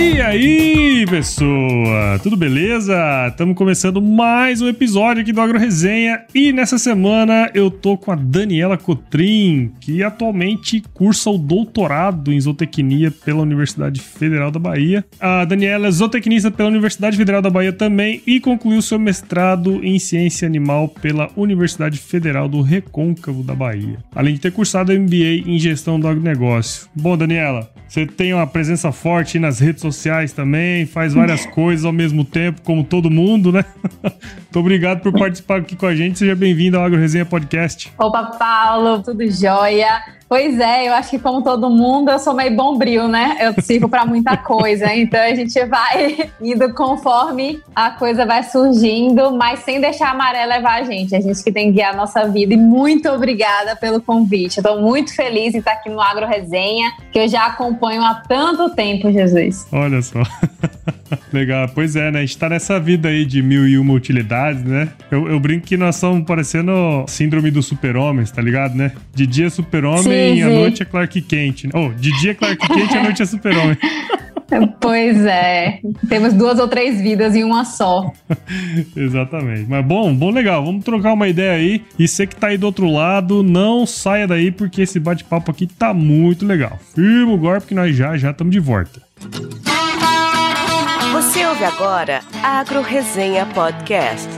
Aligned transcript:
E 0.00 0.22
aí, 0.22 1.04
pessoa? 1.10 2.20
Tudo 2.22 2.36
beleza? 2.36 3.26
Estamos 3.28 3.56
começando 3.56 4.00
mais 4.00 4.62
um 4.62 4.68
episódio 4.68 5.22
aqui 5.22 5.32
do 5.32 5.40
Agro 5.40 5.58
Resenha 5.58 6.24
e 6.32 6.52
nessa 6.52 6.78
semana 6.78 7.50
eu 7.52 7.68
tô 7.68 7.96
com 7.96 8.12
a 8.12 8.14
Daniela 8.14 8.78
Cotrim, 8.78 9.72
que 9.80 10.04
atualmente 10.04 10.84
cursa 10.94 11.30
o 11.30 11.36
doutorado 11.36 12.32
em 12.32 12.40
zootecnia 12.40 13.10
pela 13.10 13.42
Universidade 13.42 14.00
Federal 14.00 14.52
da 14.52 14.60
Bahia. 14.60 15.04
A 15.18 15.44
Daniela 15.44 15.88
é 15.88 15.90
zootecnista 15.90 16.48
pela 16.48 16.68
Universidade 16.68 17.16
Federal 17.16 17.42
da 17.42 17.50
Bahia 17.50 17.72
também 17.72 18.22
e 18.24 18.38
concluiu 18.38 18.80
seu 18.80 19.00
mestrado 19.00 19.84
em 19.84 19.98
ciência 19.98 20.46
animal 20.46 20.86
pela 20.88 21.28
Universidade 21.36 21.98
Federal 21.98 22.48
do 22.48 22.62
Recôncavo 22.62 23.42
da 23.42 23.54
Bahia, 23.54 23.98
além 24.14 24.34
de 24.34 24.40
ter 24.40 24.52
cursado 24.52 24.92
MBA 24.92 25.42
em 25.44 25.58
gestão 25.58 25.98
do 25.98 26.06
agronegócio. 26.06 26.88
Bom, 26.94 27.16
Daniela, 27.16 27.68
você 27.88 28.06
tem 28.06 28.34
uma 28.34 28.46
presença 28.46 28.92
forte 28.92 29.38
nas 29.38 29.58
redes 29.58 29.80
sociais 29.80 29.87
também, 30.32 30.86
faz 30.86 31.14
várias 31.14 31.46
coisas 31.54 31.84
ao 31.84 31.92
mesmo 31.92 32.24
tempo, 32.24 32.62
como 32.62 32.84
todo 32.84 33.10
mundo, 33.10 33.52
né? 33.52 33.64
Muito 34.02 34.58
obrigado 34.58 35.00
por 35.00 35.12
participar 35.12 35.60
aqui 35.60 35.76
com 35.76 35.86
a 35.86 35.94
gente. 35.94 36.18
Seja 36.18 36.34
bem-vindo 36.34 36.76
ao 36.76 36.84
Agro 36.84 36.98
Resenha 36.98 37.24
Podcast. 37.26 37.92
Opa, 37.98 38.24
Paulo, 38.38 39.02
tudo 39.02 39.28
jóia? 39.30 40.17
Pois 40.28 40.60
é, 40.60 40.86
eu 40.86 40.92
acho 40.92 41.10
que 41.10 41.18
como 41.18 41.42
todo 41.42 41.70
mundo, 41.70 42.10
eu 42.10 42.18
sou 42.18 42.34
meio 42.34 42.54
bombril, 42.54 43.08
né? 43.08 43.38
Eu 43.40 43.62
sirvo 43.62 43.88
para 43.88 44.04
muita 44.04 44.36
coisa. 44.36 44.94
Então 44.94 45.18
a 45.18 45.34
gente 45.34 45.64
vai 45.64 46.30
indo 46.40 46.74
conforme 46.74 47.62
a 47.74 47.90
coisa 47.92 48.26
vai 48.26 48.42
surgindo, 48.42 49.32
mas 49.32 49.60
sem 49.60 49.80
deixar 49.80 50.10
a 50.10 50.14
maré 50.14 50.44
levar 50.44 50.82
a 50.82 50.84
gente. 50.84 51.16
A 51.16 51.20
gente 51.20 51.42
que 51.42 51.50
tem 51.50 51.68
que 51.68 51.76
guiar 51.76 51.94
a 51.94 51.96
nossa 51.96 52.28
vida. 52.28 52.52
E 52.52 52.56
muito 52.58 53.08
obrigada 53.08 53.74
pelo 53.74 54.02
convite. 54.02 54.58
Eu 54.58 54.64
tô 54.64 54.80
muito 54.80 55.14
feliz 55.14 55.54
em 55.54 55.58
estar 55.58 55.72
aqui 55.72 55.88
no 55.88 56.00
Agro 56.00 56.26
Resenha, 56.26 56.92
que 57.10 57.18
eu 57.18 57.26
já 57.26 57.46
acompanho 57.46 58.02
há 58.02 58.14
tanto 58.14 58.68
tempo, 58.74 59.10
Jesus. 59.10 59.66
Olha 59.72 60.02
só. 60.02 60.20
Legal, 61.32 61.70
pois 61.74 61.96
é, 61.96 62.10
né? 62.10 62.18
A 62.18 62.22
gente 62.22 62.36
tá 62.36 62.50
nessa 62.50 62.78
vida 62.78 63.08
aí 63.08 63.24
de 63.24 63.42
mil 63.42 63.66
e 63.66 63.78
uma 63.78 63.94
utilidades, 63.94 64.62
né? 64.62 64.90
Eu, 65.10 65.26
eu 65.26 65.40
brinco 65.40 65.66
que 65.66 65.76
nós 65.76 65.94
estamos 65.94 66.24
parecendo 66.26 66.72
síndrome 67.06 67.50
do 67.50 67.62
super-homem, 67.62 68.26
tá 68.26 68.42
ligado, 68.42 68.74
né? 68.74 68.92
De 69.14 69.26
dia 69.26 69.48
super-homem 69.48 70.17
sim, 70.18 70.42
a 70.42 70.48
noite 70.48 70.82
é 70.82 70.84
Clark 70.84 71.20
Kent. 71.22 71.64
Né? 71.64 71.70
Oh, 71.74 71.92
de 71.92 72.10
dia 72.20 72.32
é 72.32 72.34
Clark 72.34 72.68
Kent 72.68 72.90
e 72.92 72.96
a 72.96 73.02
noite 73.02 73.22
é 73.22 73.26
Super-Homem. 73.26 73.78
Pois 74.80 75.26
é, 75.26 75.80
temos 76.08 76.32
duas 76.32 76.58
ou 76.58 76.66
três 76.66 77.00
vidas 77.00 77.34
em 77.34 77.44
uma 77.44 77.66
só. 77.66 78.10
Exatamente. 78.96 79.68
Mas 79.68 79.84
bom, 79.84 80.14
bom, 80.14 80.30
legal. 80.30 80.64
Vamos 80.64 80.84
trocar 80.84 81.12
uma 81.12 81.28
ideia 81.28 81.52
aí. 81.52 81.82
E 81.98 82.08
você 82.08 82.26
que 82.26 82.34
tá 82.34 82.46
aí 82.46 82.56
do 82.56 82.64
outro 82.64 82.90
lado, 82.90 83.42
não 83.42 83.84
saia 83.84 84.26
daí 84.26 84.50
porque 84.50 84.82
esse 84.82 84.98
bate-papo 84.98 85.50
aqui 85.50 85.66
tá 85.66 85.92
muito 85.92 86.46
legal. 86.46 86.78
Firma 86.94 87.32
o 87.32 87.38
golpe 87.38 87.66
que 87.66 87.74
nós 87.74 87.94
já 87.94 88.16
já 88.16 88.30
estamos 88.30 88.52
de 88.52 88.60
volta. 88.60 89.02
Você 91.12 91.44
ouve 91.46 91.64
agora 91.64 92.20
Agro 92.42 92.80
Resenha 92.80 93.44
Podcast. 93.46 94.37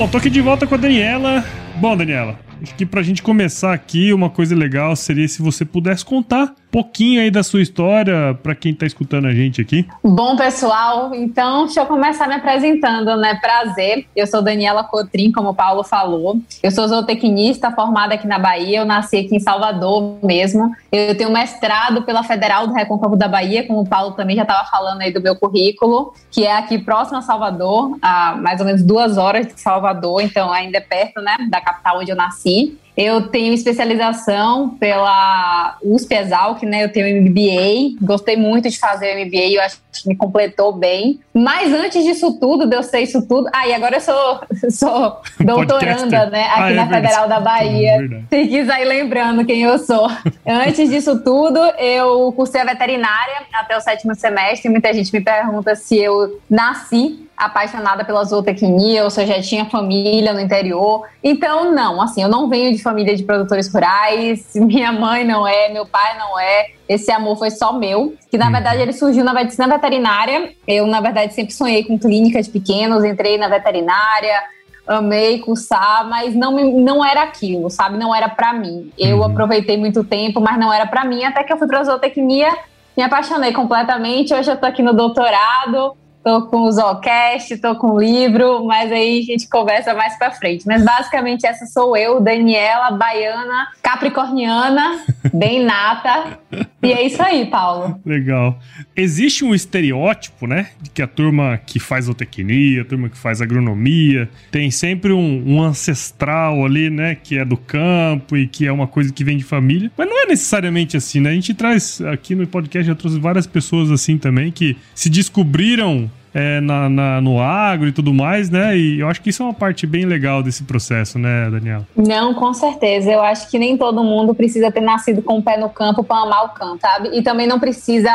Bom, 0.00 0.08
tô 0.08 0.16
aqui 0.16 0.30
de 0.30 0.40
volta 0.40 0.66
com 0.66 0.74
a 0.74 0.78
Daniela. 0.78 1.44
Bom, 1.76 1.94
Daniela, 1.94 2.40
acho 2.62 2.74
que 2.74 2.86
pra 2.86 3.02
gente 3.02 3.22
começar 3.22 3.74
aqui, 3.74 4.14
uma 4.14 4.30
coisa 4.30 4.56
legal 4.56 4.96
seria 4.96 5.28
se 5.28 5.42
você 5.42 5.62
pudesse 5.62 6.06
contar 6.06 6.54
pouquinho 6.70 7.20
aí 7.20 7.30
da 7.30 7.42
sua 7.42 7.60
história 7.60 8.38
para 8.42 8.54
quem 8.54 8.72
está 8.72 8.86
escutando 8.86 9.26
a 9.26 9.34
gente 9.34 9.60
aqui. 9.60 9.86
Bom, 10.02 10.36
pessoal, 10.36 11.14
então 11.14 11.64
deixa 11.64 11.80
eu 11.80 11.86
começar 11.86 12.28
me 12.28 12.34
apresentando, 12.34 13.16
né? 13.16 13.34
Prazer, 13.40 14.06
eu 14.14 14.26
sou 14.26 14.42
Daniela 14.42 14.84
Cotrim, 14.84 15.32
como 15.32 15.50
o 15.50 15.54
Paulo 15.54 15.82
falou. 15.82 16.38
Eu 16.62 16.70
sou 16.70 16.86
zootecnista 16.86 17.70
formada 17.70 18.14
aqui 18.14 18.26
na 18.26 18.38
Bahia, 18.38 18.78
eu 18.78 18.84
nasci 18.84 19.18
aqui 19.18 19.36
em 19.36 19.40
Salvador 19.40 20.18
mesmo. 20.22 20.74
Eu 20.92 21.16
tenho 21.16 21.30
mestrado 21.30 22.02
pela 22.02 22.22
Federal 22.22 22.66
do 22.66 22.72
Recôncavo 22.72 23.16
da 23.16 23.28
Bahia, 23.28 23.66
como 23.66 23.80
o 23.80 23.86
Paulo 23.86 24.12
também 24.12 24.36
já 24.36 24.42
estava 24.42 24.68
falando 24.68 25.00
aí 25.00 25.12
do 25.12 25.20
meu 25.20 25.36
currículo, 25.36 26.14
que 26.30 26.44
é 26.44 26.56
aqui 26.56 26.78
próximo 26.78 27.18
a 27.18 27.22
Salvador, 27.22 27.96
a 28.00 28.36
mais 28.36 28.60
ou 28.60 28.66
menos 28.66 28.82
duas 28.82 29.16
horas 29.16 29.46
de 29.46 29.60
Salvador, 29.60 30.20
então 30.22 30.52
ainda 30.52 30.78
é 30.78 30.80
perto, 30.80 31.20
né, 31.20 31.36
da 31.50 31.60
capital 31.60 31.98
onde 32.00 32.10
eu 32.10 32.16
nasci. 32.16 32.78
Eu 33.00 33.28
tenho 33.28 33.54
especialização 33.54 34.76
pela 34.78 35.78
USP 35.82 36.14
Exalc, 36.14 36.62
né? 36.64 36.84
Eu 36.84 36.92
tenho 36.92 37.22
MBA, 37.22 37.96
gostei 38.02 38.36
muito 38.36 38.68
de 38.68 38.78
fazer 38.78 39.16
o 39.16 39.24
MBA, 39.24 39.54
eu 39.54 39.62
acho 39.62 39.78
que 39.90 40.06
me 40.06 40.14
completou 40.14 40.70
bem. 40.70 41.18
Mas 41.32 41.72
antes 41.72 42.04
disso 42.04 42.38
tudo, 42.38 42.66
de 42.66 42.76
eu 42.76 42.82
ser 42.82 43.00
isso 43.00 43.26
tudo. 43.26 43.48
Ah, 43.54 43.66
e 43.66 43.72
agora 43.72 43.96
eu 43.96 44.00
sou, 44.02 44.40
sou 44.70 45.20
doutoranda, 45.40 46.26
né? 46.26 46.44
Aqui 46.48 46.60
ah, 46.60 46.70
é 46.70 46.74
na 46.74 46.84
verdade. 46.84 47.06
Federal 47.06 47.28
da 47.28 47.40
Bahia. 47.40 48.06
É 48.30 48.36
Se 48.36 48.48
quiser 48.48 48.82
ir 48.82 48.84
lembrando 48.84 49.46
quem 49.46 49.62
eu 49.62 49.78
sou. 49.78 50.06
antes 50.46 50.90
disso 50.90 51.24
tudo, 51.24 51.58
eu 51.78 52.30
cursei 52.32 52.60
a 52.60 52.64
veterinária 52.66 53.46
até 53.54 53.78
o 53.78 53.80
sétimo 53.80 54.14
semestre. 54.14 54.68
Muita 54.68 54.92
gente 54.92 55.10
me 55.10 55.22
pergunta 55.22 55.74
se 55.74 55.96
eu 55.96 56.38
nasci 56.50 57.29
apaixonada 57.40 58.04
pela 58.04 58.22
zootecnia, 58.22 59.02
ou 59.02 59.10
se 59.10 59.22
eu 59.22 59.26
já 59.26 59.40
tinha 59.40 59.64
família 59.64 60.32
no 60.34 60.40
interior. 60.40 61.08
Então, 61.24 61.72
não, 61.72 62.00
assim, 62.02 62.22
eu 62.22 62.28
não 62.28 62.48
venho 62.48 62.76
de 62.76 62.82
família 62.82 63.16
de 63.16 63.22
produtores 63.22 63.72
rurais, 63.72 64.52
minha 64.54 64.92
mãe 64.92 65.24
não 65.24 65.46
é, 65.46 65.70
meu 65.70 65.86
pai 65.86 66.18
não 66.18 66.38
é. 66.38 66.66
Esse 66.86 67.10
amor 67.10 67.38
foi 67.38 67.50
só 67.50 67.72
meu, 67.72 68.14
que 68.30 68.36
na 68.36 68.46
uhum. 68.46 68.52
verdade 68.52 68.82
ele 68.82 68.92
surgiu 68.92 69.24
na 69.24 69.32
medicina 69.32 69.66
veterinária. 69.66 70.52
Eu, 70.66 70.86
na 70.86 71.00
verdade, 71.00 71.32
sempre 71.32 71.54
sonhei 71.54 71.82
com 71.84 71.98
clínica 71.98 72.42
de 72.42 72.50
pequenos, 72.50 73.04
entrei 73.04 73.38
na 73.38 73.48
veterinária, 73.48 74.42
amei 74.86 75.38
cursar, 75.38 76.06
mas 76.08 76.34
não, 76.34 76.52
não 76.52 77.04
era 77.04 77.22
aquilo, 77.22 77.70
sabe? 77.70 77.96
Não 77.96 78.14
era 78.14 78.28
para 78.28 78.52
mim. 78.52 78.92
Eu 78.98 79.18
uhum. 79.18 79.24
aproveitei 79.24 79.78
muito 79.78 80.04
tempo, 80.04 80.40
mas 80.40 80.58
não 80.58 80.72
era 80.72 80.86
para 80.86 81.04
mim, 81.04 81.24
até 81.24 81.42
que 81.42 81.52
eu 81.52 81.56
fui 81.56 81.66
pra 81.66 81.84
zootecnia, 81.84 82.54
me 82.96 83.02
apaixonei 83.02 83.52
completamente. 83.52 84.34
Hoje 84.34 84.50
eu 84.50 84.56
tô 84.56 84.66
aqui 84.66 84.82
no 84.82 84.92
doutorado, 84.92 85.96
tô 86.22 86.46
com 86.46 86.62
o 86.62 86.72
Zocast, 86.72 87.56
tô 87.58 87.74
com 87.76 87.92
o 87.92 88.00
livro, 88.00 88.64
mas 88.64 88.92
aí 88.92 89.20
a 89.20 89.22
gente 89.22 89.48
conversa 89.48 89.94
mais 89.94 90.16
pra 90.18 90.30
frente. 90.30 90.66
Mas 90.66 90.84
basicamente 90.84 91.46
essa 91.46 91.66
sou 91.66 91.96
eu, 91.96 92.20
Daniela, 92.20 92.90
baiana, 92.92 93.68
capricorniana, 93.82 95.04
bem 95.32 95.64
nata. 95.64 96.38
E 96.82 96.92
é 96.92 97.06
isso 97.06 97.22
aí, 97.22 97.46
Paulo. 97.46 98.00
Legal. 98.04 98.58
Existe 98.96 99.44
um 99.44 99.54
estereótipo, 99.54 100.46
né? 100.46 100.68
De 100.80 100.90
que 100.90 101.02
a 101.02 101.06
turma 101.06 101.58
que 101.58 101.78
faz 101.78 102.06
zootecnia, 102.06 102.82
a 102.82 102.84
turma 102.84 103.08
que 103.08 103.18
faz 103.18 103.40
agronomia, 103.42 104.28
tem 104.50 104.70
sempre 104.70 105.12
um, 105.12 105.42
um 105.46 105.62
ancestral 105.62 106.64
ali, 106.64 106.88
né? 106.90 107.14
Que 107.14 107.38
é 107.38 107.44
do 107.44 107.56
campo 107.56 108.36
e 108.36 108.46
que 108.46 108.66
é 108.66 108.72
uma 108.72 108.86
coisa 108.86 109.12
que 109.12 109.24
vem 109.24 109.36
de 109.36 109.44
família. 109.44 109.90
Mas 109.96 110.08
não 110.08 110.22
é 110.22 110.26
necessariamente 110.26 110.96
assim, 110.96 111.20
né? 111.20 111.30
A 111.30 111.34
gente 111.34 111.54
traz 111.54 112.00
aqui 112.00 112.34
no 112.34 112.46
podcast, 112.46 112.86
já 112.86 112.94
trouxe 112.94 113.18
várias 113.18 113.46
pessoas 113.46 113.90
assim 113.90 114.16
também 114.16 114.50
que 114.50 114.76
se 114.94 115.10
descobriram 115.10 116.10
é, 116.34 116.60
na, 116.60 116.88
na, 116.88 117.20
no 117.20 117.40
agro 117.40 117.88
e 117.88 117.92
tudo 117.92 118.12
mais, 118.12 118.50
né? 118.50 118.76
E 118.76 119.00
eu 119.00 119.08
acho 119.08 119.20
que 119.20 119.30
isso 119.30 119.42
é 119.42 119.46
uma 119.46 119.54
parte 119.54 119.86
bem 119.86 120.04
legal 120.04 120.42
desse 120.42 120.64
processo, 120.64 121.18
né, 121.18 121.50
Daniela? 121.50 121.86
Não, 121.96 122.34
com 122.34 122.52
certeza. 122.54 123.10
Eu 123.10 123.20
acho 123.20 123.50
que 123.50 123.58
nem 123.58 123.76
todo 123.76 124.02
mundo 124.04 124.34
precisa 124.34 124.70
ter 124.70 124.80
nascido 124.80 125.22
com 125.22 125.38
o 125.38 125.42
pé 125.42 125.56
no 125.56 125.68
campo 125.68 126.04
para 126.04 126.22
amar 126.22 126.44
o 126.46 126.48
campo, 126.50 126.78
sabe? 126.80 127.10
E 127.12 127.22
também 127.22 127.46
não 127.46 127.58
precisa 127.58 128.10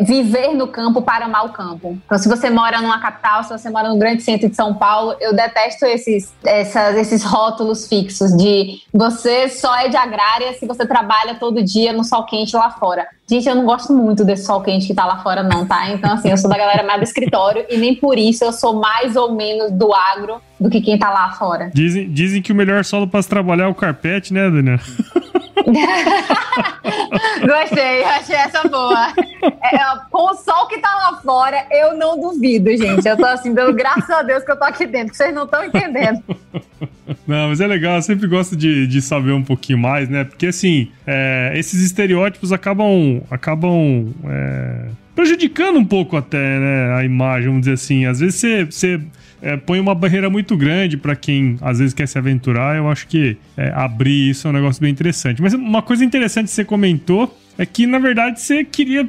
viver 0.00 0.54
no 0.54 0.68
campo 0.68 1.02
para 1.02 1.24
amar 1.24 1.46
o 1.46 1.50
campo. 1.50 1.98
Então, 2.04 2.18
se 2.18 2.28
você 2.28 2.50
mora 2.50 2.80
numa 2.80 3.00
capital, 3.00 3.42
se 3.42 3.50
você 3.50 3.70
mora 3.70 3.88
no 3.88 3.98
grande 3.98 4.22
centro 4.22 4.48
de 4.48 4.54
São 4.54 4.74
Paulo, 4.74 5.16
eu 5.20 5.34
detesto 5.34 5.86
esses, 5.86 6.32
essas, 6.44 6.96
esses 6.96 7.24
rótulos 7.24 7.88
fixos 7.88 8.36
de 8.36 8.80
você 8.92 9.48
só 9.48 9.74
é 9.76 9.88
de 9.88 9.96
agrária 9.96 10.52
se 10.54 10.66
você 10.66 10.86
trabalha 10.86 11.34
todo 11.34 11.62
dia 11.62 11.92
no 11.92 12.04
sol 12.04 12.24
quente 12.24 12.54
lá 12.54 12.70
fora. 12.70 13.06
Gente, 13.30 13.48
eu 13.48 13.54
não 13.54 13.66
gosto 13.66 13.92
muito 13.92 14.24
desse 14.24 14.46
sol 14.46 14.62
quente 14.62 14.86
que 14.86 14.94
tá 14.94 15.04
lá 15.04 15.22
fora, 15.22 15.42
não, 15.42 15.66
tá? 15.66 15.90
Então, 15.90 16.12
assim, 16.12 16.30
eu 16.30 16.36
sou 16.38 16.48
da 16.48 16.56
galera 16.56 16.82
mais 16.82 17.00
do 17.00 17.04
escritório 17.04 17.64
e 17.68 17.76
nem 17.76 17.94
por 17.94 18.18
isso 18.18 18.44
eu 18.44 18.52
sou 18.52 18.74
mais 18.74 19.16
ou 19.16 19.34
menos 19.34 19.70
do 19.70 19.92
agro 19.92 20.40
do 20.58 20.70
que 20.70 20.80
quem 20.80 20.98
tá 20.98 21.10
lá 21.10 21.30
fora. 21.32 21.70
Dizem, 21.74 22.10
dizem 22.10 22.40
que 22.40 22.52
o 22.52 22.54
melhor 22.54 22.84
solo 22.84 23.06
para 23.06 23.20
se 23.22 23.28
trabalhar 23.28 23.64
é 23.64 23.68
o 23.68 23.74
carpete, 23.74 24.32
né, 24.32 24.50
Daniel? 24.50 24.78
Gostei, 27.46 28.04
achei 28.04 28.36
essa 28.36 28.66
boa. 28.68 29.12
É, 29.62 29.78
com 30.10 30.30
o 30.30 30.34
sol 30.34 30.66
que 30.66 30.78
tá 30.78 30.88
lá 30.88 31.20
fora, 31.20 31.66
eu 31.70 31.96
não 31.96 32.18
duvido, 32.18 32.70
gente. 32.76 33.06
Eu 33.06 33.16
tô 33.16 33.26
assim, 33.26 33.52
dando 33.54 33.74
graças 33.74 34.10
a 34.10 34.22
Deus 34.22 34.42
que 34.44 34.50
eu 34.50 34.56
tô 34.56 34.64
aqui 34.64 34.86
dentro, 34.86 35.14
vocês 35.14 35.34
não 35.34 35.44
estão 35.44 35.64
entendendo. 35.64 36.22
Não, 37.26 37.48
mas 37.48 37.60
é 37.60 37.66
legal, 37.66 37.96
eu 37.96 38.02
sempre 38.02 38.26
gosto 38.26 38.54
de, 38.54 38.86
de 38.86 39.00
saber 39.00 39.32
um 39.32 39.42
pouquinho 39.42 39.78
mais, 39.78 40.10
né? 40.10 40.24
Porque 40.24 40.46
assim, 40.46 40.90
é, 41.06 41.52
esses 41.54 41.82
estereótipos 41.82 42.52
acabam. 42.52 43.22
acabam 43.30 44.12
é, 44.26 44.88
prejudicando 45.14 45.78
um 45.78 45.84
pouco 45.84 46.18
até, 46.18 46.38
né? 46.38 46.94
A 46.94 47.04
imagem, 47.04 47.48
vamos 47.48 47.62
dizer 47.62 47.72
assim. 47.72 48.04
Às 48.04 48.20
vezes 48.20 48.40
você 48.70 49.00
é, 49.40 49.56
põe 49.56 49.78
uma 49.80 49.94
barreira 49.94 50.28
muito 50.28 50.56
grande 50.56 50.96
para 50.96 51.14
quem 51.14 51.56
às 51.60 51.78
vezes 51.78 51.94
quer 51.94 52.06
se 52.06 52.18
aventurar. 52.18 52.76
Eu 52.76 52.88
acho 52.88 53.06
que 53.06 53.36
é, 53.56 53.70
abrir 53.74 54.30
isso 54.30 54.46
é 54.46 54.50
um 54.50 54.54
negócio 54.54 54.80
bem 54.80 54.90
interessante. 54.90 55.40
Mas 55.40 55.54
uma 55.54 55.82
coisa 55.82 56.04
interessante 56.04 56.46
que 56.46 56.52
você 56.52 56.64
comentou 56.64 57.36
é 57.56 57.66
que, 57.66 57.86
na 57.86 57.98
verdade, 57.98 58.40
você 58.40 58.64
queria 58.64 59.08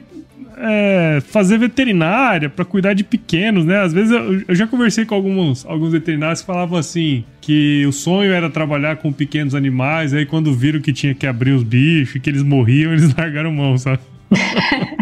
é, 0.57 1.21
fazer 1.25 1.57
veterinária 1.57 2.49
para 2.49 2.65
cuidar 2.65 2.93
de 2.93 3.03
pequenos, 3.03 3.65
né? 3.65 3.81
Às 3.81 3.93
vezes 3.93 4.11
eu, 4.11 4.43
eu, 4.47 4.55
já 4.55 4.67
conversei 4.67 5.05
com 5.05 5.15
alguns, 5.15 5.65
alguns 5.65 5.91
veterinários 5.91 6.41
que 6.41 6.47
falavam 6.47 6.77
assim 6.77 7.23
que 7.39 7.85
o 7.85 7.91
sonho 7.91 8.31
era 8.31 8.49
trabalhar 8.49 8.97
com 8.97 9.11
pequenos 9.11 9.55
animais, 9.55 10.13
aí 10.13 10.25
quando 10.25 10.53
viram 10.53 10.81
que 10.81 10.91
tinha 10.91 11.15
que 11.15 11.25
abrir 11.25 11.51
os 11.51 11.63
bichos, 11.63 12.21
que 12.21 12.29
eles 12.29 12.43
morriam, 12.43 12.91
eles 12.93 13.13
largaram 13.15 13.51
mão, 13.51 13.77
sabe? 13.77 13.99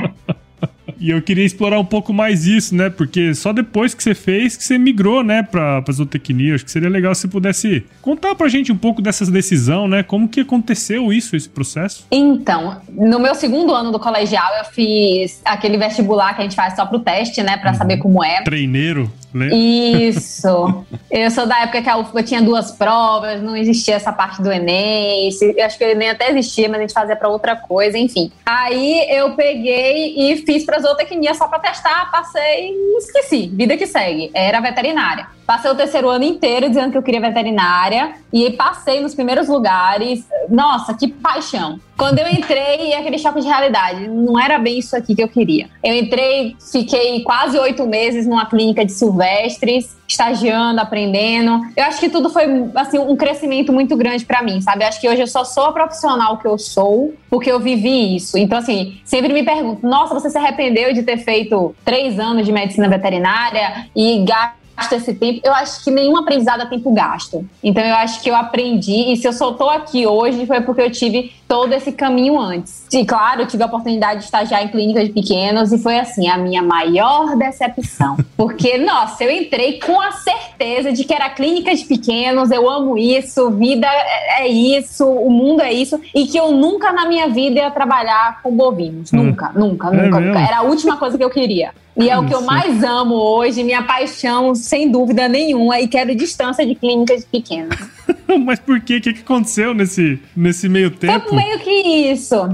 E 1.00 1.12
eu 1.12 1.22
queria 1.22 1.46
explorar 1.46 1.80
um 1.80 1.86
pouco 1.86 2.14
mais 2.14 2.46
isso, 2.46 2.76
né? 2.76 2.90
Porque 2.90 3.34
só 3.34 3.54
depois 3.54 3.94
que 3.94 4.04
você 4.04 4.16
fez 4.16 4.58
que 4.58 4.64
você 4.64 4.78
migrou, 4.78 5.24
né, 5.24 5.44
pra, 5.44 5.82
pra 5.82 5.94
zootecnia. 5.94 6.56
Acho 6.56 6.66
que 6.66 6.72
seria 6.72 6.90
legal 6.90 7.14
se 7.14 7.28
pudesse 7.28 7.86
contar 8.02 8.36
pra 8.36 8.48
gente 8.48 8.72
um 8.72 8.78
pouco 8.78 9.02
dessa 9.02 9.26
decisão, 9.30 9.88
né? 9.88 10.04
Como 10.04 10.28
que 10.28 10.42
aconteceu 10.42 11.12
isso, 11.14 11.36
esse 11.36 11.50
processo? 11.50 12.06
Então, 12.12 12.82
no 12.90 13.20
meu 13.20 13.36
segundo 13.36 13.74
ano 13.74 13.92
do 13.92 14.00
colegial, 14.00 14.50
eu 14.60 14.66
fiz 14.66 15.42
aquele 15.46 15.78
vestibular 15.78 16.34
que 16.34 16.42
a 16.42 16.44
gente 16.44 16.56
faz 16.56 16.76
só 16.76 16.86
pro 16.86 17.00
teste, 17.00 17.42
né? 17.44 17.58
Pra 17.58 17.72
uhum. 17.72 17.78
saber 17.78 17.98
como 17.98 18.24
é. 18.24 18.44
Treineiro. 18.44 19.12
Né? 19.34 19.50
Isso. 19.54 20.86
Eu 21.12 21.30
sou 21.32 21.46
da 21.46 21.62
época 21.62 21.82
que 21.82 21.90
a 21.90 21.98
UFBA 21.98 22.24
tinha 22.24 22.42
duas 22.42 22.72
provas, 22.72 23.42
não 23.42 23.56
existia 23.56 23.96
essa 23.96 24.12
parte 24.12 24.42
do 24.42 24.52
Enem. 24.52 25.30
Eu 25.56 25.66
acho 25.66 25.78
que 25.78 25.86
o 25.86 25.90
Enem 25.90 26.10
até 26.10 26.30
existia, 26.32 26.68
mas 26.70 26.78
a 26.78 26.82
gente 26.82 26.94
fazia 26.94 27.16
para 27.16 27.28
outra 27.28 27.56
coisa, 27.56 27.98
enfim. 27.98 28.32
Aí 28.46 29.06
eu 29.10 29.32
peguei 29.34 30.16
e 30.18 30.38
fiz 30.38 30.66
para 30.66 30.80
zootecnia 30.80 31.34
só 31.34 31.48
para 31.48 31.60
testar, 31.60 32.10
passei 32.12 32.72
e 32.72 32.98
esqueci. 32.98 33.52
Vida 33.54 33.78
que 33.78 33.86
segue. 33.86 34.32
Era 34.34 34.60
veterinária. 34.60 35.37
Passei 35.48 35.72
o 35.72 35.76
terceiro 35.76 36.10
ano 36.10 36.26
inteiro 36.26 36.68
dizendo 36.68 36.92
que 36.92 36.98
eu 36.98 37.02
queria 37.02 37.22
veterinária 37.22 38.16
e 38.34 38.52
passei 38.52 39.00
nos 39.00 39.16
primeiros 39.16 39.48
lugares. 39.48 40.28
Nossa, 40.50 40.94
que 40.94 41.08
paixão. 41.08 41.80
Quando 41.98 42.20
eu 42.20 42.28
entrei, 42.28 42.94
aquele 42.94 43.18
choque 43.18 43.40
de 43.40 43.48
realidade. 43.48 44.10
Não 44.10 44.38
era 44.38 44.60
bem 44.60 44.78
isso 44.78 44.94
aqui 44.94 45.16
que 45.16 45.24
eu 45.24 45.30
queria. 45.30 45.70
Eu 45.82 45.96
entrei, 45.96 46.58
fiquei 46.72 47.24
quase 47.24 47.58
oito 47.58 47.88
meses 47.88 48.28
numa 48.28 48.46
clínica 48.46 48.86
de 48.86 48.92
silvestres, 48.92 49.96
estagiando, 50.06 50.82
aprendendo. 50.82 51.62
Eu 51.78 51.86
acho 51.86 52.02
que 52.02 52.10
tudo 52.10 52.30
foi 52.30 52.46
assim 52.76 53.00
um 53.00 53.16
crescimento 53.16 53.72
muito 53.72 53.96
grande 53.96 54.26
para 54.26 54.44
mim, 54.44 54.60
sabe? 54.60 54.84
Eu 54.84 54.90
acho 54.90 55.00
que 55.00 55.08
hoje 55.08 55.22
eu 55.22 55.28
só 55.28 55.46
sou 55.46 55.64
a 55.64 55.72
profissional 55.72 56.38
que 56.40 56.48
eu 56.48 56.58
sou 56.58 57.14
porque 57.30 57.50
eu 57.50 57.60
vivi 57.60 58.18
isso. 58.18 58.38
Então, 58.38 58.58
assim, 58.58 59.00
sempre 59.06 59.32
me 59.32 59.44
pergunto: 59.44 59.88
nossa, 59.88 60.14
você 60.14 60.30
se 60.30 60.38
arrependeu 60.38 60.94
de 60.94 61.04
ter 61.04 61.18
feito 61.20 61.74
três 61.86 62.20
anos 62.20 62.46
de 62.46 62.52
medicina 62.52 62.90
veterinária 62.90 63.88
e 63.96 64.26
gasto 64.26 64.67
esse 64.96 65.14
tempo, 65.14 65.42
eu 65.44 65.54
acho 65.54 65.84
que 65.84 65.92
nenhum 65.92 66.18
aprendizado 66.18 66.62
é 66.62 66.66
tempo 66.66 66.94
gasto. 66.94 67.48
Então 67.64 67.84
eu 67.84 67.96
acho 67.96 68.22
que 68.22 68.30
eu 68.30 68.36
aprendi, 68.36 69.12
e 69.12 69.18
se 69.18 69.28
eu 69.28 69.34
só 69.34 69.54
tô 69.54 69.70
aqui 69.70 70.06
hoje 70.06 70.46
foi 70.46 70.62
porque 70.62 70.82
eu 70.82 70.92
tive 70.92 71.32
todo 71.48 71.74
esse 71.74 71.92
caminho 71.92 72.40
antes. 72.40 72.86
E 72.92 73.06
claro, 73.06 73.42
eu 73.42 73.48
tive 73.48 73.64
a 73.64 73.66
oportunidade 73.66 74.20
de 74.20 74.26
estagiar 74.26 74.64
em 74.64 74.68
clínicas 74.68 75.08
de 75.08 75.14
pequenos 75.14 75.72
e 75.72 75.78
foi 75.78 75.98
assim, 75.98 76.28
a 76.28 76.38
minha 76.38 76.62
maior 76.62 77.36
decepção. 77.36 78.18
Porque, 78.36 78.78
nossa, 78.78 79.24
eu 79.24 79.32
entrei 79.32 79.80
com 79.80 80.00
a 80.00 80.12
certeza 80.12 80.92
de 80.92 81.04
que 81.04 81.14
era 81.14 81.30
clínica 81.30 81.74
de 81.74 81.86
pequenos, 81.86 82.52
eu 82.52 82.70
amo 82.70 82.98
isso, 82.98 83.50
vida 83.52 83.88
é, 83.88 84.44
é 84.44 84.48
isso, 84.48 85.06
o 85.06 85.32
mundo 85.32 85.62
é 85.62 85.74
isso, 85.74 86.00
e 86.14 86.28
que 86.28 86.38
eu 86.38 86.52
nunca 86.52 86.92
na 86.92 87.08
minha 87.08 87.28
vida 87.30 87.60
ia 87.60 87.72
trabalhar 87.72 88.42
com 88.44 88.52
bovinos. 88.56 89.12
Hum. 89.14 89.24
Nunca, 89.24 89.52
nunca, 89.56 89.88
é 89.88 90.04
nunca, 90.04 90.20
nunca. 90.20 90.40
Era 90.40 90.58
a 90.58 90.62
última 90.62 90.98
coisa 90.98 91.18
que 91.18 91.24
eu 91.24 91.30
queria. 91.30 91.72
E 91.98 92.10
é 92.10 92.18
o 92.18 92.26
que 92.26 92.34
eu 92.34 92.42
mais 92.42 92.84
amo 92.84 93.16
hoje, 93.16 93.64
minha 93.64 93.82
paixão, 93.82 94.54
sem 94.54 94.92
dúvida 94.92 95.28
nenhuma, 95.28 95.80
e 95.80 95.88
quero 95.88 96.14
distância 96.16 96.66
de 96.66 96.76
clínicas 96.76 97.26
pequenas. 97.26 97.78
Mas 98.46 98.60
por 98.60 98.80
quê? 98.82 98.98
O 98.98 99.02
que, 99.02 99.10
aconteceu 99.10 99.74
nesse, 99.74 100.22
nesse 100.36 100.70
meio 100.70 100.92
tempo? 100.92 101.30
Foi 101.30 101.38
meio 101.38 101.60
que 101.60 101.72
isso 101.72 102.50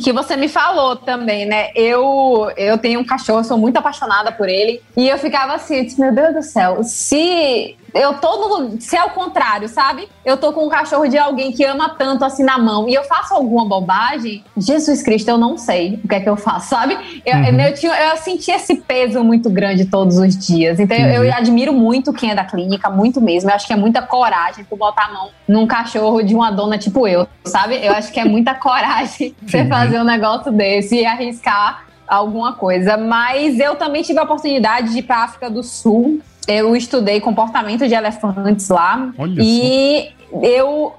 que 0.00 0.12
você 0.12 0.36
me 0.36 0.48
falou 0.48 0.96
também, 0.96 1.46
né? 1.46 1.70
Eu, 1.74 2.50
eu 2.56 2.78
tenho 2.78 3.00
um 3.00 3.04
cachorro, 3.04 3.42
sou 3.44 3.58
muito 3.58 3.76
apaixonada 3.76 4.30
por 4.32 4.48
ele. 4.48 4.80
E 4.96 5.08
eu 5.08 5.18
ficava 5.18 5.54
assim, 5.54 5.86
meu 5.98 6.14
Deus 6.14 6.34
do 6.34 6.42
céu, 6.42 6.82
se 6.82 7.76
eu 7.96 8.14
tô 8.14 8.60
no. 8.60 8.80
Se 8.80 8.96
é 8.96 9.04
o 9.04 9.10
contrário, 9.10 9.68
sabe? 9.68 10.08
Eu 10.24 10.36
tô 10.36 10.52
com 10.52 10.66
um 10.66 10.68
cachorro 10.68 11.08
de 11.08 11.18
alguém 11.18 11.52
que 11.52 11.64
ama 11.64 11.88
tanto 11.88 12.24
assim 12.24 12.44
na 12.44 12.58
mão 12.58 12.88
e 12.88 12.94
eu 12.94 13.04
faço 13.04 13.34
alguma 13.34 13.64
bobagem, 13.64 14.44
Jesus 14.56 15.02
Cristo, 15.02 15.28
eu 15.28 15.38
não 15.38 15.56
sei 15.56 16.00
o 16.04 16.08
que 16.08 16.14
é 16.14 16.20
que 16.20 16.28
eu 16.28 16.36
faço, 16.36 16.68
sabe? 16.68 17.22
Eu, 17.24 17.36
uhum. 17.36 17.60
eu, 17.60 17.74
tinha, 17.74 17.92
eu 17.92 18.16
senti 18.18 18.50
esse 18.50 18.76
peso 18.76 19.22
muito 19.24 19.48
grande 19.48 19.86
todos 19.86 20.18
os 20.18 20.36
dias. 20.36 20.78
Então 20.78 20.96
uhum. 20.96 21.06
eu, 21.06 21.24
eu, 21.24 21.34
admiro 21.34 21.72
muito 21.72 22.12
quem 22.12 22.30
é 22.30 22.34
da 22.34 22.44
clínica, 22.44 22.90
muito 22.90 23.20
mesmo. 23.20 23.50
Eu 23.50 23.54
acho 23.54 23.66
que 23.66 23.72
é 23.72 23.76
muita 23.76 24.02
coragem 24.02 24.64
tu 24.64 24.76
botar 24.76 25.06
a 25.06 25.12
mão 25.12 25.30
num 25.48 25.66
cachorro 25.66 26.22
de 26.22 26.34
uma 26.34 26.50
dona 26.50 26.78
tipo 26.78 27.08
eu, 27.08 27.26
sabe? 27.44 27.84
Eu 27.84 27.92
acho 27.92 28.12
que 28.12 28.20
é 28.20 28.24
muita 28.24 28.54
coragem 28.56 29.34
você 29.42 29.62
uhum. 29.62 29.68
fazer 29.68 30.00
um 30.00 30.04
negócio 30.04 30.52
desse 30.52 30.96
e 30.96 31.06
arriscar 31.06 31.86
alguma 32.06 32.52
coisa. 32.52 32.96
Mas 32.96 33.58
eu 33.58 33.76
também 33.76 34.02
tive 34.02 34.18
a 34.18 34.22
oportunidade 34.22 34.92
de 34.92 34.98
ir 34.98 35.02
para 35.02 35.24
África 35.24 35.50
do 35.50 35.62
Sul 35.62 36.20
eu 36.46 36.76
estudei 36.76 37.20
comportamento 37.20 37.86
de 37.86 37.94
elefantes 37.94 38.68
lá. 38.68 39.12
Olha 39.18 39.42
e 39.42 40.10
só. 40.30 40.40
eu 40.42 40.94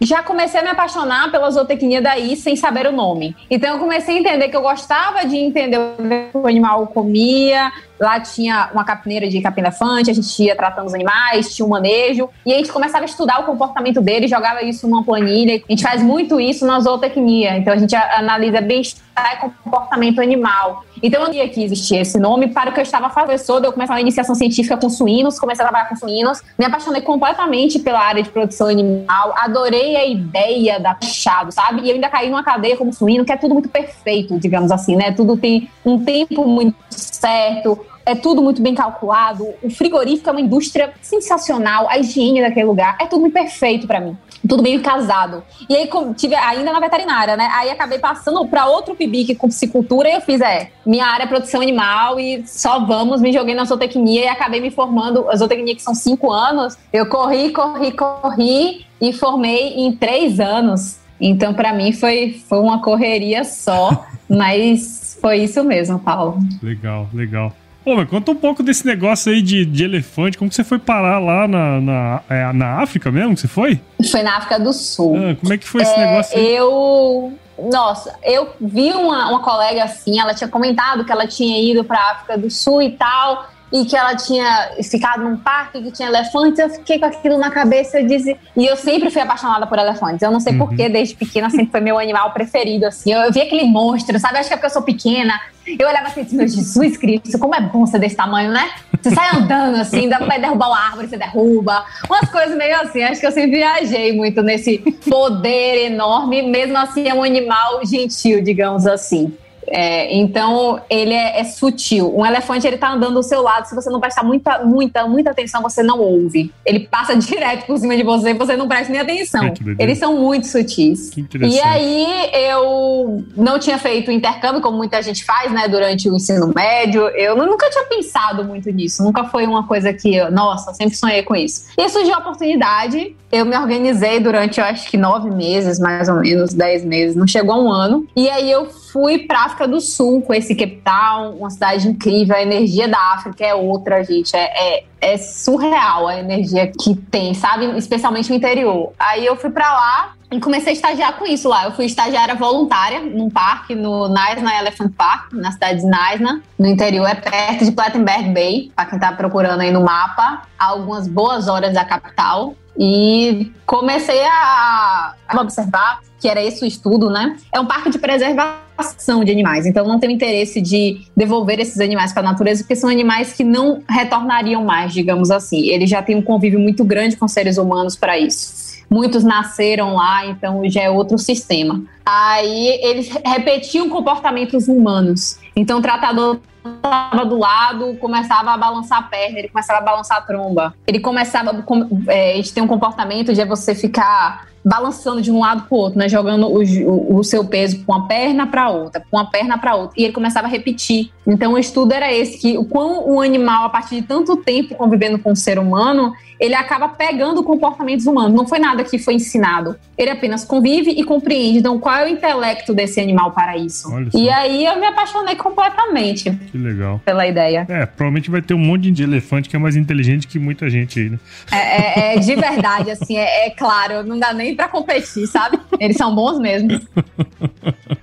já 0.00 0.22
comecei 0.22 0.60
a 0.60 0.62
me 0.62 0.70
apaixonar 0.70 1.30
pela 1.30 1.50
zootecnia 1.50 2.00
daí 2.00 2.36
sem 2.36 2.56
saber 2.56 2.86
o 2.86 2.92
nome. 2.92 3.36
Então 3.50 3.74
eu 3.74 3.78
comecei 3.78 4.16
a 4.16 4.20
entender 4.20 4.48
que 4.48 4.56
eu 4.56 4.62
gostava 4.62 5.26
de 5.26 5.36
entender 5.36 5.78
o 5.78 6.30
que 6.30 6.38
o 6.38 6.46
animal 6.46 6.86
comia, 6.88 7.72
Lá 8.00 8.20
tinha 8.20 8.70
uma 8.72 8.84
capineira 8.84 9.28
de 9.28 9.40
capim-elefante, 9.40 10.10
a 10.10 10.14
gente 10.14 10.42
ia 10.42 10.56
tratando 10.56 10.86
os 10.86 10.94
animais, 10.94 11.54
tinha 11.54 11.64
um 11.64 11.68
manejo, 11.68 12.28
e 12.44 12.52
a 12.52 12.56
gente 12.56 12.72
começava 12.72 13.04
a 13.04 13.06
estudar 13.06 13.40
o 13.40 13.44
comportamento 13.44 14.00
deles, 14.00 14.30
jogava 14.30 14.62
isso 14.62 14.88
numa 14.88 15.04
planilha. 15.04 15.62
A 15.68 15.72
gente 15.72 15.82
faz 15.82 16.02
muito 16.02 16.40
isso 16.40 16.66
na 16.66 16.80
zootecnia, 16.80 17.56
então 17.56 17.72
a 17.72 17.76
gente 17.76 17.94
analisa 17.94 18.60
bem-estar 18.60 19.34
e 19.34 19.36
comportamento 19.36 20.20
animal. 20.20 20.84
Então 21.02 21.20
eu 21.20 21.26
sabia 21.26 21.48
que 21.48 21.62
existia 21.62 22.00
esse 22.00 22.18
nome 22.18 22.48
para 22.48 22.70
o 22.70 22.72
que 22.72 22.80
eu 22.80 22.82
estava 22.82 23.10
fazendo. 23.10 23.64
Eu 23.64 23.72
comecei 23.72 23.94
uma 23.94 24.00
iniciação 24.00 24.34
científica 24.34 24.76
com 24.76 24.88
suínos, 24.88 25.38
comecei 25.38 25.64
a 25.64 25.68
trabalhar 25.68 25.88
com 25.88 25.96
suínos, 25.96 26.42
me 26.58 26.64
apaixonei 26.64 27.02
completamente 27.02 27.78
pela 27.78 28.00
área 28.00 28.22
de 28.22 28.30
produção 28.30 28.68
animal, 28.68 29.34
adorei 29.36 29.96
a 29.96 30.06
ideia 30.06 30.80
da 30.80 30.94
fechado, 30.94 31.52
sabe? 31.52 31.82
E 31.82 31.90
eu 31.90 31.94
ainda 31.94 32.08
caí 32.08 32.30
numa 32.30 32.42
cadeia 32.42 32.76
como 32.76 32.92
suíno, 32.92 33.24
que 33.24 33.32
é 33.32 33.36
tudo 33.36 33.54
muito 33.54 33.68
perfeito, 33.68 34.38
digamos 34.38 34.70
assim, 34.70 34.96
né? 34.96 35.12
Tudo 35.12 35.36
tem 35.36 35.68
um 35.84 36.02
tempo 36.02 36.46
muito 36.46 36.76
certo, 36.90 37.83
é 38.06 38.14
tudo 38.14 38.42
muito 38.42 38.60
bem 38.60 38.74
calculado. 38.74 39.46
O 39.62 39.70
frigorífico 39.70 40.28
é 40.28 40.32
uma 40.32 40.40
indústria 40.40 40.92
sensacional, 41.00 41.88
a 41.88 41.98
higiene 41.98 42.40
daquele 42.40 42.66
lugar 42.66 42.96
é 43.00 43.06
tudo 43.06 43.20
muito 43.20 43.32
perfeito 43.32 43.86
para 43.86 44.00
mim. 44.00 44.16
Tudo 44.46 44.62
bem 44.62 44.78
casado. 44.78 45.42
E 45.68 45.74
aí 45.74 45.88
tive 46.16 46.34
ainda 46.34 46.70
na 46.70 46.80
veterinária, 46.80 47.36
né? 47.36 47.48
Aí 47.52 47.70
acabei 47.70 47.98
passando 47.98 48.46
para 48.46 48.66
outro 48.66 48.94
PIBIC 48.94 49.34
com 49.36 49.48
psicultura 49.48 50.08
e 50.08 50.14
eu 50.14 50.20
fiz, 50.20 50.40
é, 50.40 50.70
minha 50.84 51.06
área 51.06 51.24
é 51.24 51.26
produção 51.26 51.62
animal 51.62 52.20
e 52.20 52.46
só 52.46 52.84
vamos, 52.84 53.22
me 53.22 53.32
joguei 53.32 53.54
na 53.54 53.64
zootecnia 53.64 54.24
e 54.24 54.28
acabei 54.28 54.60
me 54.60 54.70
formando, 54.70 55.30
a 55.30 55.36
zootecnia 55.36 55.74
que 55.74 55.82
são 55.82 55.94
cinco 55.94 56.30
anos, 56.30 56.76
eu 56.92 57.06
corri, 57.06 57.50
corri, 57.52 57.92
corri 57.92 58.86
e 59.00 59.12
formei 59.12 59.74
em 59.76 59.92
três 59.96 60.38
anos. 60.38 60.98
Então, 61.18 61.54
para 61.54 61.72
mim, 61.72 61.92
foi, 61.92 62.42
foi 62.46 62.58
uma 62.58 62.82
correria 62.82 63.44
só, 63.44 64.04
mas 64.28 65.16
foi 65.22 65.38
isso 65.38 65.64
mesmo, 65.64 65.98
Paulo. 65.98 66.38
Legal, 66.62 67.08
legal. 67.14 67.52
Pô, 67.84 67.94
mas 67.94 68.08
conta 68.08 68.30
um 68.30 68.36
pouco 68.36 68.62
desse 68.62 68.86
negócio 68.86 69.30
aí 69.30 69.42
de, 69.42 69.66
de 69.66 69.84
elefante. 69.84 70.38
Como 70.38 70.48
que 70.48 70.56
você 70.56 70.64
foi 70.64 70.78
parar 70.78 71.18
lá 71.18 71.46
na, 71.46 71.80
na, 71.80 72.20
é, 72.30 72.52
na 72.52 72.80
África 72.80 73.12
mesmo 73.12 73.34
que 73.34 73.42
você 73.42 73.48
foi? 73.48 73.78
Foi 74.10 74.22
na 74.22 74.38
África 74.38 74.58
do 74.58 74.72
Sul. 74.72 75.14
Ah, 75.16 75.36
como 75.38 75.52
é 75.52 75.58
que 75.58 75.68
foi 75.68 75.82
esse 75.82 75.92
é, 75.92 76.06
negócio 76.06 76.38
aí? 76.38 76.56
Eu 76.56 77.32
Nossa, 77.70 78.18
eu 78.22 78.54
vi 78.58 78.90
uma, 78.92 79.28
uma 79.28 79.40
colega 79.40 79.84
assim, 79.84 80.18
ela 80.18 80.32
tinha 80.32 80.48
comentado 80.48 81.04
que 81.04 81.12
ela 81.12 81.26
tinha 81.26 81.60
ido 81.60 81.84
para 81.84 82.12
África 82.12 82.38
do 82.38 82.50
Sul 82.50 82.80
e 82.80 82.92
tal, 82.92 83.50
e 83.74 83.84
que 83.84 83.96
ela 83.96 84.14
tinha 84.14 84.70
ficado 84.88 85.24
num 85.24 85.36
parque 85.36 85.82
que 85.82 85.90
tinha 85.90 86.08
elefantes, 86.08 86.60
eu 86.60 86.70
fiquei 86.70 86.96
com 86.96 87.06
aquilo 87.06 87.36
na 87.36 87.50
cabeça 87.50 87.98
e 87.98 88.06
disse, 88.06 88.36
e 88.56 88.64
eu 88.64 88.76
sempre 88.76 89.10
fui 89.10 89.20
apaixonada 89.20 89.66
por 89.66 89.76
elefantes. 89.76 90.22
Eu 90.22 90.30
não 90.30 90.38
sei 90.38 90.52
uhum. 90.52 90.60
porquê, 90.60 90.88
desde 90.88 91.16
pequena 91.16 91.50
sempre 91.50 91.72
foi 91.72 91.80
meu 91.80 91.98
animal 91.98 92.32
preferido 92.32 92.86
assim. 92.86 93.12
Eu, 93.12 93.22
eu 93.22 93.32
vi 93.32 93.40
aquele 93.40 93.64
monstro, 93.64 94.16
sabe? 94.20 94.38
Acho 94.38 94.46
que 94.46 94.54
é 94.54 94.56
porque 94.56 94.66
eu 94.66 94.70
sou 94.70 94.82
pequena. 94.82 95.40
Eu 95.66 95.88
olhava 95.88 96.06
assim, 96.06 96.24
meu 96.36 96.46
Jesus 96.46 96.96
Cristo, 96.96 97.36
como 97.36 97.52
é 97.52 97.60
bom 97.60 97.84
ser 97.84 97.98
desse 97.98 98.14
tamanho, 98.14 98.52
né? 98.52 98.70
Você 99.02 99.10
sai 99.10 99.34
andando 99.34 99.80
assim, 99.80 100.08
dá 100.08 100.18
pra 100.18 100.38
derrubar 100.38 100.68
uma 100.68 100.78
árvore, 100.78 101.08
você 101.08 101.16
derruba. 101.16 101.84
Umas 102.08 102.30
coisas 102.30 102.56
meio 102.56 102.76
assim. 102.80 103.02
Acho 103.02 103.20
que 103.20 103.26
eu 103.26 103.32
sempre 103.32 103.56
viajei 103.56 104.12
muito 104.14 104.40
nesse 104.40 104.78
poder 105.10 105.86
enorme. 105.86 106.42
Mesmo 106.42 106.78
assim, 106.78 107.08
é 107.08 107.14
um 107.14 107.24
animal 107.24 107.84
gentil, 107.84 108.40
digamos 108.40 108.86
assim. 108.86 109.36
É, 109.68 110.14
então, 110.14 110.80
ele 110.88 111.12
é, 111.12 111.40
é, 111.40 111.44
sutil. 111.44 112.16
Um 112.16 112.24
elefante, 112.24 112.66
ele 112.66 112.76
tá 112.76 112.92
andando 112.92 113.14
do 113.14 113.22
seu 113.22 113.42
lado, 113.42 113.66
se 113.66 113.74
você 113.74 113.90
não 113.90 114.00
prestar 114.00 114.22
muita, 114.22 114.64
muita, 114.64 115.06
muita 115.06 115.30
atenção, 115.30 115.62
você 115.62 115.82
não 115.82 115.98
ouve. 115.98 116.52
Ele 116.64 116.80
passa 116.80 117.14
direto 117.16 117.66
por 117.66 117.78
cima 117.78 117.96
de 117.96 118.02
você 118.02 118.30
e 118.30 118.34
você 118.34 118.56
não 118.56 118.68
presta 118.68 118.92
nem 118.92 119.00
atenção. 119.00 119.52
Eles 119.78 119.98
são 119.98 120.16
muito 120.16 120.46
sutis. 120.46 121.10
E 121.16 121.60
aí, 121.60 122.30
eu 122.32 123.24
não 123.36 123.58
tinha 123.58 123.78
feito 123.78 124.10
intercâmbio, 124.10 124.60
como 124.60 124.76
muita 124.76 125.00
gente 125.02 125.24
faz, 125.24 125.52
né, 125.52 125.68
durante 125.68 126.08
o 126.08 126.16
ensino 126.16 126.52
médio. 126.54 127.02
Eu 127.08 127.36
nunca 127.36 127.70
tinha 127.70 127.84
pensado 127.84 128.44
muito 128.44 128.70
nisso. 128.70 129.02
Nunca 129.02 129.24
foi 129.24 129.46
uma 129.46 129.66
coisa 129.66 129.92
que, 129.92 130.22
nossa, 130.30 130.72
sempre 130.74 130.96
sonhei 130.96 131.22
com 131.22 131.34
isso. 131.34 131.66
E 131.76 131.88
surgiu 131.88 132.14
a 132.14 132.18
oportunidade, 132.18 133.14
eu 133.30 133.44
me 133.44 133.56
organizei 133.56 134.20
durante, 134.20 134.60
eu 134.60 134.64
acho 134.64 134.88
que 134.88 134.96
nove 134.96 135.30
meses, 135.30 135.78
mais 135.78 136.08
ou 136.08 136.16
menos, 136.16 136.54
dez 136.54 136.84
meses, 136.84 137.16
não 137.16 137.26
chegou 137.26 137.54
a 137.54 137.58
um 137.58 137.70
ano. 137.70 138.06
E 138.14 138.28
aí 138.28 138.50
eu 138.50 138.66
fui 138.66 139.18
para 139.18 139.44
África 139.54 139.68
do 139.68 139.80
Sul 139.80 140.20
com 140.22 140.34
esse 140.34 140.54
Cape 140.54 140.82
Town, 140.84 141.36
uma 141.38 141.50
cidade 141.50 141.88
incrível. 141.88 142.34
A 142.34 142.42
energia 142.42 142.88
da 142.88 142.98
África 143.14 143.44
é 143.44 143.54
outra, 143.54 144.02
gente. 144.02 144.34
É, 144.34 144.78
é, 144.78 144.84
é 145.00 145.16
surreal 145.16 146.08
a 146.08 146.18
energia 146.18 146.66
que 146.66 146.94
tem, 146.94 147.32
sabe? 147.34 147.66
Especialmente 147.78 148.28
no 148.28 148.36
interior. 148.36 148.92
Aí 148.98 149.24
eu 149.24 149.36
fui 149.36 149.50
para 149.50 149.72
lá 149.72 150.14
e 150.30 150.40
comecei 150.40 150.70
a 150.70 150.74
estagiar 150.74 151.16
com 151.16 151.24
isso 151.24 151.48
lá. 151.48 151.64
Eu 151.64 151.72
fui 151.72 151.84
estagiária 151.84 152.34
voluntária 152.34 153.00
num 153.00 153.30
parque, 153.30 153.74
no 153.74 154.08
Naisna 154.08 154.58
Elephant 154.58 154.92
Park, 154.92 155.32
na 155.32 155.52
cidade 155.52 155.80
de 155.80 155.86
Naisna, 155.86 156.42
no 156.58 156.66
interior, 156.66 157.06
é 157.06 157.14
perto 157.14 157.64
de 157.64 157.70
Plattenberg 157.70 158.30
Bay, 158.32 158.72
para 158.74 158.86
quem 158.86 158.98
tá 158.98 159.12
procurando 159.12 159.60
aí 159.60 159.70
no 159.70 159.82
mapa, 159.82 160.42
algumas 160.58 161.06
boas 161.06 161.46
horas 161.46 161.72
da 161.72 161.84
capital. 161.84 162.54
E 162.78 163.52
comecei 163.64 164.22
a, 164.24 165.14
a 165.28 165.40
observar 165.40 166.00
que 166.18 166.28
era 166.28 166.42
esse 166.42 166.64
o 166.64 166.66
estudo, 166.66 167.10
né? 167.10 167.36
É 167.52 167.60
um 167.60 167.66
parque 167.66 167.90
de 167.90 167.98
preservação 167.98 169.22
de 169.22 169.30
animais, 169.30 169.66
então 169.66 169.86
não 169.86 170.00
tem 170.00 170.10
interesse 170.10 170.60
de 170.60 171.02
devolver 171.14 171.60
esses 171.60 171.78
animais 171.80 172.12
para 172.12 172.22
a 172.22 172.30
natureza, 172.32 172.62
porque 172.62 172.74
são 172.74 172.88
animais 172.88 173.34
que 173.34 173.44
não 173.44 173.82
retornariam 173.88 174.64
mais, 174.64 174.92
digamos 174.92 175.30
assim. 175.30 175.68
Eles 175.68 175.90
já 175.90 176.02
têm 176.02 176.16
um 176.16 176.22
convívio 176.22 176.58
muito 176.58 176.82
grande 176.82 177.16
com 177.16 177.28
seres 177.28 177.58
humanos 177.58 177.94
para 177.94 178.18
isso. 178.18 178.64
Muitos 178.90 179.22
nasceram 179.22 179.94
lá, 179.94 180.26
então 180.26 180.62
já 180.68 180.82
é 180.82 180.90
outro 180.90 181.18
sistema. 181.18 181.82
Aí 182.04 182.78
eles 182.82 183.08
repetiam 183.24 183.88
comportamentos 183.88 184.68
humanos. 184.68 185.38
Então 185.56 185.78
o 185.78 185.82
tratador 185.82 186.38
estava 186.64 187.24
do 187.24 187.38
lado, 187.38 187.94
começava 187.96 188.52
a 188.52 188.56
balançar 188.56 188.98
a 188.98 189.02
perna, 189.02 189.38
ele 189.38 189.48
começava 189.48 189.80
a 189.80 189.82
balançar 189.82 190.18
a 190.18 190.20
tromba. 190.20 190.74
Ele 190.86 191.00
começava. 191.00 191.64
É, 192.08 192.32
a 192.32 192.36
gente 192.36 192.52
tem 192.52 192.62
um 192.62 192.68
comportamento 192.68 193.32
de 193.32 193.40
é 193.40 193.46
você 193.46 193.74
ficar 193.74 194.46
balançando 194.64 195.20
de 195.20 195.30
um 195.30 195.40
lado 195.40 195.64
para 195.68 195.76
o 195.76 195.78
outro, 195.78 195.98
né? 195.98 196.08
Jogando 196.08 196.46
o, 196.46 196.62
o, 196.62 197.18
o, 197.18 197.24
seu 197.24 197.44
peso 197.44 197.84
com 197.84 197.92
uma 197.92 198.08
perna 198.08 198.46
para 198.46 198.70
outra, 198.70 199.04
com 199.10 199.18
uma 199.18 199.30
perna 199.30 199.58
para 199.58 199.74
outra. 199.74 200.00
E 200.00 200.04
ele 200.04 200.12
começava 200.12 200.46
a 200.46 200.50
repetir. 200.50 201.10
Então 201.26 201.52
o 201.52 201.58
estudo 201.58 201.92
era 201.92 202.10
esse, 202.12 202.38
que 202.38 202.56
o 202.56 202.64
quão 202.64 203.06
o 203.10 203.20
animal, 203.20 203.66
a 203.66 203.68
partir 203.68 203.96
de 203.96 204.02
tanto 204.02 204.36
tempo 204.38 204.74
convivendo 204.74 205.18
com 205.18 205.32
o 205.32 205.36
ser 205.36 205.58
humano, 205.58 206.14
ele 206.40 206.54
acaba 206.54 206.88
pegando 206.88 207.42
comportamentos 207.42 208.06
humanos. 208.06 208.34
Não 208.34 208.46
foi 208.46 208.58
nada 208.58 208.82
que 208.82 208.98
foi 208.98 209.14
ensinado. 209.14 209.76
Ele 209.98 210.10
apenas 210.10 210.44
convive 210.44 210.90
e 210.90 211.04
compreende. 211.04 211.58
Então, 211.58 211.78
qual 211.78 211.93
é 212.00 212.04
o 212.04 212.08
intelecto 212.08 212.74
desse 212.74 213.00
animal 213.00 213.32
para 213.32 213.56
isso? 213.56 213.88
E 214.14 214.28
aí 214.30 214.64
eu 214.64 214.78
me 214.78 214.86
apaixonei 214.86 215.36
completamente. 215.36 216.30
Que 216.30 216.58
legal. 216.58 217.00
Pela 217.04 217.26
ideia. 217.26 217.66
É, 217.68 217.86
provavelmente 217.86 218.30
vai 218.30 218.42
ter 218.42 218.54
um 218.54 218.58
monte 218.58 218.90
de 218.90 219.02
elefante 219.02 219.48
que 219.48 219.56
é 219.56 219.58
mais 219.58 219.76
inteligente 219.76 220.26
que 220.26 220.38
muita 220.38 220.68
gente 220.68 221.00
aí, 221.00 221.10
né? 221.10 221.18
É, 221.50 221.56
é, 221.56 222.16
é 222.16 222.18
de 222.18 222.34
verdade, 222.34 222.90
assim, 222.90 223.16
é, 223.16 223.46
é 223.46 223.50
claro, 223.50 224.02
não 224.02 224.18
dá 224.18 224.32
nem 224.32 224.54
para 224.54 224.68
competir, 224.68 225.26
sabe? 225.26 225.58
Eles 225.78 225.96
são 225.96 226.14
bons 226.14 226.38
mesmo. 226.38 226.68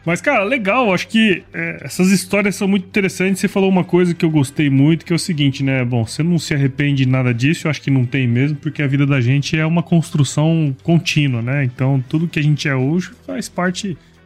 Mas, 0.05 0.21
cara, 0.21 0.43
legal. 0.43 0.93
Acho 0.93 1.07
que 1.07 1.43
é, 1.53 1.81
essas 1.83 2.11
histórias 2.11 2.55
são 2.55 2.67
muito 2.67 2.85
interessantes. 2.85 3.39
Você 3.39 3.47
falou 3.47 3.69
uma 3.69 3.83
coisa 3.83 4.13
que 4.13 4.25
eu 4.25 4.29
gostei 4.29 4.69
muito, 4.69 5.05
que 5.05 5.13
é 5.13 5.15
o 5.15 5.19
seguinte, 5.19 5.63
né? 5.63 5.83
Bom, 5.85 6.05
você 6.05 6.23
não 6.23 6.39
se 6.39 6.53
arrepende 6.53 7.05
de 7.05 7.07
nada 7.07 7.33
disso, 7.33 7.67
eu 7.67 7.71
acho 7.71 7.81
que 7.81 7.89
não 7.89 8.05
tem 8.05 8.27
mesmo, 8.27 8.57
porque 8.57 8.81
a 8.81 8.87
vida 8.87 9.05
da 9.05 9.21
gente 9.21 9.57
é 9.57 9.65
uma 9.65 9.83
construção 9.83 10.75
contínua, 10.83 11.41
né? 11.41 11.63
Então, 11.63 12.03
tudo 12.07 12.27
que 12.27 12.39
a 12.39 12.43
gente 12.43 12.67
é 12.67 12.75
hoje 12.75 13.11
faz 13.25 13.47
parte 13.47 13.80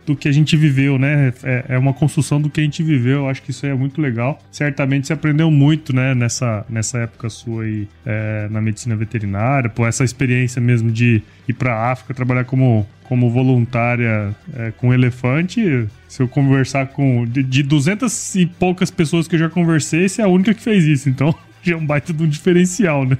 do 0.05 0.15
que 0.15 0.27
a 0.27 0.31
gente 0.31 0.55
viveu, 0.55 0.99
né? 0.99 1.33
É, 1.43 1.65
é, 1.69 1.77
uma 1.77 1.93
construção 1.93 2.39
do 2.39 2.49
que 2.49 2.61
a 2.61 2.63
gente 2.63 2.83
viveu. 2.83 3.19
Eu 3.19 3.29
acho 3.29 3.41
que 3.41 3.51
isso 3.51 3.65
é 3.65 3.73
muito 3.73 3.99
legal. 3.99 4.39
Certamente 4.51 5.07
você 5.07 5.13
aprendeu 5.13 5.49
muito, 5.49 5.93
né? 5.93 6.13
Nessa, 6.13 6.65
nessa 6.69 6.99
época 6.99 7.29
sua 7.29 7.63
aí 7.63 7.87
é, 8.05 8.47
na 8.51 8.61
medicina 8.61 8.95
veterinária, 8.95 9.69
por 9.69 9.87
essa 9.87 10.03
experiência 10.03 10.61
mesmo 10.61 10.91
de 10.91 11.23
ir 11.47 11.53
para 11.53 11.91
África 11.91 12.13
trabalhar 12.13 12.45
como, 12.45 12.87
como 13.03 13.29
voluntária 13.29 14.35
é, 14.55 14.71
com 14.71 14.93
elefante. 14.93 15.87
Se 16.07 16.21
eu 16.21 16.27
conversar 16.27 16.87
com 16.87 17.25
de, 17.25 17.41
de 17.41 17.63
200 17.63 18.35
e 18.35 18.45
poucas 18.45 18.91
pessoas 18.91 19.27
que 19.27 19.35
eu 19.35 19.39
já 19.39 19.49
conversei, 19.49 20.07
você 20.07 20.21
é 20.21 20.25
a 20.25 20.27
única 20.27 20.53
que 20.53 20.61
fez 20.61 20.85
isso. 20.85 21.09
Então 21.09 21.33
já 21.63 21.73
é 21.73 21.77
um 21.77 21.85
baita 21.85 22.13
de 22.13 22.21
um 22.21 22.27
diferencial, 22.27 23.05
né? 23.05 23.17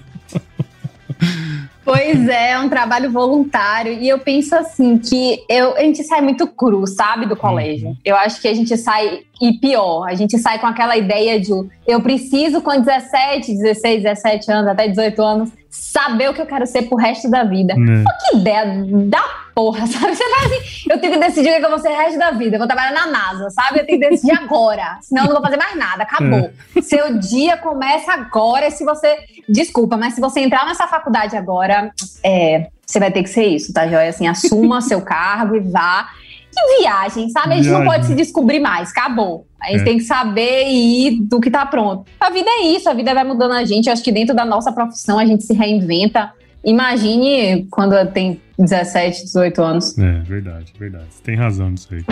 Pois 1.96 2.28
é, 2.28 2.52
é 2.52 2.60
um 2.60 2.68
trabalho 2.68 3.10
voluntário. 3.10 3.94
E 3.94 4.10
eu 4.10 4.20
penso 4.20 4.54
assim 4.54 4.98
que 4.98 5.42
eu, 5.50 5.78
a 5.78 5.80
gente 5.80 6.04
sai 6.04 6.20
muito 6.20 6.46
cru, 6.46 6.86
sabe, 6.86 7.26
do 7.26 7.38
colégio. 7.38 7.90
Uhum. 7.90 7.98
Eu 8.04 8.18
acho 8.18 8.42
que 8.42 8.50
a 8.50 8.54
gente 8.54 8.76
sai, 8.76 9.22
e 9.42 9.54
pior, 9.54 10.06
a 10.06 10.14
gente 10.14 10.38
sai 10.38 10.60
com 10.60 10.68
aquela 10.68 10.98
ideia 10.98 11.40
de 11.40 11.52
eu 11.88 12.02
preciso 12.02 12.62
com 12.62 12.78
17, 12.82 13.54
16, 13.54 14.04
17 14.04 14.52
anos, 14.52 14.68
até 14.68 14.90
18 14.90 15.22
anos, 15.22 15.52
saber 15.76 16.30
o 16.30 16.34
que 16.34 16.42
eu 16.42 16.46
quero 16.46 16.66
ser 16.66 16.84
pro 16.84 16.98
resto 16.98 17.30
da 17.30 17.44
vida. 17.44 17.74
É. 17.74 18.04
Que 18.30 18.38
ideia 18.38 18.66
da 19.08 19.24
porra, 19.54 19.88
sabe? 19.88 20.16
Você 20.16 20.30
vai 20.30 20.46
assim, 20.46 20.86
eu 20.90 21.00
tenho 21.00 21.14
que 21.14 21.20
decidir 21.20 21.52
o 21.52 21.60
que 21.60 21.66
eu 21.66 21.70
vou 21.70 21.80
ser 21.80 21.90
o 21.90 21.98
resto 21.98 22.20
da 22.20 22.32
vida. 22.32 22.56
Eu 22.56 22.60
vou 22.60 22.68
trabalhar 22.68 22.92
na 22.92 23.08
NASA, 23.08 23.50
sabe? 23.50 23.80
Eu 23.80 23.86
tenho 23.86 24.00
que 24.00 24.10
decidir 24.10 24.38
agora. 24.38 24.98
Senão 25.04 25.24
eu 25.24 25.28
não 25.28 25.36
vou 25.36 25.44
fazer 25.44 25.58
mais 25.58 25.76
nada. 25.78 26.04
Acabou. 26.04 26.52
É. 26.76 26.82
Seu 26.82 27.18
dia 27.18 27.58
começa 27.58 28.12
agora. 28.14 28.68
E 28.68 28.72
se 28.72 28.84
você. 28.84 29.18
Desculpa, 29.48 29.96
mas 29.96 30.16
se 30.16 30.22
você 30.22 30.40
entrar 30.42 30.66
nessa 30.66 30.88
faculdade 30.88 31.38
agora, 31.38 31.92
é, 32.24 32.68
você 32.86 33.00
vai 33.00 33.12
ter 33.12 33.24
que 33.24 33.30
ser 33.30 33.46
isso, 33.46 33.72
tá, 33.72 33.88
Joia? 33.88 34.10
Assim, 34.10 34.28
assuma 34.28 34.82
seu 34.82 35.02
cargo 35.02 35.56
e 35.56 35.60
vá. 35.60 36.10
Que 36.56 36.82
viagem, 36.82 37.30
sabe? 37.30 37.54
A 37.54 37.56
gente 37.58 37.66
viagem. 37.66 37.84
não 37.86 37.92
pode 37.92 38.06
se 38.06 38.16
descobrir 38.16 38.60
mais. 38.60 38.92
Acabou. 38.92 39.46
A 39.62 39.72
gente 39.72 39.82
é. 39.82 39.84
tem 39.84 39.98
que 39.98 40.04
saber 40.04 40.68
ir 40.68 41.22
do 41.22 41.40
que 41.40 41.52
tá 41.52 41.66
pronto. 41.66 42.06
A 42.20 42.30
vida 42.30 42.50
é 42.50 42.68
isso, 42.68 42.90
a 42.90 42.94
vida 42.94 43.14
vai 43.14 43.24
mudando 43.24 43.54
a 43.54 43.66
gente. 43.66 43.88
Eu 43.88 43.94
acho 43.94 44.04
que 44.04 44.12
dentro 44.12 44.36
da 44.36 44.46
nossa 44.46 44.72
profissão 44.72 45.20
a 45.20 45.26
gente 45.26 45.44
se 45.44 45.54
reinventa. 45.54 46.32
Imagine 46.64 47.68
quando 47.70 47.94
tem 48.12 48.42
17, 48.58 49.26
18 49.26 49.62
anos. 49.62 49.98
É, 49.98 50.20
verdade, 50.22 50.74
verdade. 50.80 51.06
Você 51.10 51.24
tem 51.24 51.36
razão 51.36 51.70
nisso 51.70 51.90
aí. 51.92 52.04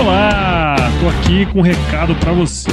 Olá, 0.00 0.76
tô 1.00 1.08
aqui 1.08 1.46
com 1.52 1.60
um 1.60 1.62
recado 1.62 2.14
para 2.16 2.32
você. 2.32 2.70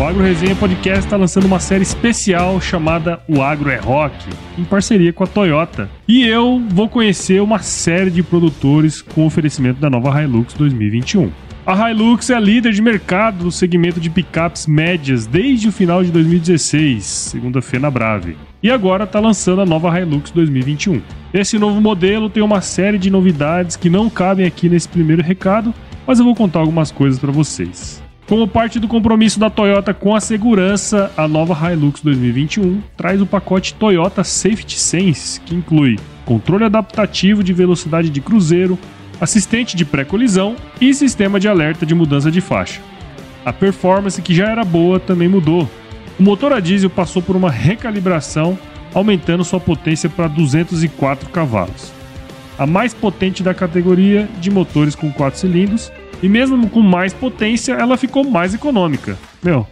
O 0.00 0.02
Agro 0.02 0.22
Resenha 0.22 0.56
Podcast 0.56 1.00
está 1.00 1.14
lançando 1.14 1.44
uma 1.44 1.60
série 1.60 1.82
especial 1.82 2.58
chamada 2.58 3.20
O 3.28 3.42
Agro 3.42 3.68
é 3.68 3.76
Rock, 3.76 4.14
em 4.56 4.64
parceria 4.64 5.12
com 5.12 5.24
a 5.24 5.26
Toyota. 5.26 5.90
E 6.08 6.26
eu 6.26 6.58
vou 6.70 6.88
conhecer 6.88 7.42
uma 7.42 7.58
série 7.58 8.10
de 8.10 8.22
produtores 8.22 9.02
com 9.02 9.26
oferecimento 9.26 9.78
da 9.78 9.90
nova 9.90 10.22
Hilux 10.22 10.54
2021. 10.54 11.30
A 11.66 11.90
Hilux 11.90 12.30
é 12.30 12.40
líder 12.40 12.72
de 12.72 12.80
mercado 12.80 13.44
no 13.44 13.52
segmento 13.52 14.00
de 14.00 14.08
picapes 14.08 14.66
médias 14.66 15.26
desde 15.26 15.68
o 15.68 15.72
final 15.72 16.02
de 16.02 16.10
2016, 16.10 17.04
segundo 17.04 17.58
a 17.58 17.62
Fena 17.62 17.90
Brave. 17.90 18.38
E 18.62 18.70
agora 18.70 19.04
está 19.04 19.20
lançando 19.20 19.60
a 19.60 19.66
nova 19.66 20.00
Hilux 20.00 20.30
2021. 20.30 21.02
Esse 21.34 21.58
novo 21.58 21.78
modelo 21.78 22.30
tem 22.30 22.42
uma 22.42 22.62
série 22.62 22.96
de 22.96 23.10
novidades 23.10 23.76
que 23.76 23.90
não 23.90 24.08
cabem 24.08 24.46
aqui 24.46 24.66
nesse 24.66 24.88
primeiro 24.88 25.22
recado, 25.22 25.74
mas 26.06 26.18
eu 26.18 26.24
vou 26.24 26.34
contar 26.34 26.60
algumas 26.60 26.90
coisas 26.90 27.20
para 27.20 27.30
vocês. 27.30 27.99
Como 28.30 28.46
parte 28.46 28.78
do 28.78 28.86
compromisso 28.86 29.40
da 29.40 29.50
Toyota 29.50 29.92
com 29.92 30.14
a 30.14 30.20
segurança, 30.20 31.10
a 31.16 31.26
nova 31.26 31.72
Hilux 31.72 32.00
2021 32.00 32.80
traz 32.96 33.20
o 33.20 33.26
pacote 33.26 33.74
Toyota 33.74 34.22
Safety 34.22 34.78
Sense, 34.78 35.40
que 35.40 35.52
inclui 35.52 35.98
controle 36.24 36.62
adaptativo 36.62 37.42
de 37.42 37.52
velocidade 37.52 38.08
de 38.08 38.20
cruzeiro, 38.20 38.78
assistente 39.20 39.76
de 39.76 39.84
pré-colisão 39.84 40.54
e 40.80 40.94
sistema 40.94 41.40
de 41.40 41.48
alerta 41.48 41.84
de 41.84 41.92
mudança 41.92 42.30
de 42.30 42.40
faixa. 42.40 42.80
A 43.44 43.52
performance, 43.52 44.22
que 44.22 44.32
já 44.32 44.48
era 44.48 44.62
boa, 44.64 45.00
também 45.00 45.26
mudou. 45.26 45.68
O 46.16 46.22
motor 46.22 46.52
a 46.52 46.60
diesel 46.60 46.88
passou 46.88 47.20
por 47.20 47.34
uma 47.34 47.50
recalibração, 47.50 48.56
aumentando 48.94 49.42
sua 49.42 49.58
potência 49.58 50.08
para 50.08 50.28
204 50.28 51.28
cavalos. 51.30 51.92
a 52.56 52.66
mais 52.66 52.92
potente 52.92 53.42
da 53.42 53.54
categoria 53.54 54.28
de 54.38 54.50
motores 54.50 54.94
com 54.94 55.10
4 55.10 55.40
cilindros. 55.40 55.90
E 56.22 56.28
mesmo 56.28 56.68
com 56.68 56.80
mais 56.80 57.12
potência, 57.12 57.72
ela 57.72 57.96
ficou 57.96 58.24
mais 58.24 58.54
econômica. 58.54 59.18
Meu, 59.42 59.66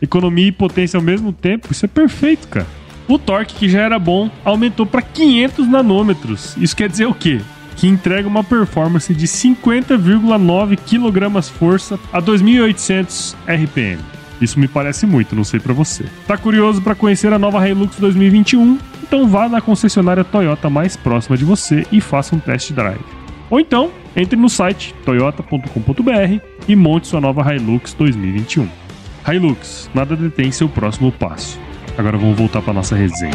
economia 0.00 0.48
e 0.48 0.52
potência 0.52 0.96
ao 0.96 1.02
mesmo 1.02 1.32
tempo, 1.32 1.68
isso 1.70 1.84
é 1.84 1.88
perfeito, 1.88 2.48
cara. 2.48 2.66
O 3.08 3.18
torque, 3.18 3.54
que 3.54 3.68
já 3.68 3.80
era 3.80 3.98
bom, 3.98 4.30
aumentou 4.44 4.86
para 4.86 5.02
500 5.02 5.68
nanômetros. 5.68 6.56
Isso 6.56 6.76
quer 6.76 6.88
dizer 6.88 7.06
o 7.06 7.14
quê? 7.14 7.40
Que 7.76 7.86
entrega 7.86 8.28
uma 8.28 8.44
performance 8.44 9.12
de 9.14 9.26
50,9 9.26 10.76
kg 10.76 11.42
força 11.50 11.98
a 12.12 12.20
2.800 12.20 13.34
RPM. 13.46 13.98
Isso 14.40 14.58
me 14.58 14.66
parece 14.66 15.06
muito, 15.06 15.36
não 15.36 15.44
sei 15.44 15.60
para 15.60 15.72
você. 15.72 16.04
Tá 16.26 16.36
curioso 16.36 16.82
para 16.82 16.96
conhecer 16.96 17.32
a 17.32 17.38
nova 17.38 17.66
Hilux 17.66 17.96
2021? 17.96 18.78
Então 19.02 19.28
vá 19.28 19.48
na 19.48 19.60
concessionária 19.60 20.24
Toyota 20.24 20.68
mais 20.68 20.96
próxima 20.96 21.36
de 21.36 21.44
você 21.44 21.86
e 21.92 22.00
faça 22.00 22.34
um 22.34 22.40
test 22.40 22.72
drive. 22.72 23.21
Ou 23.52 23.60
então, 23.60 23.92
entre 24.16 24.34
no 24.34 24.48
site 24.48 24.94
toyota.com.br 25.04 26.42
e 26.66 26.74
monte 26.74 27.06
sua 27.06 27.20
nova 27.20 27.54
Hilux 27.54 27.92
2021. 27.92 28.66
Hilux, 29.28 29.90
nada 29.94 30.16
detém 30.16 30.50
seu 30.50 30.70
próximo 30.70 31.12
passo. 31.12 31.60
Agora 31.98 32.16
vamos 32.16 32.34
voltar 32.34 32.62
para 32.62 32.72
nossa 32.72 32.96
resenha. 32.96 33.30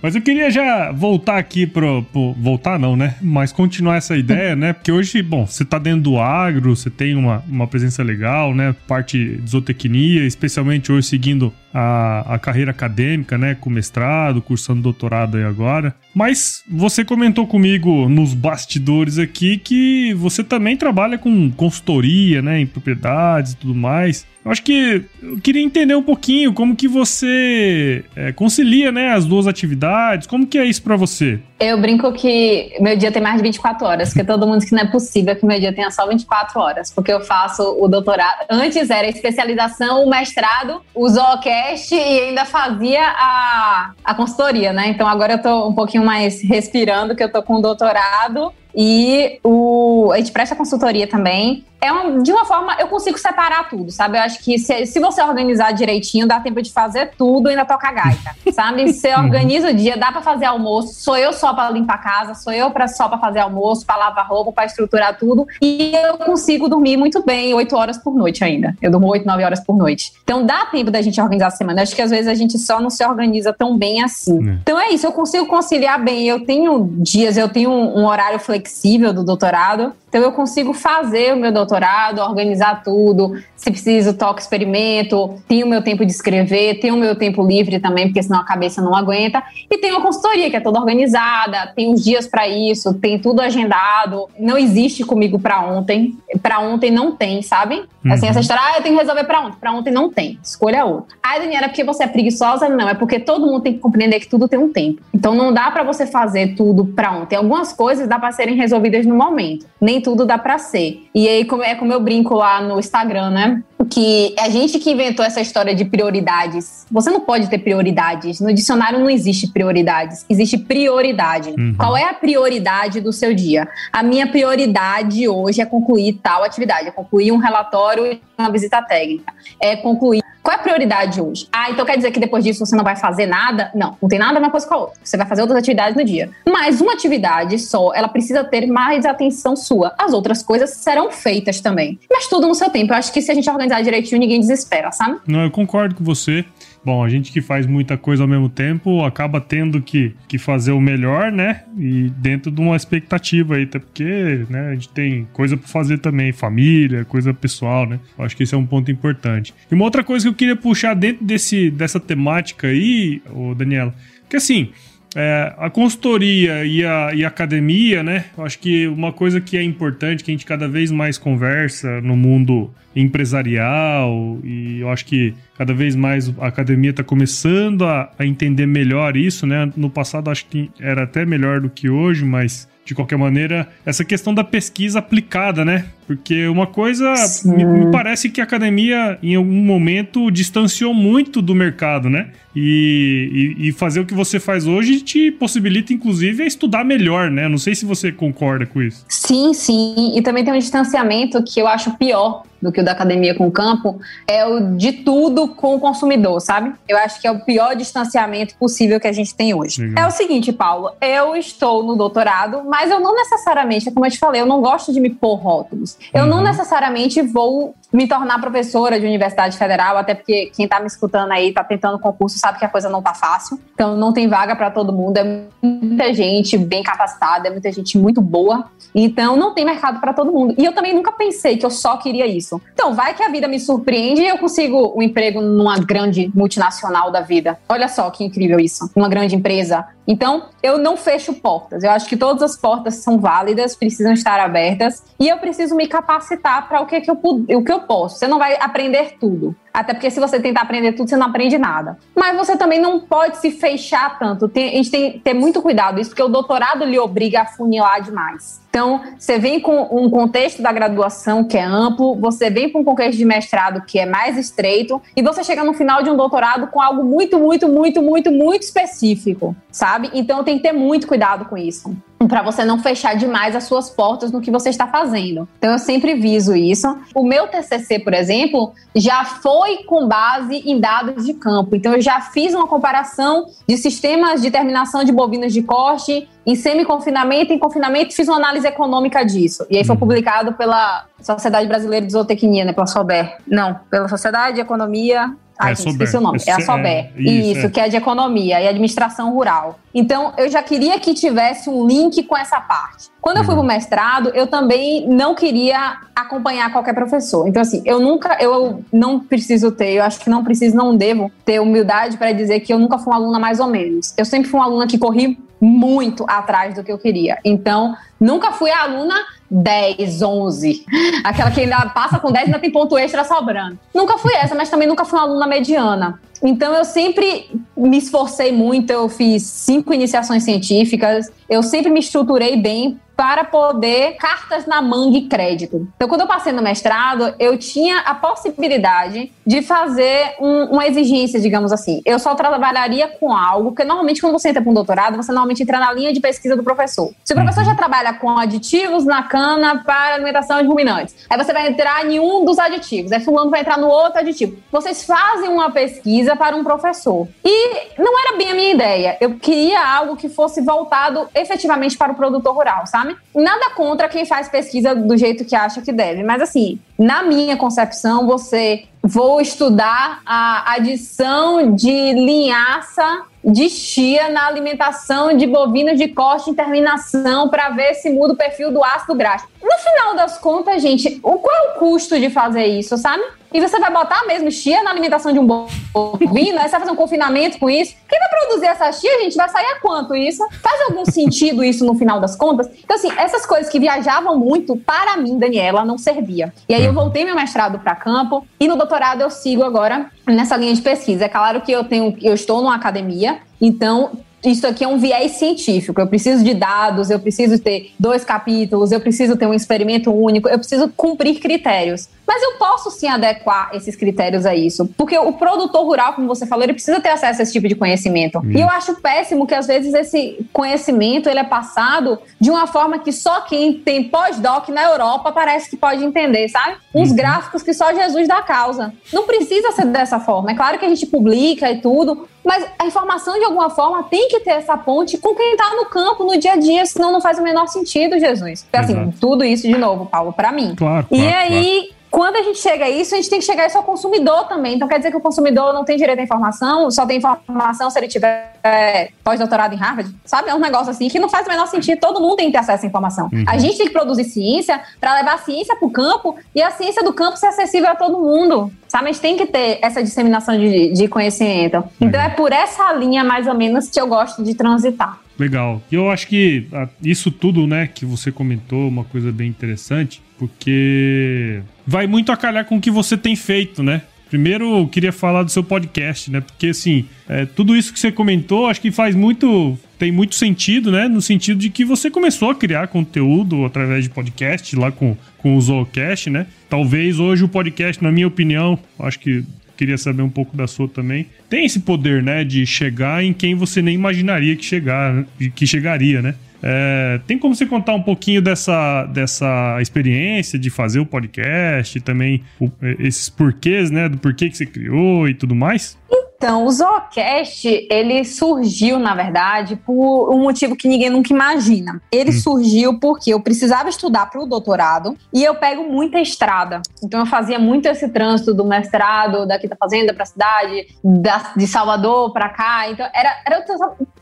Mas 0.00 0.14
eu 0.14 0.22
queria 0.22 0.48
já 0.48 0.92
voltar 0.92 1.36
aqui 1.36 1.66
pro, 1.66 2.04
pro, 2.04 2.32
Voltar 2.34 2.78
não, 2.78 2.94
né? 2.94 3.16
Mas 3.20 3.50
continuar 3.50 3.96
essa 3.96 4.16
ideia, 4.16 4.54
né? 4.54 4.72
Porque 4.72 4.92
hoje, 4.92 5.20
bom, 5.22 5.44
você 5.44 5.64
tá 5.64 5.76
dentro 5.76 6.02
do 6.02 6.18
agro, 6.20 6.76
você 6.76 6.88
tem 6.88 7.16
uma, 7.16 7.42
uma 7.48 7.66
presença 7.66 8.00
legal, 8.04 8.54
né? 8.54 8.76
Parte 8.86 9.38
de 9.38 9.50
zootecnia, 9.50 10.24
especialmente 10.24 10.92
hoje 10.92 11.08
seguindo 11.08 11.52
a, 11.72 12.34
a 12.34 12.38
carreira 12.38 12.70
acadêmica, 12.70 13.38
né? 13.38 13.54
Com 13.54 13.70
mestrado, 13.70 14.42
cursando 14.42 14.82
doutorado 14.82 15.36
aí 15.36 15.44
agora. 15.44 15.94
Mas 16.14 16.64
você 16.68 17.04
comentou 17.04 17.46
comigo 17.46 18.08
nos 18.08 18.34
bastidores 18.34 19.18
aqui 19.18 19.58
que 19.58 20.12
você 20.14 20.42
também 20.42 20.76
trabalha 20.76 21.18
com 21.18 21.50
consultoria, 21.50 22.42
né? 22.42 22.60
Em 22.60 22.66
propriedades 22.66 23.52
e 23.52 23.56
tudo 23.56 23.74
mais. 23.74 24.26
Eu 24.44 24.50
acho 24.50 24.62
que 24.62 25.04
eu 25.22 25.38
queria 25.38 25.62
entender 25.62 25.94
um 25.94 26.02
pouquinho 26.02 26.52
como 26.52 26.74
que 26.74 26.88
você 26.88 28.04
é, 28.16 28.32
concilia, 28.32 28.90
né, 28.90 29.12
as 29.12 29.26
duas 29.26 29.46
atividades. 29.46 30.26
Como 30.26 30.46
que 30.46 30.56
é 30.56 30.64
isso 30.64 30.82
para 30.82 30.96
você? 30.96 31.40
Eu 31.60 31.76
brinco 31.76 32.10
que 32.12 32.74
meu 32.80 32.96
dia 32.96 33.12
tem 33.12 33.20
mais 33.20 33.36
de 33.36 33.42
24 33.42 33.86
horas, 33.86 34.08
porque 34.08 34.24
todo 34.24 34.46
mundo 34.46 34.60
diz 34.60 34.68
que 34.70 34.74
não 34.74 34.82
é 34.82 34.86
possível 34.86 35.36
que 35.36 35.44
meu 35.44 35.60
dia 35.60 35.74
tenha 35.74 35.90
só 35.90 36.08
24 36.08 36.58
horas, 36.58 36.90
porque 36.90 37.12
eu 37.12 37.20
faço 37.20 37.76
o 37.78 37.86
doutorado. 37.86 38.46
Antes 38.48 38.88
era 38.88 39.06
especialização, 39.06 40.02
o 40.02 40.08
mestrado, 40.08 40.80
o 40.94 41.06
Zoocast 41.06 41.94
e 41.94 42.20
ainda 42.20 42.46
fazia 42.46 43.02
a, 43.04 43.90
a 44.02 44.14
consultoria, 44.14 44.72
né? 44.72 44.88
Então 44.88 45.06
agora 45.06 45.34
eu 45.34 45.42
tô 45.42 45.68
um 45.68 45.74
pouquinho 45.74 46.02
mais 46.02 46.42
respirando, 46.42 47.14
que 47.14 47.22
eu 47.22 47.30
tô 47.30 47.42
com 47.42 47.56
o 47.56 47.60
doutorado 47.60 48.50
e 48.74 49.38
o, 49.44 50.10
a 50.14 50.16
gente 50.16 50.32
presta 50.32 50.56
consultoria 50.56 51.06
também. 51.06 51.66
É 51.80 51.92
um, 51.92 52.22
de 52.22 52.30
uma 52.30 52.44
forma, 52.44 52.76
eu 52.78 52.88
consigo 52.88 53.18
separar 53.18 53.68
tudo, 53.68 53.90
sabe? 53.90 54.18
Eu 54.18 54.22
acho 54.22 54.38
que 54.40 54.58
se, 54.58 54.86
se 54.86 55.00
você 55.00 55.22
organizar 55.22 55.72
direitinho, 55.72 56.26
dá 56.26 56.38
tempo 56.38 56.60
de 56.60 56.70
fazer 56.70 57.12
tudo 57.16 57.48
e 57.48 57.50
ainda 57.50 57.64
tocar 57.64 57.92
gaita, 57.92 58.36
sabe? 58.52 58.92
Você 58.92 59.14
uhum. 59.14 59.24
organiza 59.24 59.70
o 59.70 59.74
dia, 59.74 59.96
dá 59.96 60.12
para 60.12 60.20
fazer 60.20 60.44
almoço, 60.44 60.94
sou 60.94 61.16
eu 61.16 61.32
só 61.32 61.54
para 61.54 61.70
limpar 61.70 61.94
a 61.94 61.98
casa, 61.98 62.34
sou 62.34 62.52
eu 62.52 62.70
pra, 62.70 62.86
só 62.86 63.08
para 63.08 63.18
fazer 63.18 63.40
almoço, 63.40 63.86
para 63.86 63.96
lavar 63.96 64.26
roupa, 64.26 64.52
para 64.52 64.66
estruturar 64.66 65.18
tudo. 65.18 65.46
E 65.60 65.92
eu 65.94 66.18
consigo 66.18 66.68
dormir 66.68 66.96
muito 66.96 67.24
bem, 67.24 67.54
oito 67.54 67.76
horas 67.76 67.96
por 67.96 68.14
noite 68.14 68.44
ainda. 68.44 68.76
Eu 68.82 68.90
durmo 68.90 69.08
oito, 69.08 69.26
nove 69.26 69.42
horas 69.42 69.60
por 69.60 69.76
noite. 69.76 70.12
Então 70.22 70.44
dá 70.44 70.66
tempo 70.66 70.90
da 70.90 71.00
gente 71.00 71.20
organizar 71.20 71.46
a 71.46 71.50
semana. 71.50 71.80
Eu 71.80 71.82
acho 71.84 71.96
que 71.96 72.02
às 72.02 72.10
vezes 72.10 72.28
a 72.28 72.34
gente 72.34 72.58
só 72.58 72.80
não 72.80 72.90
se 72.90 73.04
organiza 73.04 73.52
tão 73.52 73.76
bem 73.76 74.02
assim. 74.02 74.48
É. 74.48 74.52
Então 74.62 74.78
é 74.78 74.90
isso, 74.90 75.06
eu 75.06 75.12
consigo 75.12 75.46
conciliar 75.46 76.02
bem. 76.02 76.26
Eu 76.26 76.44
tenho 76.44 76.90
dias, 76.98 77.36
eu 77.36 77.48
tenho 77.48 77.70
um, 77.70 78.00
um 78.00 78.06
horário 78.06 78.38
flexível 78.38 79.12
do 79.12 79.24
doutorado. 79.24 79.92
Então 80.10 80.20
eu 80.22 80.32
consigo 80.32 80.72
fazer 80.72 81.32
o 81.32 81.36
meu 81.36 81.52
doutorado, 81.52 81.69
organizar 81.74 82.82
tudo. 82.82 83.34
Se 83.56 83.70
preciso, 83.70 84.14
toco 84.14 84.40
experimento, 84.40 85.34
tenho 85.46 85.66
o 85.66 85.68
meu 85.68 85.82
tempo 85.82 86.04
de 86.04 86.12
escrever, 86.12 86.80
tenho 86.80 86.94
o 86.94 86.98
meu 86.98 87.14
tempo 87.14 87.46
livre 87.46 87.78
também, 87.78 88.06
porque 88.06 88.22
senão 88.22 88.40
a 88.40 88.44
cabeça 88.44 88.80
não 88.80 88.94
aguenta. 88.94 89.42
E 89.70 89.78
tem 89.78 89.90
a 89.90 90.00
consultoria, 90.00 90.50
que 90.50 90.56
é 90.56 90.60
toda 90.60 90.78
organizada, 90.78 91.72
tem 91.74 91.92
os 91.92 92.02
dias 92.02 92.26
para 92.26 92.48
isso, 92.48 92.94
tem 92.94 93.18
tudo 93.18 93.40
agendado. 93.40 94.28
Não 94.38 94.56
existe 94.56 95.04
comigo 95.04 95.38
para 95.38 95.60
ontem. 95.60 96.16
Para 96.42 96.60
ontem 96.60 96.90
não 96.90 97.14
tem, 97.14 97.42
sabe? 97.42 97.84
Uhum. 98.04 98.12
Assim, 98.12 98.26
essa 98.26 98.40
história, 98.40 98.62
ah, 98.64 98.78
eu 98.78 98.82
tenho 98.82 98.94
que 98.94 99.00
resolver 99.00 99.24
para 99.24 99.40
ontem. 99.40 99.56
Para 99.60 99.72
ontem 99.72 99.92
não 99.92 100.10
tem. 100.10 100.38
Escolha 100.42 100.84
outra. 100.84 101.16
Ah, 101.22 101.38
Daniela, 101.38 101.66
é 101.66 101.68
porque 101.68 101.84
você 101.84 102.04
é 102.04 102.06
preguiçosa? 102.06 102.68
Não, 102.68 102.88
é 102.88 102.94
porque 102.94 103.20
todo 103.20 103.46
mundo 103.46 103.60
tem 103.60 103.74
que 103.74 103.78
compreender 103.78 104.20
que 104.20 104.28
tudo 104.28 104.48
tem 104.48 104.58
um 104.58 104.72
tempo. 104.72 105.02
Então 105.12 105.34
não 105.34 105.52
dá 105.52 105.70
para 105.70 105.82
você 105.82 106.06
fazer 106.06 106.54
tudo 106.54 106.86
para 106.86 107.12
ontem. 107.12 107.36
Algumas 107.36 107.72
coisas 107.72 108.08
dá 108.08 108.18
para 108.18 108.32
serem 108.32 108.56
resolvidas 108.56 109.04
no 109.06 109.14
momento. 109.14 109.66
Nem 109.80 110.00
tudo 110.00 110.24
dá 110.24 110.38
para 110.38 110.58
ser. 110.58 111.06
E 111.14 111.28
aí 111.28 111.44
é 111.62 111.74
como 111.74 111.92
eu 111.92 112.00
brinco 112.00 112.34
lá 112.34 112.60
no 112.60 112.78
Instagram, 112.78 113.30
né? 113.30 113.62
Que 113.88 114.34
é 114.38 114.46
a 114.46 114.48
gente 114.48 114.78
que 114.78 114.90
inventou 114.90 115.24
essa 115.24 115.40
história 115.40 115.74
de 115.74 115.84
prioridades. 115.84 116.86
Você 116.90 117.10
não 117.10 117.20
pode 117.20 117.48
ter 117.48 117.58
prioridades. 117.58 118.40
No 118.40 118.52
dicionário 118.52 118.98
não 118.98 119.08
existe 119.08 119.48
prioridades, 119.48 120.24
existe 120.28 120.58
prioridade. 120.58 121.50
Uhum. 121.50 121.74
Qual 121.76 121.96
é 121.96 122.04
a 122.04 122.14
prioridade 122.14 123.00
do 123.00 123.12
seu 123.12 123.34
dia? 123.34 123.68
A 123.92 124.02
minha 124.02 124.26
prioridade 124.26 125.26
hoje 125.28 125.60
é 125.60 125.66
concluir 125.66 126.20
tal 126.22 126.44
atividade, 126.44 126.88
é 126.88 126.90
concluir 126.90 127.32
um 127.32 127.38
relatório 127.38 128.12
e 128.12 128.20
uma 128.38 128.50
visita 128.50 128.82
técnica, 128.82 129.32
é 129.60 129.76
concluir 129.76 130.20
qual 130.42 130.56
é 130.56 130.58
a 130.58 130.62
prioridade 130.62 131.20
hoje? 131.20 131.46
Ah, 131.52 131.70
então 131.70 131.84
quer 131.84 131.96
dizer 131.96 132.10
que 132.10 132.18
depois 132.18 132.42
disso 132.42 132.64
você 132.64 132.74
não 132.74 132.82
vai 132.82 132.96
fazer 132.96 133.26
nada? 133.26 133.70
Não, 133.74 133.96
não 134.00 134.08
tem 134.08 134.18
nada 134.18 134.38
uma 134.38 134.50
coisa 134.50 134.66
com 134.66 134.74
a 134.74 134.78
outra. 134.78 134.98
Você 135.04 135.16
vai 135.16 135.26
fazer 135.26 135.42
outras 135.42 135.58
atividades 135.58 135.94
no 135.94 136.04
dia. 136.04 136.30
Mas 136.48 136.80
uma 136.80 136.94
atividade 136.94 137.58
só, 137.58 137.92
ela 137.94 138.08
precisa 138.08 138.42
ter 138.42 138.66
mais 138.66 139.04
atenção 139.04 139.54
sua. 139.54 139.94
As 139.98 140.12
outras 140.14 140.42
coisas 140.42 140.70
serão 140.70 141.10
feitas 141.12 141.60
também. 141.60 142.00
Mas 142.10 142.26
tudo 142.26 142.48
no 142.48 142.54
seu 142.54 142.70
tempo. 142.70 142.92
Eu 142.92 142.96
acho 142.96 143.12
que 143.12 143.20
se 143.20 143.30
a 143.30 143.34
gente 143.34 143.48
organizar 143.50 143.69
direitinho, 143.78 144.20
ninguém 144.20 144.40
desespera, 144.40 144.90
sabe? 144.92 145.18
Não, 145.26 145.42
eu 145.42 145.50
concordo 145.50 145.94
com 145.94 146.04
você. 146.04 146.44
Bom, 146.82 147.04
a 147.04 147.08
gente 147.10 147.30
que 147.30 147.42
faz 147.42 147.66
muita 147.66 147.98
coisa 147.98 148.24
ao 148.24 148.28
mesmo 148.28 148.48
tempo 148.48 149.04
acaba 149.04 149.38
tendo 149.40 149.82
que, 149.82 150.14
que 150.26 150.38
fazer 150.38 150.72
o 150.72 150.80
melhor, 150.80 151.30
né? 151.30 151.64
E 151.76 152.10
dentro 152.16 152.50
de 152.50 152.60
uma 152.60 152.74
expectativa 152.74 153.56
aí, 153.56 153.64
até 153.64 153.78
porque 153.78 154.46
né, 154.48 154.70
a 154.70 154.72
gente 154.72 154.88
tem 154.88 155.28
coisa 155.32 155.58
para 155.58 155.68
fazer 155.68 155.98
também, 155.98 156.32
família, 156.32 157.04
coisa 157.04 157.34
pessoal, 157.34 157.86
né? 157.86 158.00
Eu 158.18 158.24
acho 158.24 158.34
que 158.34 158.44
esse 158.44 158.54
é 158.54 158.58
um 158.58 158.64
ponto 158.64 158.90
importante. 158.90 159.52
E 159.70 159.74
uma 159.74 159.84
outra 159.84 160.02
coisa 160.02 160.24
que 160.24 160.28
eu 160.30 160.34
queria 160.34 160.56
puxar 160.56 160.94
dentro 160.94 161.22
desse, 161.24 161.70
dessa 161.70 162.00
temática 162.00 162.68
aí, 162.68 163.20
ô 163.30 163.54
Daniela, 163.54 163.94
que 164.28 164.36
assim, 164.36 164.70
é, 165.14 165.52
a 165.58 165.68
consultoria 165.68 166.64
e 166.64 166.84
a, 166.84 167.10
e 167.14 167.24
a 167.24 167.28
academia, 167.28 168.02
né? 168.02 168.26
Eu 168.36 168.44
acho 168.44 168.58
que 168.58 168.86
uma 168.86 169.12
coisa 169.12 169.40
que 169.40 169.56
é 169.56 169.62
importante, 169.62 170.22
que 170.22 170.30
a 170.30 170.34
gente 170.34 170.46
cada 170.46 170.68
vez 170.68 170.90
mais 170.90 171.18
conversa 171.18 172.00
no 172.00 172.16
mundo 172.16 172.72
empresarial, 172.94 174.38
e 174.42 174.80
eu 174.80 174.88
acho 174.88 175.04
que 175.06 175.34
cada 175.56 175.72
vez 175.72 175.94
mais 175.94 176.32
a 176.38 176.46
academia 176.46 176.90
está 176.90 177.04
começando 177.04 177.84
a, 177.84 178.10
a, 178.18 178.26
entender 178.26 178.66
melhor 178.66 179.16
isso, 179.16 179.46
né? 179.46 179.70
No 179.76 179.90
passado 179.90 180.30
acho 180.30 180.46
que 180.46 180.70
era 180.80 181.04
até 181.04 181.24
melhor 181.24 181.60
do 181.60 181.70
que 181.70 181.88
hoje, 181.88 182.24
mas 182.24 182.68
de 182.84 182.94
qualquer 182.94 183.16
maneira, 183.16 183.68
essa 183.86 184.04
questão 184.04 184.34
da 184.34 184.42
pesquisa 184.42 184.98
aplicada, 184.98 185.64
né? 185.64 185.86
Porque 186.08 186.48
uma 186.48 186.66
coisa 186.66 187.14
me, 187.44 187.64
me, 187.64 187.92
parece 187.92 188.28
que 188.28 188.40
a 188.40 188.44
academia, 188.44 189.16
em 189.22 189.36
algum 189.36 189.62
momento, 189.64 190.28
distanciou 190.28 190.92
muito 190.92 191.40
do 191.40 191.54
mercado, 191.54 192.10
né? 192.10 192.30
E, 192.54 193.56
e, 193.58 193.68
e, 193.68 193.72
fazer 193.72 194.00
o 194.00 194.06
que 194.06 194.14
você 194.14 194.40
faz 194.40 194.66
hoje 194.66 195.00
te 195.00 195.30
possibilita, 195.30 195.92
inclusive, 195.92 196.42
a 196.42 196.46
estudar 196.46 196.84
melhor, 196.84 197.30
né? 197.30 197.48
Não 197.48 197.58
sei 197.58 197.74
se 197.76 197.84
você 197.84 198.10
concorda 198.10 198.66
com 198.66 198.82
isso. 198.82 199.04
Sim, 199.08 199.54
sim. 199.54 200.12
E 200.16 200.22
também 200.22 200.44
tem 200.44 200.52
um 200.52 200.58
distanciamento 200.58 201.42
que 201.44 201.60
eu 201.60 201.68
acho 201.68 201.96
pior 201.96 202.42
do 202.60 202.70
que 202.70 202.80
o 202.80 202.84
da 202.84 202.92
academia 202.92 203.34
com 203.34 203.46
o 203.46 203.50
campo, 203.50 203.98
é 204.26 204.44
o 204.46 204.76
de 204.76 204.92
tudo 204.92 205.48
com 205.48 205.76
o 205.76 205.80
consumidor, 205.80 206.40
sabe? 206.40 206.72
Eu 206.88 206.98
acho 206.98 207.20
que 207.20 207.26
é 207.26 207.30
o 207.30 207.40
pior 207.40 207.74
distanciamento 207.74 208.54
possível 208.56 209.00
que 209.00 209.06
a 209.06 209.12
gente 209.12 209.34
tem 209.34 209.54
hoje. 209.54 209.82
Legal. 209.82 210.04
É 210.04 210.06
o 210.06 210.10
seguinte, 210.10 210.52
Paulo, 210.52 210.90
eu 211.00 211.34
estou 211.36 211.82
no 211.82 211.96
doutorado, 211.96 212.62
mas 212.66 212.90
eu 212.90 213.00
não 213.00 213.14
necessariamente, 213.14 213.90
como 213.90 214.04
eu 214.04 214.10
te 214.10 214.18
falei, 214.18 214.40
eu 214.40 214.46
não 214.46 214.60
gosto 214.60 214.92
de 214.92 215.00
me 215.00 215.10
pôr 215.10 215.36
rótulos. 215.36 215.96
Eu 216.12 216.24
uhum. 216.24 216.28
não 216.28 216.42
necessariamente 216.42 217.22
vou 217.22 217.74
me 217.92 218.06
tornar 218.06 218.40
professora 218.40 218.98
de 218.98 219.06
universidade 219.06 219.56
federal, 219.56 219.96
até 219.96 220.14
porque 220.14 220.50
quem 220.54 220.64
está 220.64 220.80
me 220.80 220.86
escutando 220.86 221.32
aí, 221.32 221.48
está 221.48 221.64
tentando 221.64 221.98
concurso, 221.98 222.38
sabe 222.38 222.58
que 222.58 222.64
a 222.64 222.68
coisa 222.68 222.88
não 222.88 223.02
tá 223.02 223.14
fácil. 223.14 223.58
Então 223.74 223.96
não 223.96 224.12
tem 224.12 224.28
vaga 224.28 224.54
para 224.54 224.70
todo 224.70 224.92
mundo, 224.92 225.18
é 225.18 225.42
muita 225.62 226.12
gente 226.14 226.56
bem 226.56 226.82
capacitada, 226.82 227.48
é 227.48 227.50
muita 227.50 227.70
gente 227.72 227.98
muito 227.98 228.20
boa. 228.20 228.66
Então 228.94 229.36
não 229.36 229.54
tem 229.54 229.64
mercado 229.64 230.00
para 230.00 230.12
todo 230.12 230.32
mundo. 230.32 230.54
E 230.56 230.64
eu 230.64 230.72
também 230.72 230.94
nunca 230.94 231.12
pensei 231.12 231.56
que 231.56 231.66
eu 231.66 231.70
só 231.70 231.96
queria 231.96 232.26
isso. 232.26 232.60
Então 232.72 232.94
vai 232.94 233.14
que 233.14 233.22
a 233.22 233.28
vida 233.28 233.48
me 233.48 233.58
surpreende 233.58 234.22
e 234.22 234.28
eu 234.28 234.38
consigo 234.38 234.94
um 234.96 235.02
emprego 235.02 235.40
numa 235.40 235.78
grande 235.78 236.30
multinacional 236.34 237.10
da 237.10 237.20
vida. 237.20 237.58
Olha 237.68 237.88
só 237.88 238.08
que 238.10 238.24
incrível 238.24 238.60
isso, 238.60 238.90
uma 238.94 239.08
grande 239.08 239.34
empresa. 239.34 239.86
Então 240.10 240.46
eu 240.60 240.76
não 240.76 240.96
fecho 240.96 241.32
portas. 241.34 241.84
Eu 241.84 241.90
acho 241.92 242.08
que 242.08 242.16
todas 242.16 242.42
as 242.42 242.56
portas 242.56 242.96
são 242.96 243.20
válidas, 243.20 243.76
precisam 243.76 244.12
estar 244.12 244.40
abertas 244.40 245.04
e 245.20 245.28
eu 245.28 245.38
preciso 245.38 245.76
me 245.76 245.86
capacitar 245.86 246.68
para 246.68 246.80
o 246.80 246.86
que, 246.86 246.96
é 246.96 247.02
eu, 247.06 247.14
o 247.56 247.64
que 247.64 247.72
eu 247.72 247.82
posso. 247.82 248.18
Você 248.18 248.26
não 248.26 248.36
vai 248.36 248.56
aprender 248.60 249.16
tudo. 249.20 249.54
Até 249.72 249.94
porque 249.94 250.10
se 250.10 250.18
você 250.18 250.40
tentar 250.40 250.62
aprender 250.62 250.92
tudo, 250.92 251.08
você 251.08 251.16
não 251.16 251.28
aprende 251.28 251.56
nada. 251.56 251.96
Mas 252.16 252.36
você 252.36 252.56
também 252.56 252.80
não 252.80 253.00
pode 253.00 253.38
se 253.38 253.50
fechar 253.50 254.18
tanto. 254.18 254.48
Tem, 254.48 254.70
a 254.70 254.72
gente 254.72 254.90
tem 254.90 255.12
que 255.12 255.18
ter 255.20 255.34
muito 255.34 255.62
cuidado 255.62 256.00
isso, 256.00 256.10
porque 256.10 256.22
o 256.22 256.28
doutorado 256.28 256.84
lhe 256.84 256.98
obriga 256.98 257.42
a 257.42 257.46
funilar 257.46 258.02
demais. 258.02 258.60
Então, 258.68 259.00
você 259.18 259.38
vem 259.38 259.60
com 259.60 259.88
um 259.90 260.08
contexto 260.08 260.62
da 260.62 260.72
graduação 260.72 261.42
que 261.44 261.56
é 261.56 261.64
amplo, 261.64 262.14
você 262.14 262.50
vem 262.50 262.70
com 262.70 262.80
um 262.80 262.84
contexto 262.84 263.18
de 263.18 263.24
mestrado 263.24 263.82
que 263.84 263.98
é 263.98 264.06
mais 264.06 264.36
estreito, 264.36 265.02
e 265.16 265.22
você 265.22 265.42
chega 265.42 265.64
no 265.64 265.74
final 265.74 266.02
de 266.02 266.10
um 266.10 266.16
doutorado 266.16 266.68
com 266.68 266.80
algo 266.80 267.02
muito, 267.02 267.38
muito, 267.38 267.68
muito, 267.68 268.00
muito, 268.00 268.30
muito 268.30 268.62
específico, 268.62 269.56
sabe? 269.70 270.10
Então, 270.14 270.44
tem 270.44 270.56
que 270.56 270.62
ter 270.62 270.72
muito 270.72 271.06
cuidado 271.08 271.46
com 271.46 271.56
isso 271.56 271.96
para 272.28 272.42
você 272.42 272.64
não 272.64 272.78
fechar 272.78 273.16
demais 273.16 273.56
as 273.56 273.64
suas 273.64 273.88
portas 273.88 274.30
no 274.30 274.40
que 274.40 274.50
você 274.50 274.68
está 274.68 274.86
fazendo. 274.86 275.48
Então 275.58 275.72
eu 275.72 275.78
sempre 275.78 276.14
viso 276.14 276.54
isso. 276.54 276.86
O 277.14 277.24
meu 277.24 277.48
TCC, 277.48 277.98
por 277.98 278.12
exemplo, 278.12 278.72
já 278.94 279.24
foi 279.24 279.84
com 279.84 280.06
base 280.06 280.56
em 280.66 280.78
dados 280.78 281.24
de 281.24 281.32
campo. 281.32 281.74
Então 281.74 281.94
eu 281.94 282.02
já 282.02 282.20
fiz 282.20 282.54
uma 282.54 282.66
comparação 282.66 283.46
de 283.66 283.76
sistemas 283.78 284.42
de 284.42 284.50
terminação 284.50 285.02
de 285.02 285.12
bovinas 285.12 285.52
de 285.52 285.62
corte 285.62 286.28
em 286.46 286.54
semi-confinamento 286.54 287.52
e 287.52 287.56
em 287.56 287.58
confinamento, 287.58 288.14
fiz 288.14 288.28
uma 288.28 288.36
análise 288.36 288.66
econômica 288.66 289.24
disso. 289.24 289.64
E 289.70 289.76
aí 289.76 289.84
foi 289.84 289.94
uhum. 289.94 290.00
publicado 290.00 290.52
pela 290.54 291.06
Sociedade 291.20 291.68
Brasileira 291.68 292.04
de 292.04 292.12
Zootecnia, 292.12 292.64
né, 292.64 292.72
pela 292.72 292.86
SOBER. 292.86 293.38
Não, 293.46 293.78
pela 293.90 294.08
Sociedade 294.08 294.56
de 294.56 294.60
Economia 294.60 295.34
Ai, 295.60 295.72
é 295.72 295.74
gente, 295.74 295.90
esqueci 295.90 296.16
o 296.16 296.20
nome. 296.20 296.38
É 296.46 296.52
a 296.52 296.60
SOBER. 296.60 296.86
É, 296.86 297.12
isso, 297.16 297.58
isso 297.58 297.66
é. 297.66 297.70
que 297.70 297.80
é 297.80 297.88
de 297.88 297.96
economia 297.96 298.60
e 298.60 298.66
administração 298.66 299.32
rural. 299.32 299.78
Então, 299.94 300.32
eu 300.38 300.48
já 300.48 300.62
queria 300.62 300.98
que 300.98 301.12
tivesse 301.12 301.68
um 301.68 301.86
link 301.86 302.22
com 302.22 302.36
essa 302.36 302.58
parte. 302.60 303.08
Quando 303.20 303.38
eu 303.38 303.44
fui 303.44 303.54
pro 303.54 303.62
uhum. 303.62 303.68
mestrado, 303.68 304.30
eu 304.30 304.46
também 304.46 305.06
não 305.06 305.34
queria 305.34 305.98
acompanhar 306.16 306.72
qualquer 306.72 306.94
professor. 306.94 307.46
Então, 307.46 307.60
assim, 307.60 307.82
eu 307.84 308.00
nunca, 308.00 308.38
eu 308.40 308.82
não 308.90 309.20
preciso 309.20 309.70
ter, 309.70 309.92
eu 309.92 310.02
acho 310.02 310.20
que 310.20 310.30
não 310.30 310.42
preciso, 310.42 310.74
não 310.74 310.96
devo 310.96 311.30
ter 311.44 311.60
humildade 311.60 312.16
para 312.16 312.32
dizer 312.32 312.60
que 312.60 312.72
eu 312.72 312.78
nunca 312.78 312.98
fui 312.98 313.12
uma 313.12 313.16
aluna 313.16 313.38
mais 313.38 313.60
ou 313.60 313.66
menos. 313.66 314.14
Eu 314.16 314.24
sempre 314.24 314.48
fui 314.48 314.58
uma 314.58 314.66
aluna 314.66 314.86
que 314.86 314.96
corri 314.96 315.38
muito 315.60 316.24
atrás 316.26 316.74
do 316.74 316.82
que 316.82 316.90
eu 316.90 316.98
queria. 316.98 317.38
Então, 317.44 317.94
nunca 318.18 318.52
fui 318.52 318.70
a 318.70 318.82
aluna 318.82 319.14
10, 319.50 320.22
11. 320.22 320.86
Aquela 321.24 321.50
que 321.50 321.60
ainda 321.60 321.86
passa 321.86 322.18
com 322.18 322.30
10 322.30 322.44
e 322.44 322.46
ainda 322.46 322.58
tem 322.58 322.70
ponto 322.70 322.96
extra 322.96 323.24
sobrando. 323.24 323.78
Nunca 323.94 324.16
fui 324.18 324.32
essa, 324.34 324.54
mas 324.54 324.70
também 324.70 324.86
nunca 324.86 325.04
fui 325.04 325.18
uma 325.18 325.26
aluna 325.26 325.46
mediana. 325.46 326.20
Então 326.42 326.74
eu 326.74 326.84
sempre 326.84 327.50
me 327.76 327.98
esforcei 327.98 328.50
muito, 328.52 328.90
eu 328.90 329.08
fiz 329.08 329.42
cinco 329.42 329.92
iniciações 329.92 330.42
científicas, 330.42 331.30
eu 331.48 331.62
sempre 331.62 331.90
me 331.90 332.00
estruturei 332.00 332.56
bem 332.56 332.98
para 333.20 333.44
poder 333.44 334.16
cartas 334.16 334.64
na 334.64 334.80
manga 334.80 335.18
e 335.18 335.28
crédito. 335.28 335.86
Então, 335.94 336.08
quando 336.08 336.22
eu 336.22 336.26
passei 336.26 336.54
no 336.54 336.62
mestrado, 336.62 337.34
eu 337.38 337.58
tinha 337.58 337.98
a 337.98 338.14
possibilidade 338.14 339.30
de 339.46 339.60
fazer 339.60 340.36
um, 340.40 340.64
uma 340.70 340.86
exigência, 340.86 341.38
digamos 341.38 341.70
assim. 341.70 342.00
Eu 342.06 342.18
só 342.18 342.34
trabalharia 342.34 343.08
com 343.08 343.30
algo 343.30 343.74
que 343.74 343.84
normalmente 343.84 344.22
quando 344.22 344.32
você 344.32 344.48
entra 344.48 344.62
para 344.62 344.70
um 344.70 344.72
doutorado, 344.72 345.16
você 345.18 345.32
normalmente 345.32 345.62
entra 345.62 345.78
na 345.78 345.92
linha 345.92 346.14
de 346.14 346.20
pesquisa 346.20 346.56
do 346.56 346.62
professor. 346.62 347.12
Se 347.22 347.34
o 347.34 347.36
professor 347.36 347.62
já 347.62 347.74
trabalha 347.74 348.14
com 348.14 348.38
aditivos 348.38 349.04
na 349.04 349.24
cana 349.24 349.82
para 349.84 350.14
alimentação 350.14 350.62
de 350.62 350.66
ruminantes, 350.66 351.14
aí 351.28 351.36
você 351.36 351.52
vai 351.52 351.68
entrar 351.68 352.06
em 352.06 352.18
um 352.18 352.46
dos 352.46 352.58
aditivos, 352.58 353.12
aí 353.12 353.20
fulano 353.20 353.50
vai 353.50 353.60
entrar 353.60 353.76
no 353.76 353.88
outro 353.88 354.18
aditivo. 354.18 354.56
Vocês 354.72 355.04
fazem 355.04 355.50
uma 355.50 355.70
pesquisa 355.70 356.34
para 356.36 356.56
um 356.56 356.64
professor. 356.64 357.28
E 357.44 357.98
não 357.98 358.18
era 358.18 358.38
bem 358.38 358.50
a 358.50 358.54
minha 358.54 358.72
ideia. 358.72 359.18
Eu 359.20 359.34
queria 359.34 359.84
algo 359.84 360.16
que 360.16 360.30
fosse 360.30 360.62
voltado 360.62 361.28
efetivamente 361.34 361.98
para 361.98 362.12
o 362.12 362.14
produtor 362.14 362.54
rural, 362.54 362.86
sabe? 362.86 363.09
Nada 363.34 363.70
contra 363.70 364.08
quem 364.08 364.24
faz 364.24 364.48
pesquisa 364.48 364.94
do 364.94 365.16
jeito 365.16 365.44
que 365.44 365.54
acha 365.54 365.80
que 365.82 365.92
deve, 365.92 366.22
mas 366.22 366.42
assim, 366.42 366.78
na 366.98 367.22
minha 367.22 367.56
concepção, 367.56 368.26
você 368.26 368.84
vou 369.02 369.40
estudar 369.40 370.20
a 370.26 370.74
adição 370.74 371.74
de 371.74 372.12
linhaça 372.12 373.24
de 373.44 373.68
chia 373.68 374.28
na 374.28 374.46
alimentação 374.46 375.36
de 375.36 375.46
bovinos 375.46 375.98
de 375.98 376.08
corte 376.08 376.50
em 376.50 376.54
terminação 376.54 377.48
para 377.48 377.70
ver 377.70 377.94
se 377.94 378.10
muda 378.10 378.34
o 378.34 378.36
perfil 378.36 378.70
do 378.70 378.84
ácido 378.84 379.14
graxo. 379.14 379.46
No 379.62 379.78
final 379.78 380.14
das 380.14 380.38
contas, 380.38 380.82
gente, 380.82 381.18
o 381.22 381.38
qual 381.38 381.54
é 381.54 381.70
o 381.70 381.78
custo 381.78 382.18
de 382.18 382.30
fazer 382.30 382.66
isso, 382.66 382.96
sabe? 382.96 383.22
E 383.52 383.60
você 383.60 383.80
vai 383.80 383.92
botar 383.92 384.24
mesmo 384.26 384.50
chia 384.50 384.82
na 384.82 384.90
alimentação 384.90 385.32
de 385.32 385.38
um 385.38 385.46
bovino, 385.46 386.58
você 386.60 386.68
vai 386.68 386.80
fazer 386.80 386.90
um 386.92 386.96
confinamento 386.96 387.58
com 387.58 387.68
isso. 387.68 387.96
Quem 388.08 388.18
vai 388.18 388.28
produzir 388.28 388.66
essa 388.66 388.92
chia, 388.92 389.22
gente, 389.22 389.36
vai 389.36 389.48
sair 389.48 389.66
a 389.66 389.80
quanto 389.80 390.14
isso? 390.14 390.46
Faz 390.62 390.80
algum 390.82 391.04
sentido 391.04 391.64
isso 391.64 391.84
no 391.84 391.96
final 391.96 392.20
das 392.20 392.36
contas? 392.36 392.70
Então, 392.84 392.96
assim, 392.96 393.10
essas 393.16 393.44
coisas 393.44 393.68
que 393.68 393.80
viajavam 393.80 394.38
muito, 394.38 394.76
para 394.76 395.16
mim, 395.16 395.36
Daniela, 395.36 395.84
não 395.84 395.98
servia. 395.98 396.54
E 396.68 396.74
aí 396.74 396.84
eu 396.84 396.92
voltei 396.92 397.24
meu 397.24 397.34
mestrado 397.34 397.80
para 397.80 397.96
campo 397.96 398.46
e 398.58 398.68
no 398.68 398.76
doutorado 398.76 399.20
eu 399.20 399.30
sigo 399.30 399.64
agora 399.64 400.10
nessa 400.34 400.56
linha 400.56 400.74
de 400.74 400.82
pesquisa. 400.82 401.24
É 401.24 401.28
claro 401.28 401.60
que 401.60 401.72
eu 401.72 401.84
tenho, 401.84 402.16
eu 402.22 402.34
estou 402.34 402.62
numa 402.62 402.74
academia, 402.74 403.38
então 403.60 404.10
isso 404.44 404.66
aqui 404.66 404.82
é 404.84 404.88
um 404.88 404.98
viés 404.98 405.32
científico. 405.32 406.00
Eu 406.00 406.06
preciso 406.06 406.42
de 406.42 406.54
dados, 406.54 407.10
eu 407.10 407.18
preciso 407.18 407.58
ter 407.58 407.92
dois 407.98 408.24
capítulos, 408.24 408.90
eu 408.90 409.00
preciso 409.00 409.36
ter 409.36 409.46
um 409.46 409.54
experimento 409.54 410.10
único, 410.10 410.48
eu 410.48 410.58
preciso 410.58 410.88
cumprir 410.96 411.38
critérios. 411.38 412.08
Mas 412.30 412.44
eu 412.44 412.52
posso 412.52 412.92
sim 412.92 413.08
adequar 413.08 413.70
esses 413.72 413.96
critérios 413.96 414.46
a 414.46 414.54
isso. 414.54 414.86
Porque 414.96 415.18
o 415.18 415.32
produtor 415.32 415.84
rural, 415.84 416.12
como 416.12 416.28
você 416.28 416.46
falou, 416.46 416.62
ele 416.62 416.74
precisa 416.74 417.00
ter 417.00 417.08
acesso 417.08 417.40
a 417.40 417.42
esse 417.42 417.52
tipo 417.52 417.66
de 417.66 417.74
conhecimento. 417.74 418.38
Hum. 418.38 418.52
E 418.52 418.60
eu 418.60 418.68
acho 418.68 418.94
péssimo 419.00 419.48
que 419.48 419.54
às 419.54 419.66
vezes 419.66 419.92
esse 419.92 420.38
conhecimento 420.52 421.28
ele 421.28 421.40
é 421.40 421.44
passado 421.44 422.20
de 422.38 422.48
uma 422.48 422.68
forma 422.68 423.00
que 423.00 423.10
só 423.10 423.40
quem 423.40 423.72
tem 423.72 424.04
pós-doc 424.04 424.68
na 424.68 424.84
Europa 424.84 425.32
parece 425.32 425.68
que 425.68 425.76
pode 425.76 426.04
entender, 426.04 426.48
sabe? 426.48 426.76
Uns 426.94 427.10
uhum. 427.10 427.16
gráficos 427.16 427.64
que 427.64 427.74
só 427.74 427.92
Jesus 427.92 428.28
dá 428.28 428.40
causa. 428.42 428.94
Não 429.12 429.26
precisa 429.26 429.72
ser 429.72 429.86
dessa 429.86 430.20
forma. 430.20 430.52
É 430.52 430.54
claro 430.54 430.78
que 430.78 430.84
a 430.84 430.88
gente 430.88 431.06
publica 431.06 431.68
e 431.68 431.80
tudo, 431.80 432.28
mas 432.44 432.64
a 432.78 432.86
informação, 432.86 433.40
de 433.40 433.44
alguma 433.44 433.70
forma, 433.70 434.04
tem 434.04 434.28
que 434.28 434.38
ter 434.38 434.50
essa 434.50 434.76
ponte 434.76 435.18
com 435.18 435.34
quem 435.34 435.54
está 435.54 435.74
no 435.74 435.86
campo, 435.86 436.22
no 436.22 436.38
dia 436.38 436.52
a 436.52 436.56
dia, 436.56 436.86
senão 436.86 437.10
não 437.10 437.20
faz 437.20 437.40
o 437.40 437.42
menor 437.42 437.66
sentido, 437.66 438.20
Jesus. 438.20 438.62
Porque, 438.62 438.76
assim, 438.76 439.12
tudo 439.20 439.42
isso, 439.42 439.66
de 439.66 439.76
novo, 439.76 440.06
Paulo, 440.06 440.32
para 440.32 440.52
mim. 440.52 440.76
Claro, 440.76 441.08
e 441.10 441.18
claro, 441.18 441.36
aí, 441.36 441.88
claro 441.88 441.99
quando 442.10 442.36
a 442.36 442.42
gente 442.42 442.58
chega 442.58 442.86
a 442.86 442.90
isso, 442.90 443.14
a 443.14 443.16
gente 443.16 443.30
tem 443.30 443.38
que 443.38 443.44
chegar 443.44 443.66
isso 443.66 443.78
ao 443.78 443.84
consumidor 443.84 444.48
também. 444.48 444.74
Então 444.74 444.88
quer 444.88 444.98
dizer 444.98 445.10
que 445.10 445.16
o 445.16 445.20
consumidor 445.20 445.72
não 445.72 445.84
tem 445.84 445.96
direito 445.96 446.18
à 446.18 446.22
informação, 446.22 446.90
só 446.90 447.06
tem 447.06 447.18
informação 447.18 447.88
se 447.88 447.98
ele 447.98 448.08
tiver 448.08 448.52
é, 448.64 449.10
pós-doutorado 449.22 449.74
em 449.74 449.78
Harvard? 449.78 450.12
Sabe? 450.24 450.50
É 450.50 450.54
um 450.54 450.58
negócio 450.58 450.90
assim 450.90 451.08
que 451.08 451.20
não 451.20 451.28
faz 451.28 451.46
o 451.46 451.50
menor 451.50 451.66
sentido. 451.68 452.00
Todo 452.00 452.20
mundo 452.20 452.36
tem 452.36 452.46
que 452.46 452.52
ter 452.52 452.58
acesso 452.58 452.84
à 452.84 452.88
informação. 452.88 453.28
Uhum. 453.32 453.44
A 453.46 453.56
gente 453.58 453.78
tem 453.78 453.86
que 453.86 453.92
produzir 453.92 454.24
ciência 454.24 454.80
para 455.00 455.14
levar 455.14 455.34
a 455.34 455.38
ciência 455.38 455.76
para 455.76 455.86
o 455.86 455.90
campo 455.90 456.36
e 456.54 456.60
a 456.60 456.70
ciência 456.72 457.02
do 457.04 457.12
campo 457.12 457.36
ser 457.36 457.46
acessível 457.46 457.88
a 457.88 457.94
todo 457.94 458.18
mundo. 458.18 458.72
Sabe? 458.88 459.04
A 459.04 459.12
gente 459.12 459.20
tem 459.20 459.36
que 459.36 459.46
ter 459.46 459.78
essa 459.80 460.02
disseminação 460.02 460.58
de, 460.58 460.92
de 460.92 461.06
conhecimento. 461.06 461.84
Então 462.00 462.20
uhum. 462.20 462.26
é 462.26 462.30
por 462.30 462.52
essa 462.52 462.92
linha, 462.92 463.22
mais 463.22 463.46
ou 463.46 463.54
menos, 463.54 463.88
que 463.88 464.00
eu 464.00 464.08
gosto 464.08 464.42
de 464.42 464.54
transitar. 464.54 465.20
Legal. 465.40 465.82
E 465.90 465.94
eu 465.94 466.10
acho 466.10 466.28
que 466.28 466.66
ah, 466.70 466.86
isso 467.02 467.30
tudo, 467.30 467.66
né, 467.66 467.86
que 467.86 468.04
você 468.04 468.30
comentou, 468.30 468.86
uma 468.86 469.04
coisa 469.04 469.32
bem 469.32 469.48
interessante, 469.48 470.20
porque 470.38 471.62
vai 471.86 472.06
muito 472.06 472.30
a 472.30 472.36
calhar 472.36 472.66
com 472.66 472.76
o 472.76 472.80
que 472.80 472.90
você 472.90 473.16
tem 473.16 473.34
feito, 473.34 473.82
né? 473.82 474.02
Primeiro, 474.28 474.80
eu 474.80 474.86
queria 474.86 475.10
falar 475.10 475.42
do 475.42 475.50
seu 475.50 475.64
podcast, 475.64 476.30
né? 476.30 476.40
Porque, 476.40 476.68
assim, 476.68 477.06
é, 477.26 477.46
tudo 477.46 477.74
isso 477.74 477.92
que 477.92 477.98
você 477.98 478.12
comentou, 478.12 478.68
acho 478.68 478.80
que 478.80 478.92
faz 478.92 479.14
muito. 479.14 479.76
tem 479.98 480.12
muito 480.12 480.36
sentido, 480.36 480.92
né? 480.92 481.08
No 481.08 481.20
sentido 481.20 481.58
de 481.58 481.68
que 481.68 481.84
você 481.84 482.08
começou 482.10 482.50
a 482.50 482.54
criar 482.54 482.86
conteúdo 482.88 483.64
através 483.64 484.04
de 484.04 484.10
podcast, 484.10 484.76
lá 484.76 484.92
com, 484.92 485.16
com 485.38 485.56
o 485.56 485.60
Zoocast, 485.60 486.30
né? 486.30 486.46
Talvez 486.68 487.18
hoje 487.18 487.42
o 487.42 487.48
podcast, 487.48 488.00
na 488.04 488.12
minha 488.12 488.28
opinião, 488.28 488.78
acho 489.00 489.18
que 489.18 489.42
queria 489.80 489.96
saber 489.96 490.20
um 490.20 490.28
pouco 490.28 490.54
da 490.54 490.66
sua 490.66 490.86
também. 490.86 491.26
Tem 491.48 491.64
esse 491.64 491.80
poder, 491.80 492.22
né, 492.22 492.44
de 492.44 492.66
chegar 492.66 493.24
em 493.24 493.32
quem 493.32 493.54
você 493.54 493.80
nem 493.80 493.94
imaginaria 493.94 494.54
que 494.54 494.62
chegar, 494.62 495.24
que 495.54 495.66
chegaria, 495.66 496.20
né? 496.20 496.34
É, 496.62 497.18
tem 497.26 497.38
como 497.38 497.54
você 497.54 497.64
contar 497.64 497.94
um 497.94 498.02
pouquinho 498.02 498.42
dessa, 498.42 499.06
dessa 499.06 499.78
experiência 499.80 500.58
de 500.58 500.68
fazer 500.68 501.00
o 501.00 501.06
podcast, 501.06 501.98
também 502.02 502.42
o, 502.60 502.70
esses 502.98 503.30
porquês, 503.30 503.90
né, 503.90 504.10
do 504.10 504.18
porquê 504.18 504.50
que 504.50 504.58
você 504.58 504.66
criou 504.66 505.26
e 505.26 505.32
tudo 505.32 505.54
mais? 505.54 505.96
Então, 506.40 506.64
o 506.64 506.70
Zoocast, 506.70 507.86
ele 507.90 508.24
surgiu, 508.24 508.98
na 508.98 509.14
verdade, 509.14 509.76
por 509.76 510.32
um 510.32 510.38
motivo 510.38 510.74
que 510.74 510.88
ninguém 510.88 511.10
nunca 511.10 511.34
imagina. 511.34 512.00
Ele 512.10 512.30
hum. 512.30 512.40
surgiu 512.40 512.98
porque 512.98 513.34
eu 513.34 513.40
precisava 513.40 513.90
estudar 513.90 514.30
para 514.30 514.40
o 514.40 514.46
doutorado 514.46 515.18
e 515.34 515.44
eu 515.44 515.54
pego 515.56 515.82
muita 515.82 516.18
estrada. 516.18 516.80
Então, 517.04 517.20
eu 517.20 517.26
fazia 517.26 517.58
muito 517.58 517.84
esse 517.84 518.08
trânsito 518.08 518.54
do 518.54 518.64
mestrado, 518.64 519.44
daqui 519.44 519.68
da 519.68 519.76
fazenda 519.76 520.14
para 520.14 520.22
a 520.22 520.26
cidade, 520.26 520.86
da, 521.04 521.52
de 521.54 521.66
Salvador 521.66 522.32
para 522.32 522.48
cá. 522.48 522.88
Então, 522.88 523.06
era, 523.14 523.36
era, 523.44 523.62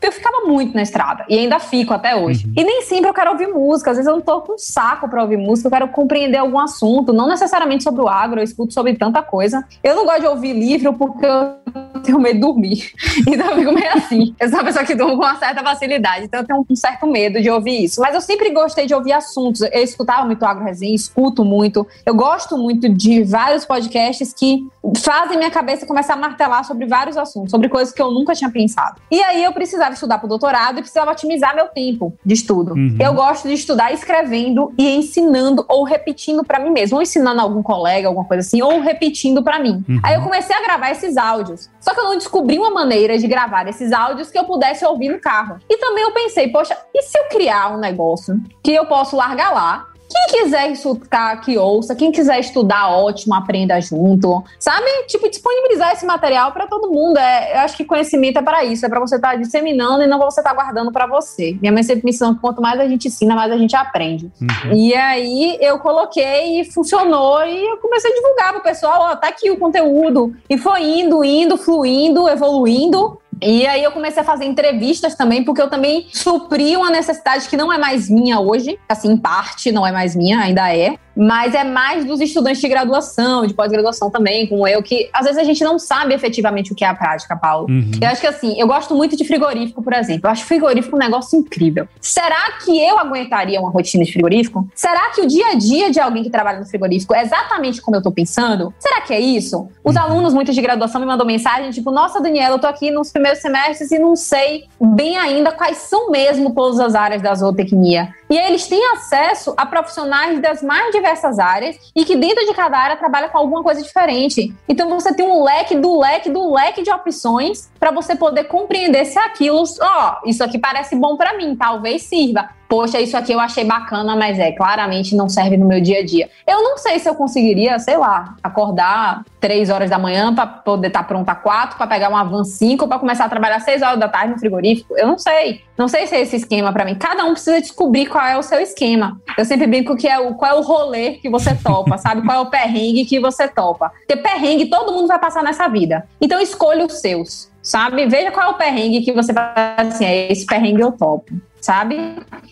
eu 0.01 0.11
ficava 0.11 0.45
muito 0.45 0.75
na 0.75 0.81
estrada 0.81 1.23
e 1.29 1.39
ainda 1.39 1.57
fico 1.57 1.93
até 1.93 2.17
hoje. 2.17 2.47
Uhum. 2.47 2.53
E 2.57 2.63
nem 2.65 2.81
sempre 2.81 3.09
eu 3.09 3.13
quero 3.13 3.31
ouvir 3.31 3.47
música. 3.47 3.91
Às 3.91 3.95
vezes 3.95 4.09
eu 4.09 4.17
não 4.17 4.21
tô 4.21 4.41
com 4.41 4.57
saco 4.57 5.07
para 5.07 5.21
ouvir 5.21 5.37
música, 5.37 5.67
eu 5.67 5.71
quero 5.71 5.87
compreender 5.87 6.39
algum 6.39 6.59
assunto, 6.59 7.13
não 7.13 7.29
necessariamente 7.29 7.81
sobre 7.81 8.01
o 8.01 8.09
agro, 8.09 8.41
eu 8.41 8.43
escuto 8.43 8.73
sobre 8.73 8.93
tanta 8.95 9.21
coisa. 9.21 9.63
Eu 9.81 9.95
não 9.95 10.03
gosto 10.03 10.19
de 10.19 10.27
ouvir 10.27 10.51
livro 10.51 10.91
porque 10.95 11.25
eu 11.25 11.55
tenho 11.99 12.19
medo 12.19 12.35
de 12.35 12.39
dormir. 12.41 12.91
Então 13.27 13.51
eu 13.51 13.57
fico 13.57 13.71
meio 13.71 13.91
assim. 13.93 14.35
Eu 14.39 14.49
sou 14.49 14.59
uma 14.59 14.65
pessoa 14.65 14.85
que 14.85 14.95
durmo 14.95 15.17
com 15.17 15.23
uma 15.23 15.35
certa 15.35 15.61
facilidade, 15.61 16.25
então 16.25 16.39
eu 16.39 16.45
tenho 16.45 16.65
um 16.69 16.75
certo 16.75 17.05
medo 17.05 17.41
de 17.41 17.49
ouvir 17.49 17.83
isso. 17.83 18.01
Mas 18.01 18.15
eu 18.15 18.21
sempre 18.21 18.49
gostei 18.51 18.85
de 18.85 18.93
ouvir 18.93 19.11
assuntos. 19.11 19.61
Eu 19.61 19.83
escutava 19.83 20.25
muito 20.25 20.43
Agro 20.45 20.63
Resenha, 20.63 20.95
escuto 20.95 21.43
muito. 21.43 21.85
Eu 22.05 22.15
gosto 22.15 22.57
muito 22.57 22.89
de 22.89 23.23
vários 23.23 23.65
podcasts 23.65 24.33
que 24.33 24.65
fazem 24.97 25.37
minha 25.37 25.51
cabeça 25.51 25.85
começar 25.85 26.13
a 26.13 26.17
martelar 26.17 26.63
sobre 26.63 26.85
vários 26.85 27.17
assuntos, 27.17 27.51
sobre 27.51 27.69
coisas 27.69 27.93
que 27.93 28.01
eu 28.01 28.11
nunca 28.11 28.33
tinha 28.33 28.49
pensado. 28.49 29.01
E 29.11 29.21
aí 29.21 29.43
eu 29.43 29.51
precisava 29.51 29.93
estudar 29.93 30.17
para 30.17 30.25
o 30.25 30.29
doutorado 30.29 30.79
e 30.79 30.81
precisava 30.81 31.11
otimizar 31.11 31.55
meu 31.55 31.67
tempo 31.67 32.13
de 32.25 32.33
estudo. 32.33 32.73
Uhum. 32.73 32.97
Eu 32.99 33.13
gosto 33.13 33.47
de 33.47 33.53
estudar 33.53 33.93
escrevendo 33.93 34.73
e 34.77 34.89
ensinando 34.89 35.65
ou 35.67 35.83
repetindo 35.83 36.43
para 36.43 36.59
mim 36.59 36.69
mesmo, 36.69 36.97
ou 36.97 37.01
ensinando 37.01 37.39
a 37.39 37.43
algum 37.43 37.61
colega, 37.61 38.07
alguma 38.07 38.25
coisa 38.25 38.45
assim, 38.45 38.61
ou 38.61 38.79
repetindo 38.79 39.43
para 39.43 39.59
mim. 39.59 39.83
Uhum. 39.87 39.99
Aí 40.03 40.15
eu 40.15 40.21
comecei 40.21 40.55
a 40.55 40.61
gravar 40.61 40.91
esses 40.91 41.17
áudios. 41.17 41.69
Só 41.89 41.95
que 41.95 42.01
eu 42.01 42.03
não 42.03 42.17
descobri 42.17 42.59
uma 42.59 42.69
maneira 42.69 43.17
de 43.17 43.27
gravar 43.27 43.67
esses 43.67 43.91
áudios 43.91 44.29
que 44.29 44.37
eu 44.37 44.43
pudesse 44.43 44.85
ouvir 44.85 45.09
no 45.09 45.19
carro. 45.19 45.57
E 45.67 45.75
também 45.77 46.03
eu 46.03 46.11
pensei, 46.11 46.47
poxa, 46.47 46.77
e 46.93 47.01
se 47.01 47.17
eu 47.17 47.23
criar 47.29 47.73
um 47.73 47.79
negócio 47.79 48.39
que 48.63 48.71
eu 48.71 48.85
posso 48.85 49.15
largar 49.15 49.51
lá 49.51 49.87
quem 50.09 50.41
quiser 50.41 50.71
escutar, 50.71 51.39
que 51.41 51.57
ouça. 51.57 51.95
Quem 51.95 52.11
quiser 52.11 52.39
estudar, 52.39 52.89
ótimo, 52.89 53.35
aprenda 53.35 53.79
junto. 53.79 54.43
Sabe? 54.57 54.87
Tipo, 55.07 55.29
disponibilizar 55.29 55.93
esse 55.93 56.05
material 56.05 56.51
para 56.51 56.65
todo 56.65 56.91
mundo. 56.91 57.17
É, 57.17 57.53
eu 57.53 57.59
acho 57.59 57.77
que 57.77 57.85
conhecimento 57.85 58.39
é 58.39 58.41
para 58.41 58.65
isso. 58.65 58.85
É 58.85 58.89
para 58.89 58.99
você 58.99 59.17
estar 59.17 59.31
tá 59.31 59.35
disseminando 59.35 60.03
e 60.03 60.07
não 60.07 60.17
você 60.17 60.41
estar 60.41 60.49
tá 60.49 60.55
guardando 60.55 60.91
para 60.91 61.05
você. 61.05 61.55
Minha 61.61 61.71
mãe 61.71 61.83
sempre 61.83 62.05
me 62.05 62.09
ensinou 62.09 62.33
que 62.33 62.41
quanto 62.41 62.61
mais 62.61 62.79
a 62.79 62.87
gente 62.87 63.07
ensina, 63.07 63.35
mais 63.35 63.51
a 63.51 63.57
gente 63.57 63.75
aprende. 63.75 64.31
Uhum. 64.41 64.73
E 64.73 64.95
aí 64.95 65.57
eu 65.61 65.77
coloquei 65.77 66.61
e 66.61 66.71
funcionou. 66.71 67.45
E 67.45 67.63
eu 67.63 67.77
comecei 67.77 68.11
a 68.11 68.15
divulgar 68.15 68.53
pro 68.53 68.63
pessoal: 68.63 69.11
ó, 69.11 69.15
tá 69.15 69.27
aqui 69.27 69.51
o 69.51 69.57
conteúdo. 69.57 70.35
E 70.49 70.57
foi 70.57 70.81
indo, 70.81 71.23
indo, 71.23 71.55
fluindo, 71.55 72.27
evoluindo. 72.27 73.19
E 73.41 73.65
aí 73.65 73.83
eu 73.83 73.91
comecei 73.91 74.21
a 74.21 74.25
fazer 74.25 74.45
entrevistas 74.45 75.15
também, 75.15 75.43
porque 75.43 75.61
eu 75.61 75.69
também 75.69 76.07
supri 76.11 76.75
uma 76.75 76.89
necessidade 76.89 77.47
que 77.47 77.55
não 77.55 77.71
é 77.71 77.77
mais 77.77 78.09
minha 78.09 78.39
hoje, 78.39 78.77
assim, 78.87 79.11
em 79.11 79.17
parte 79.17 79.71
não 79.71 79.85
é 79.85 79.91
mais 79.91 80.15
minha, 80.15 80.39
ainda 80.39 80.73
é, 80.73 80.95
mas 81.19 81.53
é 81.53 81.65
mais 81.65 82.05
dos 82.05 82.21
estudantes 82.21 82.61
de 82.61 82.67
graduação, 82.69 83.45
de 83.45 83.53
pós-graduação 83.53 84.09
também, 84.09 84.47
como 84.47 84.65
eu, 84.65 84.81
que 84.81 85.09
às 85.11 85.25
vezes 85.25 85.37
a 85.37 85.43
gente 85.43 85.61
não 85.65 85.77
sabe 85.77 86.13
efetivamente 86.13 86.71
o 86.71 86.75
que 86.75 86.85
é 86.85 86.87
a 86.87 86.95
prática, 86.95 87.35
Paulo. 87.35 87.67
Uhum. 87.69 87.91
Eu 88.01 88.07
acho 88.07 88.21
que 88.21 88.27
assim, 88.27 88.57
eu 88.57 88.65
gosto 88.65 88.95
muito 88.95 89.17
de 89.17 89.25
frigorífico, 89.25 89.83
por 89.83 89.91
exemplo. 89.91 90.27
Eu 90.27 90.31
acho 90.31 90.45
frigorífico 90.45 90.95
um 90.95 90.99
negócio 90.99 91.37
incrível. 91.37 91.89
Será 91.99 92.53
que 92.63 92.71
eu 92.79 92.97
aguentaria 92.97 93.59
uma 93.59 93.69
rotina 93.69 94.05
de 94.05 94.13
frigorífico? 94.13 94.65
Será 94.73 95.09
que 95.09 95.19
o 95.19 95.27
dia 95.27 95.47
a 95.47 95.55
dia 95.55 95.91
de 95.91 95.99
alguém 95.99 96.23
que 96.23 96.29
trabalha 96.29 96.59
no 96.59 96.65
frigorífico 96.65 97.13
é 97.13 97.21
exatamente 97.21 97.81
como 97.81 97.97
eu 97.97 98.01
tô 98.01 98.11
pensando? 98.11 98.73
Será 98.79 99.01
que 99.01 99.13
é 99.13 99.19
isso? 99.19 99.67
Os 99.83 99.95
uhum. 99.95 100.01
alunos, 100.01 100.33
muitos 100.33 100.55
de 100.55 100.61
graduação, 100.61 101.01
me 101.01 101.07
mandam 101.07 101.27
mensagem 101.27 101.69
tipo: 101.71 101.91
Nossa, 101.91 102.21
Daniela, 102.21 102.55
eu 102.55 102.59
tô 102.59 102.67
aqui 102.67 102.91
nos 102.91 103.11
primeiros 103.19 103.41
semestres 103.41 103.91
e 103.91 103.99
não 103.99 104.15
sei 104.15 104.65
bem 104.79 105.17
ainda 105.17 105.51
quais 105.51 105.77
são 105.77 106.09
mesmo 106.09 106.53
todas 106.53 106.79
as 106.79 106.95
áreas 106.95 107.21
da 107.21 107.35
zootecnia. 107.35 108.13
E 108.29 108.37
aí 108.37 108.47
eles 108.47 108.67
têm 108.67 108.83
acesso 108.93 109.53
a 109.57 109.65
profissionais 109.65 110.39
das 110.39 110.63
mais 110.63 110.91
diversas 110.91 111.37
áreas 111.37 111.75
e 111.95 112.05
que 112.05 112.15
dentro 112.15 112.45
de 112.45 112.53
cada 112.53 112.77
área 112.77 112.95
trabalha 112.95 113.27
com 113.27 113.37
alguma 113.37 113.61
coisa 113.61 113.81
diferente. 113.81 114.53
Então 114.67 114.89
você 114.89 115.13
tem 115.13 115.25
um 115.25 115.43
leque 115.43 115.75
do 115.75 115.99
leque 115.99 116.29
do 116.29 116.53
leque 116.53 116.81
de 116.81 116.91
opções 116.91 117.69
para 117.79 117.91
você 117.91 118.15
poder 118.15 118.45
compreender 118.45 119.05
se 119.05 119.19
aquilo, 119.19 119.63
ó, 119.81 120.15
oh, 120.23 120.29
isso 120.29 120.43
aqui 120.43 120.57
parece 120.57 120.95
bom 120.95 121.17
para 121.17 121.35
mim, 121.37 121.55
talvez 121.55 122.03
sirva 122.03 122.49
poxa, 122.69 123.01
isso 123.01 123.17
aqui 123.17 123.33
eu 123.33 123.39
achei 123.39 123.65
bacana, 123.65 124.15
mas 124.15 124.37
é, 124.37 124.51
claramente 124.51 125.15
não 125.15 125.27
serve 125.27 125.57
no 125.57 125.65
meu 125.65 125.81
dia 125.81 125.99
a 125.99 126.05
dia. 126.05 126.29
Eu 126.47 126.61
não 126.61 126.77
sei 126.77 126.99
se 126.99 127.09
eu 127.09 127.15
conseguiria, 127.15 127.79
sei 127.79 127.97
lá, 127.97 128.35
acordar 128.43 129.25
três 129.39 129.71
horas 129.71 129.89
da 129.89 129.97
manhã 129.97 130.33
para 130.33 130.45
poder 130.45 130.87
estar 130.87 130.99
tá 130.99 131.05
pronta 131.05 131.33
quatro, 131.33 131.77
para 131.77 131.87
pegar 131.87 132.09
uma 132.09 132.23
van 132.23 132.43
cinco, 132.43 132.87
para 132.87 132.99
começar 133.09 133.25
a 133.25 133.29
trabalhar 133.29 133.59
seis 133.61 133.81
horas 133.81 133.99
da 133.99 134.07
tarde 134.07 134.33
no 134.33 134.39
frigorífico. 134.39 134.95
Eu 134.95 135.07
não 135.07 135.17
sei. 135.17 135.63
Não 135.75 135.87
sei 135.87 136.05
se 136.05 136.15
é 136.15 136.21
esse 136.21 136.35
esquema 136.35 136.71
para 136.71 136.85
mim. 136.85 136.93
Cada 136.93 137.25
um 137.25 137.31
precisa 137.31 137.59
descobrir 137.59 138.05
qual 138.05 138.23
é 138.23 138.37
o 138.37 138.43
seu 138.43 138.59
esquema. 138.59 139.19
Eu 139.35 139.45
sempre 139.45 139.65
brinco 139.65 139.95
que 139.95 140.07
é 140.07 140.19
o 140.19 140.35
qual 140.35 140.51
é 140.51 140.59
o 140.59 140.61
rolê 140.61 141.13
que 141.13 141.27
você 141.27 141.55
topa, 141.55 141.97
sabe? 141.97 142.21
Qual 142.21 142.37
é 142.37 142.39
o 142.39 142.51
perrengue 142.51 143.05
que 143.05 143.19
você 143.19 143.47
topa. 143.47 143.89
Porque 143.89 144.17
perrengue 144.17 144.69
todo 144.69 144.93
mundo 144.93 145.07
vai 145.07 145.17
passar 145.17 145.41
nessa 145.41 145.67
vida. 145.67 146.07
Então 146.21 146.39
escolha 146.39 146.85
os 146.85 146.99
seus, 146.99 147.48
sabe? 147.61 148.05
Veja 148.07 148.31
qual 148.31 148.47
é 148.47 148.49
o 148.49 148.57
perrengue 148.57 149.01
que 149.01 149.13
você 149.13 149.33
vai 149.33 149.53
assim, 149.77 150.05
é 150.05 150.31
esse 150.31 150.45
perrengue 150.45 150.81
eu 150.81 150.91
topo 150.91 151.33
sabe? 151.61 151.97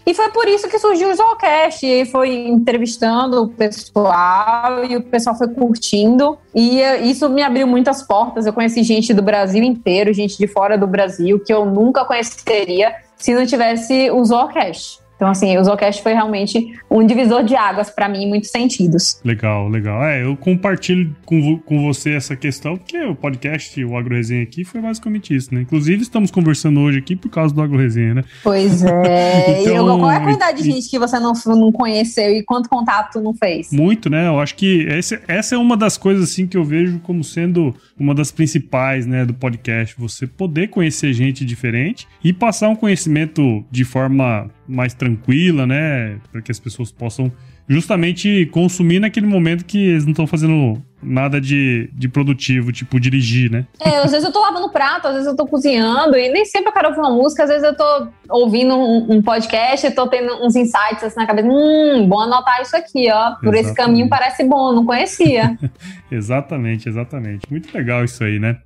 E 0.06 0.14
foi 0.14 0.30
por 0.30 0.48
isso 0.48 0.70
que 0.70 0.80
surgiu 0.80 1.10
o 1.10 1.16
Zoocast, 1.16 1.86
e 1.86 2.06
foi 2.06 2.48
entrevistando 2.48 3.44
o 3.44 3.48
pessoal 3.48 4.84
e 4.86 4.96
o 4.96 5.04
pessoal 5.04 5.36
foi 5.36 5.48
curtindo 5.48 6.38
e 6.54 6.82
isso 7.10 7.30
me 7.30 7.42
abriu 7.42 7.68
muitas 7.68 8.04
portas. 8.04 8.46
Eu 8.46 8.54
conheci 8.54 8.84
gente 8.84 9.14
do 9.14 9.22
Brasil 9.22 9.64
inteiro, 9.64 10.14
gente 10.14 10.38
de 10.38 10.48
fora 10.48 10.78
do 10.78 10.88
Brasil 10.88 11.40
que 11.40 11.54
eu 11.54 11.66
nunca 11.66 12.06
conheceria 12.06 12.96
se 13.16 13.34
não 13.34 13.46
tivesse 13.46 14.12
o 14.12 14.24
Zoocast. 14.24 15.00
Então, 15.18 15.30
assim, 15.30 15.58
o 15.58 15.64
Zocast 15.64 16.02
foi 16.02 16.14
realmente 16.14 16.80
um 16.90 17.06
divisor 17.06 17.44
de 17.44 17.56
águas 17.56 17.90
para 17.90 18.08
mim 18.08 18.24
em 18.24 18.30
muitos 18.30 18.52
sentidos. 18.52 19.20
Legal, 19.26 19.68
legal. 19.68 20.04
É, 20.04 20.24
eu 20.24 20.38
compartilho 20.38 21.14
com, 21.26 21.58
com 21.58 21.84
você 21.84 22.12
essa 22.14 22.36
questão, 22.36 22.78
porque 22.78 23.04
o 23.04 23.16
podcast, 23.16 23.84
o 23.84 23.98
Agro 23.98 24.16
Resenha 24.16 24.44
aqui, 24.44 24.64
foi 24.64 24.80
basicamente 24.80 25.36
isso, 25.36 25.54
né? 25.54 25.62
Inclusive, 25.62 26.04
estamos 26.04 26.30
conversando 26.30 26.80
hoje 26.80 27.00
aqui 27.00 27.16
por 27.16 27.30
causa 27.30 27.54
do 27.54 27.62
Agro 27.62 27.80
Resenha, 27.80 28.14
né? 28.14 28.24
Pois 28.44 28.84
é. 28.84 29.62
então, 29.66 29.76
eu, 29.76 29.98
qual 29.98 30.12
é 30.12 30.18
a 30.18 30.22
quantidade 30.22 30.62
de 30.62 30.72
gente 30.72 30.88
que 30.88 31.00
você 31.00 31.20
não, 31.20 31.34
não 31.48 31.72
conheceu 31.72 32.32
e 32.32 32.44
quanto 32.44 32.70
contato 32.70 33.20
não 33.20 33.34
fez? 33.34 33.72
Muito, 33.72 34.12
né? 34.12 34.28
Eu 34.28 34.40
acho 34.40 34.54
que 34.54 34.86
esse, 34.88 35.20
essa 35.28 35.56
é 35.56 35.58
uma 35.58 35.76
das 35.76 35.98
coisas, 35.98 36.30
assim, 36.30 36.46
que 36.46 36.56
eu 36.56 36.64
vejo 36.64 37.00
como 37.00 37.24
sendo 37.24 37.74
uma 38.00 38.14
das 38.14 38.32
principais, 38.32 39.08
né, 39.08 39.26
do 39.26 39.34
podcast. 39.34 39.96
Você 39.98 40.28
poder 40.28 40.68
conhecer 40.68 41.12
gente 41.12 41.44
diferente 41.44 42.08
e 42.24 42.32
passar 42.32 42.70
um 42.70 42.76
conhecimento 42.76 43.66
de 43.72 43.84
forma 43.84 44.50
mais 44.68 44.94
tranquila, 44.94 45.66
né? 45.66 46.20
Para 46.32 46.42
que 46.42 46.52
as 46.52 46.60
pessoas 46.60 46.92
possam 46.92 47.32
justamente 47.68 48.46
consumir 48.52 49.00
naquele 49.00 49.28
momento 49.28 49.66
que 49.66 49.78
eles 49.78 50.06
não 50.06 50.12
estão 50.12 50.26
fazendo 50.26 50.82
nada 51.02 51.40
de, 51.40 51.90
de 51.94 52.08
produtivo, 52.08 52.72
tipo 52.72 53.00
dirigir, 53.00 53.52
né? 53.52 53.68
É, 53.80 53.98
às 53.98 54.12
vezes 54.12 54.26
eu 54.26 54.32
tô 54.32 54.42
lavando 54.42 54.70
prato, 54.70 55.08
às 55.08 55.14
vezes 55.14 55.28
eu 55.28 55.36
tô 55.36 55.46
cozinhando, 55.46 56.18
e 56.18 56.30
nem 56.30 56.46
sempre 56.46 56.70
eu 56.70 56.74
quero 56.74 56.88
ouvir 56.88 57.00
uma 57.00 57.12
música, 57.12 57.44
às 57.44 57.50
vezes 57.50 57.64
eu 57.64 57.76
tô 57.76 58.08
ouvindo 58.30 58.76
um, 58.76 59.18
um 59.18 59.22
podcast 59.22 59.86
e 59.86 59.92
tô 59.92 60.08
tendo 60.08 60.44
uns 60.44 60.56
insights 60.56 61.04
assim 61.04 61.20
na 61.20 61.28
cabeça. 61.28 61.48
Hum, 61.48 62.08
bom 62.08 62.22
anotar 62.22 62.62
isso 62.62 62.76
aqui, 62.76 63.10
ó. 63.12 63.36
Por 63.36 63.54
exatamente. 63.54 63.66
esse 63.66 63.76
caminho 63.76 64.10
parece 64.10 64.44
bom, 64.44 64.74
não 64.74 64.86
conhecia. 64.86 65.58
exatamente, 66.10 66.90
exatamente. 66.90 67.42
Muito 67.50 67.76
legal 67.76 68.04
isso 68.04 68.24
aí, 68.24 68.40
né? 68.40 68.58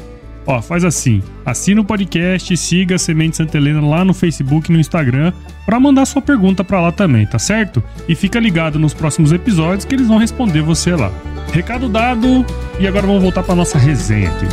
Ó, 0.47 0.61
faz 0.61 0.85
assim, 0.85 1.23
assina 1.45 1.81
o 1.81 1.85
podcast, 1.85 2.57
siga 2.57 2.97
a 2.97 2.99
Semente 2.99 3.37
Santa 3.37 3.57
Helena 3.57 3.81
lá 3.81 4.05
no 4.05 4.13
Facebook 4.13 4.71
e 4.71 4.73
no 4.73 4.81
Instagram 4.81 5.33
para 5.65 5.79
mandar 5.79 6.05
sua 6.05 6.21
pergunta 6.21 6.65
para 6.65 6.81
lá 6.81 6.91
também, 6.91 7.25
tá 7.27 7.39
certo? 7.39 7.83
E 8.09 8.15
fica 8.15 8.41
ligado 8.41 8.79
nos 8.79 8.93
próximos 8.93 9.33
episódios 9.33 9.85
que 9.85 9.95
eles 9.95 10.09
vão 10.09 10.19
responder 10.19 10.61
você 10.63 10.97
lá. 10.97 11.13
Recado 11.53 11.89
dado, 11.89 12.45
e 12.81 12.89
agora 12.89 13.07
vamos 13.07 13.23
voltar 13.23 13.43
para 13.43 13.55
nossa 13.55 13.79
resenha 13.79 14.31
aqui. 14.31 14.47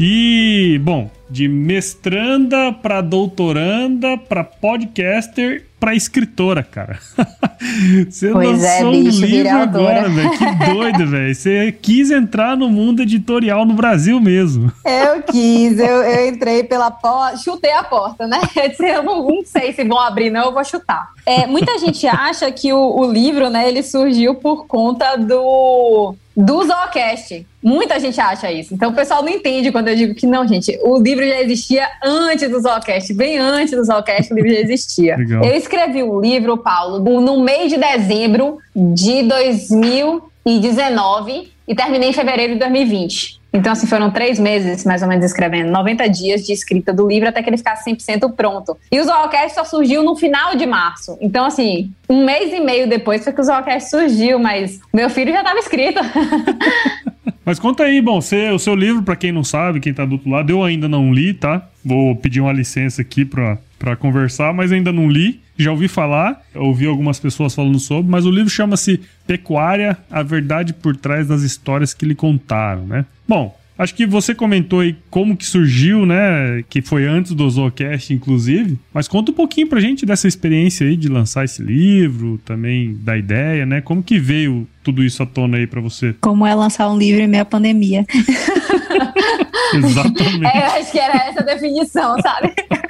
E, 0.00 0.78
bom, 0.84 1.10
de 1.30 1.48
mestranda 1.48 2.72
para 2.72 3.00
doutoranda, 3.00 4.16
para 4.16 4.44
podcaster, 4.44 5.67
para 5.78 5.94
escritora, 5.94 6.62
cara. 6.62 6.98
Você 8.08 8.30
pois 8.30 8.62
é, 8.62 8.82
lançou 8.82 8.94
é, 8.94 9.02
bicho, 9.02 9.22
um 9.22 9.26
livro 9.26 9.58
agora, 9.58 10.08
velho. 10.08 10.30
Que 10.30 10.72
doido, 10.72 11.06
velho. 11.06 11.34
Você 11.34 11.72
quis 11.72 12.10
entrar 12.10 12.56
no 12.56 12.68
mundo 12.68 13.02
editorial 13.02 13.64
no 13.64 13.74
Brasil 13.74 14.20
mesmo. 14.20 14.72
Eu 14.84 15.22
quis, 15.22 15.78
eu, 15.78 16.02
eu 16.02 16.28
entrei 16.28 16.64
pela 16.64 16.90
porta, 16.90 17.36
chutei 17.38 17.72
a 17.72 17.82
porta, 17.82 18.26
né? 18.26 18.40
Eu 18.78 19.02
não, 19.02 19.26
não, 19.26 19.44
sei 19.44 19.72
se 19.72 19.84
vão 19.84 19.98
abrir, 19.98 20.30
não, 20.30 20.46
eu 20.46 20.52
vou 20.52 20.64
chutar. 20.64 21.10
É, 21.26 21.46
muita 21.46 21.78
gente 21.78 22.06
acha 22.06 22.50
que 22.50 22.72
o, 22.72 23.00
o 23.00 23.10
livro, 23.10 23.50
né, 23.50 23.68
ele 23.68 23.82
surgiu 23.82 24.34
por 24.34 24.66
conta 24.66 25.16
do 25.16 26.14
do 26.38 26.64
Zoocast. 26.64 27.44
Muita 27.60 27.98
gente 27.98 28.20
acha 28.20 28.52
isso. 28.52 28.72
Então 28.72 28.90
o 28.90 28.94
pessoal 28.94 29.24
não 29.24 29.28
entende 29.28 29.72
quando 29.72 29.88
eu 29.88 29.96
digo 29.96 30.14
que 30.14 30.24
não, 30.24 30.46
gente. 30.46 30.78
O 30.84 31.02
livro 31.02 31.26
já 31.26 31.40
existia 31.40 31.88
antes 32.04 32.48
do 32.48 32.60
Zoocast. 32.60 33.12
Bem 33.12 33.38
antes 33.38 33.76
do 33.76 33.84
Zoocast, 33.84 34.32
o 34.32 34.36
livro 34.36 34.48
já 34.52 34.60
existia. 34.60 35.16
Legal. 35.16 35.44
Eu 35.44 35.56
escrevi 35.68 36.02
o 36.02 36.18
livro, 36.18 36.56
Paulo, 36.56 37.20
no 37.20 37.44
mês 37.44 37.70
de 37.70 37.76
dezembro 37.76 38.56
de 38.74 39.22
2019 39.24 41.52
e 41.68 41.74
terminei 41.74 42.08
em 42.08 42.12
fevereiro 42.14 42.54
de 42.54 42.58
2020. 42.58 43.38
Então, 43.52 43.72
assim, 43.72 43.86
foram 43.86 44.10
três 44.10 44.38
meses, 44.38 44.84
mais 44.84 45.02
ou 45.02 45.08
menos, 45.08 45.24
escrevendo. 45.24 45.70
90 45.70 46.08
dias 46.08 46.46
de 46.46 46.52
escrita 46.52 46.92
do 46.92 47.06
livro 47.06 47.28
até 47.28 47.42
que 47.42 47.50
ele 47.50 47.56
ficasse 47.56 47.90
100% 47.90 48.34
pronto. 48.34 48.76
E 48.90 49.00
o 49.00 49.04
Zoocast 49.04 49.54
só 49.54 49.64
surgiu 49.64 50.02
no 50.02 50.16
final 50.16 50.54
de 50.54 50.66
março. 50.66 51.18
Então, 51.20 51.44
assim, 51.44 51.90
um 52.08 52.24
mês 52.24 52.52
e 52.52 52.60
meio 52.60 52.88
depois 52.88 53.24
foi 53.24 53.32
que 53.32 53.40
o 53.40 53.44
Zoocast 53.44 53.90
surgiu, 53.90 54.38
mas 54.38 54.80
meu 54.92 55.10
filho 55.10 55.32
já 55.32 55.40
estava 55.40 55.58
escrito. 55.58 56.00
Mas 57.44 57.58
conta 57.58 57.84
aí, 57.84 58.02
bom, 58.02 58.20
você, 58.20 58.50
o 58.50 58.58
seu 58.58 58.74
livro, 58.74 59.02
para 59.02 59.16
quem 59.16 59.32
não 59.32 59.42
sabe, 59.42 59.80
quem 59.80 59.94
tá 59.94 60.04
do 60.04 60.12
outro 60.12 60.28
lado, 60.28 60.50
eu 60.50 60.62
ainda 60.62 60.86
não 60.86 61.14
li, 61.14 61.32
tá? 61.32 61.66
Vou 61.82 62.14
pedir 62.14 62.42
uma 62.42 62.52
licença 62.52 63.00
aqui 63.00 63.24
pra 63.24 63.96
conversar, 63.98 64.52
mas 64.52 64.70
ainda 64.70 64.92
não 64.92 65.08
li. 65.08 65.40
Já 65.58 65.72
ouvi 65.72 65.88
falar, 65.88 66.42
ouvi 66.54 66.86
algumas 66.86 67.18
pessoas 67.18 67.54
falando 67.54 67.78
sobre, 67.78 68.10
mas 68.10 68.24
o 68.24 68.30
livro 68.30 68.48
chama-se 68.48 69.00
Pecuária, 69.26 69.96
a 70.10 70.22
verdade 70.22 70.72
por 70.72 70.96
trás 70.96 71.26
das 71.26 71.42
histórias 71.42 71.92
que 71.92 72.06
lhe 72.06 72.14
contaram, 72.14 72.86
né? 72.86 73.04
Bom, 73.26 73.56
Acho 73.78 73.94
que 73.94 74.04
você 74.04 74.34
comentou 74.34 74.80
aí 74.80 74.96
como 75.08 75.36
que 75.36 75.46
surgiu, 75.46 76.04
né? 76.04 76.64
Que 76.68 76.82
foi 76.82 77.06
antes 77.06 77.30
do 77.30 77.48
Zoocast, 77.48 78.12
inclusive. 78.12 78.76
Mas 78.92 79.06
conta 79.06 79.30
um 79.30 79.34
pouquinho 79.34 79.68
pra 79.68 79.78
gente 79.78 80.04
dessa 80.04 80.26
experiência 80.26 80.84
aí 80.84 80.96
de 80.96 81.08
lançar 81.08 81.44
esse 81.44 81.62
livro, 81.62 82.40
também 82.44 82.98
da 83.00 83.16
ideia, 83.16 83.64
né? 83.64 83.80
Como 83.80 84.02
que 84.02 84.18
veio 84.18 84.66
tudo 84.82 85.04
isso 85.04 85.22
à 85.22 85.26
tona 85.26 85.58
aí 85.58 85.66
para 85.68 85.80
você? 85.80 86.12
Como 86.20 86.44
é 86.44 86.52
lançar 86.56 86.90
um 86.90 86.98
livro 86.98 87.22
em 87.22 87.28
meia 87.28 87.44
pandemia. 87.44 88.04
Exatamente. 89.72 90.44
É, 90.44 90.80
acho 90.80 90.90
que 90.90 90.98
era 90.98 91.14
essa 91.14 91.40
a 91.40 91.44
definição, 91.44 92.20
sabe? 92.20 92.52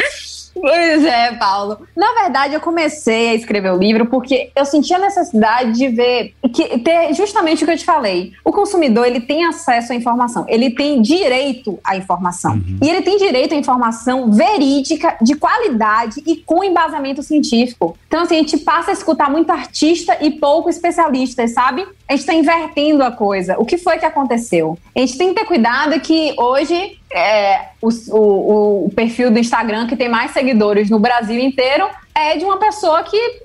Pois 0.60 1.04
é, 1.04 1.32
Paulo. 1.34 1.78
Na 1.96 2.12
verdade, 2.22 2.54
eu 2.54 2.60
comecei 2.60 3.30
a 3.30 3.34
escrever 3.34 3.72
o 3.72 3.76
livro 3.76 4.06
porque 4.06 4.50
eu 4.54 4.64
senti 4.64 4.92
a 4.92 4.98
necessidade 4.98 5.72
de 5.72 5.88
ver 5.88 6.34
que 6.52 6.78
ter 6.78 7.14
justamente 7.14 7.62
o 7.62 7.66
que 7.66 7.72
eu 7.72 7.78
te 7.78 7.84
falei. 7.84 8.32
O 8.44 8.52
consumidor 8.52 9.06
ele 9.06 9.20
tem 9.20 9.44
acesso 9.44 9.92
à 9.92 9.96
informação, 9.96 10.44
ele 10.48 10.70
tem 10.70 11.00
direito 11.00 11.78
à 11.84 11.96
informação 11.96 12.54
uhum. 12.54 12.78
e 12.82 12.88
ele 12.88 13.02
tem 13.02 13.16
direito 13.16 13.54
à 13.54 13.56
informação 13.56 14.30
verídica, 14.30 15.16
de 15.20 15.34
qualidade 15.34 16.22
e 16.26 16.36
com 16.36 16.62
embasamento 16.64 17.22
científico. 17.22 17.96
Então, 18.06 18.22
assim, 18.22 18.36
a 18.36 18.38
gente 18.38 18.58
passa 18.58 18.90
a 18.90 18.94
escutar 18.94 19.30
muito 19.30 19.50
artista 19.50 20.16
e 20.20 20.30
pouco 20.30 20.68
especialista, 20.68 21.46
sabe? 21.48 21.86
A 22.08 22.12
gente 22.12 22.20
está 22.20 22.32
invertendo 22.32 23.04
a 23.04 23.12
coisa. 23.12 23.56
O 23.58 23.66
que 23.66 23.76
foi 23.76 23.98
que 23.98 24.06
aconteceu? 24.06 24.78
A 24.96 25.00
gente 25.00 25.18
tem 25.18 25.28
que 25.28 25.40
ter 25.40 25.46
cuidado 25.46 26.00
que 26.00 26.34
hoje 26.38 26.98
é, 27.12 27.68
o, 27.82 27.88
o, 28.10 28.86
o, 28.86 28.90
perfil 28.90 29.30
do 29.30 29.38
Instagram 29.38 29.86
que 29.86 29.96
tem 29.96 30.08
mais 30.08 30.30
seguidores 30.30 30.88
no 30.88 30.98
Brasil 30.98 31.38
inteiro 31.38 31.86
é 32.14 32.36
de 32.36 32.44
uma 32.44 32.56
pessoa 32.56 33.02
que, 33.02 33.42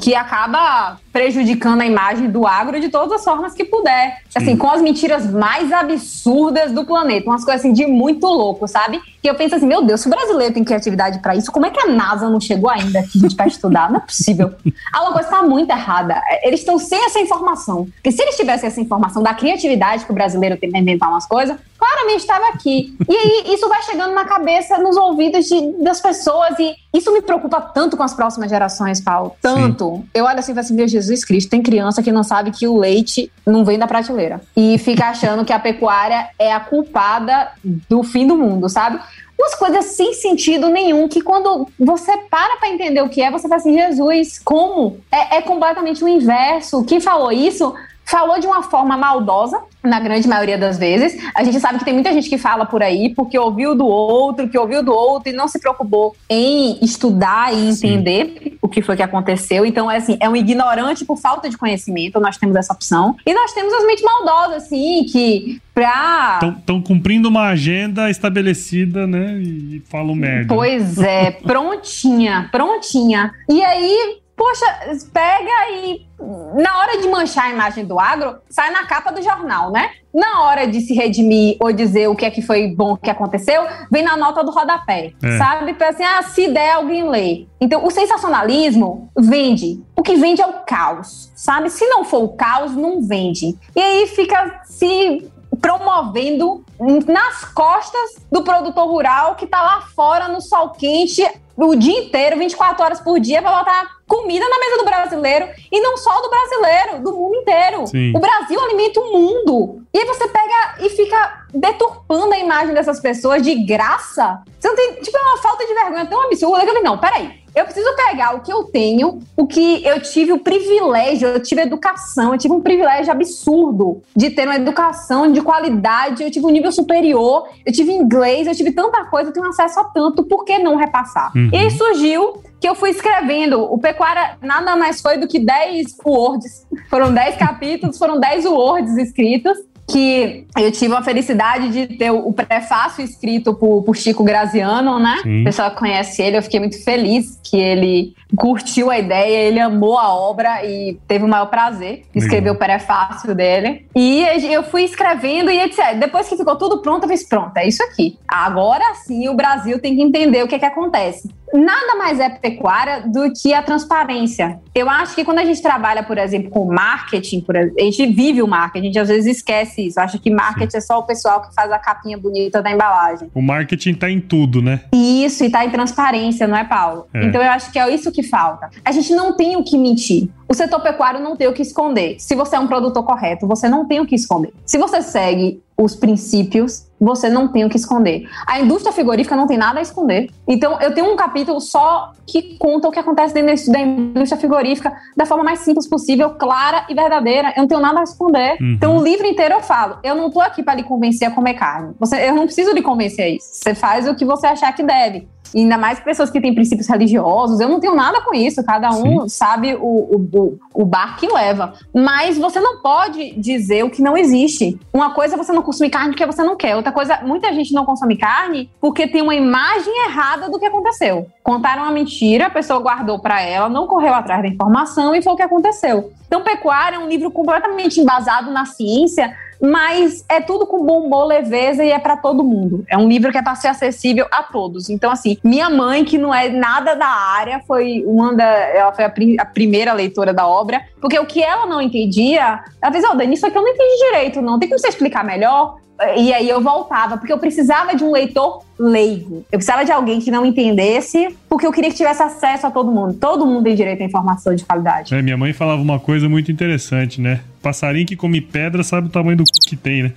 que 0.00 0.14
acaba 0.14 0.98
prejudicando 1.12 1.82
a 1.82 1.86
imagem 1.86 2.30
do 2.30 2.46
agro 2.46 2.80
de 2.80 2.88
todas 2.88 3.12
as 3.12 3.24
formas 3.24 3.52
que 3.52 3.64
puder. 3.64 4.22
Sim. 4.28 4.38
Assim, 4.38 4.56
com 4.56 4.70
as 4.70 4.80
mentiras 4.80 5.30
mais 5.30 5.72
absurdas 5.72 6.72
do 6.72 6.84
planeta. 6.84 7.28
Umas 7.28 7.44
coisas 7.44 7.60
assim 7.60 7.72
de 7.72 7.86
muito 7.86 8.26
louco, 8.26 8.68
sabe? 8.68 9.00
Que 9.20 9.28
eu 9.28 9.34
penso 9.34 9.56
assim, 9.56 9.66
meu 9.66 9.82
Deus, 9.82 10.00
se 10.00 10.06
o 10.06 10.10
brasileiro 10.10 10.54
tem 10.54 10.62
criatividade 10.62 11.18
para 11.20 11.34
isso, 11.34 11.50
como 11.50 11.66
é 11.66 11.70
que 11.70 11.80
a 11.80 11.86
NASA 11.86 12.28
não 12.28 12.40
chegou 12.40 12.70
ainda 12.70 13.00
aqui 13.00 13.18
gente, 13.18 13.34
para 13.34 13.46
estudar? 13.46 13.90
Não 13.90 13.98
é 13.98 14.00
possível. 14.00 14.52
Alguma 14.92 15.14
coisa 15.14 15.28
está 15.28 15.42
muito 15.42 15.70
errada. 15.70 16.20
Eles 16.42 16.60
estão 16.60 16.78
sem 16.78 17.04
essa 17.04 17.18
informação. 17.18 17.88
Porque 17.94 18.12
se 18.12 18.22
eles 18.22 18.36
tivessem 18.36 18.68
essa 18.68 18.80
informação 18.80 19.22
da 19.22 19.34
criatividade 19.34 20.04
que 20.04 20.12
o 20.12 20.14
brasileiro 20.14 20.56
tem 20.56 20.70
para 20.70 20.78
inventar 20.80 21.08
umas 21.08 21.26
coisas, 21.26 21.56
claramente 21.76 22.20
estava 22.20 22.48
aqui. 22.48 22.96
E 23.08 23.16
aí 23.16 23.54
isso 23.54 23.68
vai 23.68 23.82
chegando 23.82 24.14
na 24.14 24.24
cabeça, 24.24 24.78
nos 24.78 24.96
ouvidos 24.96 25.46
de, 25.46 25.82
das 25.82 26.00
pessoas. 26.00 26.58
E 26.58 26.74
isso 26.94 27.12
me 27.12 27.22
preocupa 27.22 27.60
tanto 27.60 27.96
com 27.96 28.02
as 28.02 28.14
próximas 28.14 28.50
gerações, 28.50 29.00
Paulo. 29.00 29.34
Tanto. 29.40 29.96
Sim. 29.96 30.04
Eu 30.14 30.24
olho 30.24 30.38
assim 30.38 30.52
e 30.52 30.54
falo 30.54 30.64
assim, 30.64 30.74
meu 30.74 30.86
Jesus, 30.86 31.08
Jesus 31.08 31.24
Cristo. 31.24 31.50
Tem 31.50 31.62
criança 31.62 32.02
que 32.02 32.12
não 32.12 32.22
sabe 32.22 32.50
que 32.50 32.66
o 32.66 32.76
leite 32.76 33.32
não 33.46 33.64
vem 33.64 33.78
da 33.78 33.86
prateleira. 33.86 34.17
E 34.56 34.78
fica 34.78 35.06
achando 35.06 35.44
que 35.44 35.52
a 35.52 35.58
pecuária 35.58 36.28
é 36.38 36.52
a 36.52 36.60
culpada 36.60 37.50
do 37.62 38.02
fim 38.02 38.26
do 38.26 38.36
mundo, 38.36 38.68
sabe? 38.68 39.00
Umas 39.38 39.54
coisas 39.54 39.84
sem 39.84 40.14
sentido 40.14 40.68
nenhum, 40.68 41.08
que 41.08 41.20
quando 41.20 41.68
você 41.78 42.16
para 42.28 42.56
para 42.56 42.70
entender 42.70 43.02
o 43.02 43.08
que 43.08 43.22
é, 43.22 43.30
você 43.30 43.48
fala 43.48 43.60
assim, 43.60 43.72
Jesus, 43.72 44.40
como? 44.44 44.98
É, 45.12 45.36
é 45.36 45.42
completamente 45.42 46.02
o 46.02 46.08
inverso. 46.08 46.84
Quem 46.84 47.00
falou 47.00 47.30
isso 47.30 47.72
falou 48.08 48.40
de 48.40 48.46
uma 48.46 48.62
forma 48.62 48.96
maldosa, 48.96 49.60
na 49.82 50.00
grande 50.00 50.26
maioria 50.26 50.58
das 50.58 50.78
vezes. 50.78 51.20
A 51.34 51.44
gente 51.44 51.60
sabe 51.60 51.78
que 51.78 51.84
tem 51.84 51.94
muita 51.94 52.12
gente 52.12 52.28
que 52.28 52.38
fala 52.38 52.64
por 52.64 52.82
aí 52.82 53.14
porque 53.14 53.38
ouviu 53.38 53.74
do 53.74 53.86
outro, 53.86 54.48
que 54.48 54.58
ouviu 54.58 54.82
do 54.82 54.92
outro 54.92 55.30
e 55.30 55.36
não 55.36 55.46
se 55.46 55.60
preocupou 55.60 56.16
em 56.28 56.78
estudar 56.82 57.54
e 57.54 57.68
entender 57.68 58.34
Sim. 58.42 58.58
o 58.62 58.68
que 58.68 58.82
foi 58.82 58.96
que 58.96 59.02
aconteceu. 59.02 59.64
Então, 59.64 59.90
é 59.90 59.98
assim, 59.98 60.16
é 60.20 60.28
um 60.28 60.34
ignorante 60.34 61.04
por 61.04 61.18
falta 61.18 61.48
de 61.48 61.56
conhecimento, 61.56 62.18
nós 62.18 62.38
temos 62.38 62.56
essa 62.56 62.72
opção. 62.72 63.14
E 63.26 63.34
nós 63.34 63.52
temos 63.52 63.72
as 63.74 63.86
mentes 63.86 64.04
maldosas, 64.04 64.64
assim, 64.64 65.04
que 65.04 65.60
pra... 65.74 66.40
Estão 66.58 66.80
cumprindo 66.80 67.28
uma 67.28 67.48
agenda 67.48 68.10
estabelecida, 68.10 69.06
né, 69.06 69.38
e 69.38 69.82
falam 69.88 70.14
merda. 70.14 70.54
Pois 70.54 70.98
é, 70.98 71.30
prontinha, 71.44 72.48
prontinha. 72.50 73.32
E 73.48 73.62
aí, 73.62 74.18
poxa, 74.38 74.66
pega 75.12 75.70
e 75.72 76.06
na 76.54 76.78
hora 76.78 77.00
de 77.00 77.08
manchar 77.08 77.46
a 77.46 77.50
imagem 77.50 77.84
do 77.84 77.98
agro, 77.98 78.38
sai 78.48 78.70
na 78.70 78.86
capa 78.86 79.10
do 79.10 79.20
jornal, 79.20 79.70
né? 79.70 79.90
Na 80.14 80.42
hora 80.42 80.66
de 80.66 80.80
se 80.80 80.94
redimir 80.94 81.56
ou 81.60 81.72
dizer 81.72 82.08
o 82.08 82.14
que 82.14 82.24
é 82.24 82.30
que 82.30 82.40
foi 82.40 82.68
bom 82.68 82.96
que 82.96 83.10
aconteceu, 83.10 83.66
vem 83.90 84.02
na 84.02 84.16
nota 84.16 84.42
do 84.44 84.52
rodapé, 84.52 85.12
é. 85.22 85.38
sabe? 85.38 85.74
Para 85.74 85.88
assim, 85.88 86.04
ah, 86.04 86.22
se 86.22 86.48
der, 86.48 86.72
alguém 86.72 87.08
lê. 87.08 87.46
Então, 87.60 87.84
o 87.84 87.90
sensacionalismo 87.90 89.10
vende. 89.18 89.82
O 89.96 90.02
que 90.02 90.16
vende 90.16 90.40
é 90.40 90.46
o 90.46 90.60
caos, 90.64 91.32
sabe? 91.34 91.68
Se 91.68 91.86
não 91.86 92.04
for 92.04 92.22
o 92.22 92.28
caos, 92.28 92.74
não 92.74 93.02
vende. 93.02 93.56
E 93.74 93.80
aí 93.80 94.06
fica 94.06 94.60
se 94.64 95.28
promovendo 95.60 96.64
nas 97.06 97.44
costas 97.44 98.16
do 98.30 98.42
produtor 98.42 98.86
rural 98.86 99.34
que 99.34 99.44
está 99.44 99.60
lá 99.60 99.80
fora 99.94 100.28
no 100.28 100.40
sol 100.40 100.70
quente 100.70 101.24
o 101.66 101.74
dia 101.74 101.98
inteiro, 101.98 102.38
24 102.38 102.84
horas 102.84 103.00
por 103.00 103.18
dia, 103.18 103.42
para 103.42 103.58
botar 103.58 103.98
comida 104.06 104.48
na 104.48 104.58
mesa 104.58 104.78
do 104.78 104.84
brasileiro. 104.84 105.48
E 105.70 105.80
não 105.80 105.96
só 105.96 106.20
do 106.22 106.30
brasileiro, 106.30 107.02
do 107.02 107.12
mundo 107.12 107.36
inteiro. 107.36 107.86
Sim. 107.86 108.12
O 108.16 108.20
Brasil 108.20 108.60
alimenta 108.60 109.00
o 109.00 109.12
mundo. 109.12 109.82
E 109.92 109.98
aí 109.98 110.06
você 110.06 110.28
pega 110.28 110.76
e 110.80 110.90
fica 110.90 111.46
deturpando 111.52 112.32
a 112.32 112.38
imagem 112.38 112.74
dessas 112.74 113.00
pessoas 113.00 113.42
de 113.42 113.54
graça. 113.64 114.42
Você 114.58 114.68
não 114.68 114.76
tem. 114.76 114.94
Tipo, 114.94 115.16
é 115.16 115.20
uma 115.20 115.38
falta 115.38 115.66
de 115.66 115.74
vergonha 115.74 116.06
tão 116.06 116.22
absurda 116.22 116.60
que 116.60 116.70
eu 116.70 116.74
falei, 116.74 116.82
não, 116.82 116.98
peraí. 116.98 117.47
Eu 117.58 117.64
preciso 117.64 117.88
pegar 117.96 118.36
o 118.36 118.40
que 118.40 118.52
eu 118.52 118.64
tenho, 118.64 119.18
o 119.36 119.46
que 119.46 119.84
eu 119.84 120.00
tive 120.00 120.32
o 120.32 120.38
privilégio, 120.38 121.28
eu 121.28 121.42
tive 121.42 121.62
educação, 121.62 122.32
eu 122.32 122.38
tive 122.38 122.54
um 122.54 122.60
privilégio 122.60 123.10
absurdo 123.10 124.00
de 124.14 124.30
ter 124.30 124.46
uma 124.46 124.54
educação 124.54 125.30
de 125.32 125.40
qualidade, 125.40 126.22
eu 126.22 126.30
tive 126.30 126.46
um 126.46 126.50
nível 126.50 126.70
superior, 126.70 127.48
eu 127.66 127.72
tive 127.72 127.92
inglês, 127.92 128.46
eu 128.46 128.54
tive 128.54 128.70
tanta 128.70 129.04
coisa, 129.06 129.30
eu 129.30 129.32
tenho 129.32 129.48
acesso 129.48 129.80
a 129.80 129.84
tanto, 129.84 130.22
por 130.22 130.44
que 130.44 130.58
não 130.58 130.76
repassar? 130.76 131.32
Uhum. 131.34 131.50
E 131.52 131.56
aí 131.56 131.70
surgiu 131.72 132.42
que 132.60 132.68
eu 132.68 132.74
fui 132.74 132.90
escrevendo. 132.90 133.60
O 133.60 133.78
Pecuária 133.78 134.36
nada 134.40 134.76
mais 134.76 135.00
foi 135.00 135.16
do 135.16 135.26
que 135.26 135.38
10 135.38 135.96
words. 136.04 136.66
Foram 136.88 137.12
10 137.12 137.36
capítulos, 137.36 137.98
foram 137.98 138.18
10 138.18 138.46
words 138.46 138.96
escritos 138.96 139.58
que 139.88 140.46
eu 140.56 140.70
tive 140.70 140.94
a 140.94 141.02
felicidade 141.02 141.70
de 141.70 141.96
ter 141.96 142.10
o 142.10 142.30
prefácio 142.32 143.02
escrito 143.02 143.54
por, 143.54 143.82
por 143.82 143.96
Chico 143.96 144.22
Graziano, 144.22 144.98
né? 144.98 145.16
Sim. 145.22 145.40
O 145.40 145.44
pessoal 145.44 145.70
conhece 145.70 146.20
ele, 146.20 146.36
eu 146.36 146.42
fiquei 146.42 146.60
muito 146.60 146.84
feliz 146.84 147.40
que 147.42 147.56
ele 147.56 148.14
curtiu 148.36 148.90
a 148.90 148.98
ideia, 148.98 149.48
ele 149.48 149.58
amou 149.58 149.98
a 149.98 150.14
obra 150.14 150.62
e 150.62 150.98
teve 151.08 151.24
o 151.24 151.28
maior 151.28 151.46
prazer 151.46 152.02
de 152.12 152.18
escrever 152.18 152.50
o 152.50 152.56
prefácio 152.56 153.34
dele. 153.34 153.86
E 153.96 154.22
eu 154.52 154.62
fui 154.62 154.82
escrevendo 154.82 155.50
e 155.50 155.58
etc. 155.58 155.96
Depois 155.98 156.28
que 156.28 156.36
ficou 156.36 156.56
tudo 156.56 156.82
pronto, 156.82 157.04
eu 157.04 157.08
fiz, 157.08 157.26
pronto, 157.26 157.56
é 157.56 157.66
isso 157.66 157.82
aqui. 157.82 158.18
Agora 158.28 158.94
sim 159.06 159.26
o 159.28 159.34
Brasil 159.34 159.80
tem 159.80 159.96
que 159.96 160.02
entender 160.02 160.44
o 160.44 160.48
que 160.48 160.54
é 160.54 160.58
que 160.58 160.66
acontece. 160.66 161.30
Nada 161.54 161.96
mais 161.96 162.20
é 162.20 162.28
pecuária 162.28 163.02
do 163.06 163.32
que 163.32 163.52
a 163.52 163.62
transparência. 163.62 164.60
Eu 164.74 164.88
acho 164.88 165.14
que 165.14 165.24
quando 165.24 165.38
a 165.38 165.44
gente 165.44 165.62
trabalha, 165.62 166.02
por 166.02 166.18
exemplo, 166.18 166.50
com 166.50 166.64
marketing, 166.66 167.40
por 167.40 167.56
a 167.56 167.62
gente 167.62 168.06
vive 168.06 168.42
o 168.42 168.46
marketing, 168.46 168.84
a 168.84 168.86
gente 168.88 168.98
às 168.98 169.08
vezes 169.08 169.36
esquece 169.36 169.86
isso. 169.86 170.00
Acha 170.00 170.18
que 170.18 170.30
marketing 170.30 170.70
Sim. 170.70 170.78
é 170.78 170.80
só 170.80 170.98
o 170.98 171.02
pessoal 171.02 171.42
que 171.42 171.54
faz 171.54 171.70
a 171.70 171.78
capinha 171.78 172.18
bonita 172.18 172.62
da 172.62 172.70
embalagem. 172.70 173.30
O 173.34 173.42
marketing 173.42 173.94
tá 173.94 174.10
em 174.10 174.20
tudo, 174.20 174.62
né? 174.62 174.82
Isso, 174.92 175.44
e 175.44 175.50
tá 175.50 175.64
em 175.64 175.70
transparência, 175.70 176.46
não 176.46 176.56
é, 176.56 176.64
Paulo? 176.64 177.06
É. 177.12 177.24
Então 177.24 177.42
eu 177.42 177.50
acho 177.50 177.72
que 177.72 177.78
é 177.78 177.92
isso 177.92 178.12
que 178.12 178.22
falta. 178.22 178.70
A 178.84 178.92
gente 178.92 179.14
não 179.14 179.34
tem 179.34 179.56
o 179.56 179.64
que 179.64 179.76
mentir. 179.76 180.28
O 180.48 180.54
setor 180.54 180.80
pecuário 180.80 181.20
não 181.20 181.36
tem 181.36 181.46
o 181.46 181.52
que 181.52 181.60
esconder. 181.60 182.16
Se 182.18 182.34
você 182.34 182.56
é 182.56 182.58
um 182.58 182.66
produtor 182.66 183.04
correto, 183.04 183.46
você 183.46 183.68
não 183.68 183.86
tem 183.86 184.00
o 184.00 184.06
que 184.06 184.14
esconder. 184.14 184.52
Se 184.64 184.78
você 184.78 185.02
segue 185.02 185.62
os 185.76 185.94
princípios, 185.94 186.86
você 187.00 187.28
não 187.28 187.46
tem 187.46 187.64
o 187.64 187.68
que 187.68 187.76
esconder. 187.76 188.28
A 188.46 188.58
indústria 188.58 188.92
frigorífica 188.92 189.36
não 189.36 189.46
tem 189.46 189.56
nada 189.56 189.78
a 189.78 189.82
esconder. 189.82 190.28
Então, 190.46 190.80
eu 190.80 190.92
tenho 190.92 191.12
um 191.12 191.16
capítulo 191.16 191.60
só 191.60 192.12
que 192.26 192.56
conta 192.58 192.88
o 192.88 192.90
que 192.90 192.98
acontece 192.98 193.32
dentro 193.32 193.70
da 193.70 193.78
indústria 193.78 194.40
frigorífica 194.40 194.92
da 195.16 195.24
forma 195.24 195.44
mais 195.44 195.60
simples 195.60 195.86
possível, 195.86 196.30
clara 196.30 196.84
e 196.88 196.94
verdadeira. 196.94 197.52
Eu 197.54 197.60
não 197.60 197.68
tenho 197.68 197.80
nada 197.80 198.00
a 198.00 198.02
esconder. 198.02 198.56
Uhum. 198.60 198.72
Então, 198.72 198.96
o 198.96 199.04
livro 199.04 199.26
inteiro 199.26 199.54
eu 199.54 199.60
falo: 199.60 199.98
eu 200.02 200.16
não 200.16 200.30
tô 200.30 200.40
aqui 200.40 200.62
para 200.62 200.74
lhe 200.74 200.82
convencer 200.82 201.28
a 201.28 201.30
comer 201.30 201.54
carne. 201.54 201.94
Você, 202.00 202.28
eu 202.28 202.34
não 202.34 202.46
preciso 202.46 202.72
lhe 202.72 202.82
convencer 202.82 203.24
a 203.26 203.28
isso. 203.28 203.48
Você 203.52 203.74
faz 203.74 204.08
o 204.08 204.14
que 204.14 204.24
você 204.24 204.48
achar 204.48 204.74
que 204.74 204.82
deve. 204.82 205.28
Ainda 205.54 205.78
mais 205.78 206.00
pessoas 206.00 206.30
que 206.30 206.40
têm 206.40 206.54
princípios 206.54 206.88
religiosos, 206.88 207.60
eu 207.60 207.68
não 207.68 207.80
tenho 207.80 207.94
nada 207.94 208.20
com 208.20 208.34
isso, 208.34 208.64
cada 208.64 208.90
um 208.90 209.22
Sim. 209.22 209.28
sabe 209.28 209.74
o, 209.74 209.80
o, 209.80 210.58
o 210.74 210.84
bar 210.84 211.16
que 211.18 211.26
leva. 211.26 211.74
Mas 211.94 212.36
você 212.38 212.60
não 212.60 212.80
pode 212.80 213.32
dizer 213.38 213.84
o 213.84 213.90
que 213.90 214.02
não 214.02 214.16
existe. 214.16 214.78
Uma 214.92 215.14
coisa 215.14 215.34
é 215.34 215.38
você 215.38 215.52
não 215.52 215.62
consumir 215.62 215.90
carne 215.90 216.10
porque 216.10 216.26
você 216.26 216.42
não 216.42 216.56
quer, 216.56 216.76
outra 216.76 216.92
coisa, 216.92 217.20
muita 217.22 217.52
gente 217.52 217.72
não 217.72 217.84
consome 217.84 218.16
carne 218.16 218.70
porque 218.80 219.06
tem 219.06 219.22
uma 219.22 219.34
imagem 219.34 219.92
errada 220.06 220.48
do 220.48 220.58
que 220.58 220.66
aconteceu. 220.66 221.26
Contaram 221.42 221.82
uma 221.82 221.92
mentira, 221.92 222.46
a 222.46 222.50
pessoa 222.50 222.80
guardou 222.80 223.18
para 223.18 223.40
ela, 223.40 223.68
não 223.68 223.86
correu 223.86 224.14
atrás 224.14 224.42
da 224.42 224.48
informação 224.48 225.14
e 225.14 225.22
foi 225.22 225.32
o 225.32 225.36
que 225.36 225.42
aconteceu. 225.42 226.12
Então, 226.26 226.42
Pecuária 226.42 226.96
é 226.96 226.98
um 226.98 227.08
livro 227.08 227.30
completamente 227.30 228.00
embasado 228.00 228.50
na 228.50 228.66
ciência, 228.66 229.34
mas 229.60 230.24
é 230.28 230.40
tudo 230.40 230.66
com 230.66 230.84
bom 230.84 231.04
humor, 231.04 231.24
leveza 231.24 231.84
e 231.84 231.90
é 231.90 231.98
para 231.98 232.16
todo 232.16 232.44
mundo. 232.44 232.84
É 232.88 232.96
um 232.96 233.08
livro 233.08 233.30
que 233.32 233.38
é 233.38 233.42
para 233.42 233.54
ser 233.54 233.68
acessível 233.68 234.26
a 234.30 234.42
todos. 234.42 234.88
Então, 234.88 235.10
assim, 235.10 235.36
minha 235.42 235.68
mãe, 235.68 236.04
que 236.04 236.18
não 236.18 236.32
é 236.32 236.48
nada 236.48 236.94
da 236.94 237.06
área, 237.06 237.60
foi 237.66 238.04
uma 238.06 238.34
da. 238.34 238.44
Ela 238.44 238.92
foi 238.92 239.04
a, 239.04 239.12
a 239.40 239.46
primeira 239.46 239.92
leitora 239.92 240.32
da 240.32 240.46
obra, 240.46 240.82
porque 241.00 241.18
o 241.18 241.26
que 241.26 241.42
ela 241.42 241.66
não 241.66 241.80
entendia, 241.80 242.62
ela 242.80 242.92
dizia, 242.92 243.08
ó, 243.08 243.12
oh, 243.12 243.16
Dani, 243.16 243.34
isso 243.34 243.46
aqui 243.46 243.56
eu 243.56 243.62
não 243.62 243.68
entendi 243.68 244.04
direito, 244.10 244.40
não. 244.40 244.58
Tem 244.58 244.68
como 244.68 244.78
você 244.78 244.88
explicar 244.88 245.24
melhor? 245.24 245.76
E 246.16 246.32
aí 246.32 246.48
eu 246.48 246.60
voltava, 246.60 247.16
porque 247.16 247.32
eu 247.32 247.38
precisava 247.38 247.94
de 247.94 248.04
um 248.04 248.12
leitor 248.12 248.62
leigo. 248.78 249.44
Eu 249.50 249.58
precisava 249.58 249.84
de 249.84 249.90
alguém 249.90 250.20
que 250.20 250.30
não 250.30 250.46
entendesse, 250.46 251.36
porque 251.48 251.66
eu 251.66 251.72
queria 251.72 251.90
que 251.90 251.96
tivesse 251.96 252.22
acesso 252.22 252.66
a 252.66 252.70
todo 252.70 252.90
mundo. 252.90 253.14
Todo 253.14 253.44
mundo 253.44 253.64
tem 253.64 253.74
direito 253.74 254.02
à 254.02 254.06
informação 254.06 254.54
de 254.54 254.64
qualidade. 254.64 255.14
É, 255.14 255.20
minha 255.20 255.36
mãe 255.36 255.52
falava 255.52 255.82
uma 255.82 255.98
coisa 255.98 256.28
muito 256.28 256.52
interessante, 256.52 257.20
né? 257.20 257.40
Passarinho 257.60 258.06
que 258.06 258.16
come 258.16 258.40
pedra 258.40 258.82
sabe 258.84 259.08
o 259.08 259.10
tamanho 259.10 259.38
do 259.38 259.44
que 259.66 259.76
tem, 259.76 260.04
né? 260.04 260.12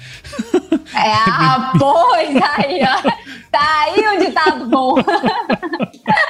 É, 0.94 1.12
ah, 1.28 1.74
pois 1.78 2.36
aí, 2.36 2.82
ó. 2.84 3.12
Tá 3.52 3.84
aí 3.84 4.04
onde 4.16 4.32
tá 4.32 4.52
do 4.52 4.70
bom. 4.70 4.96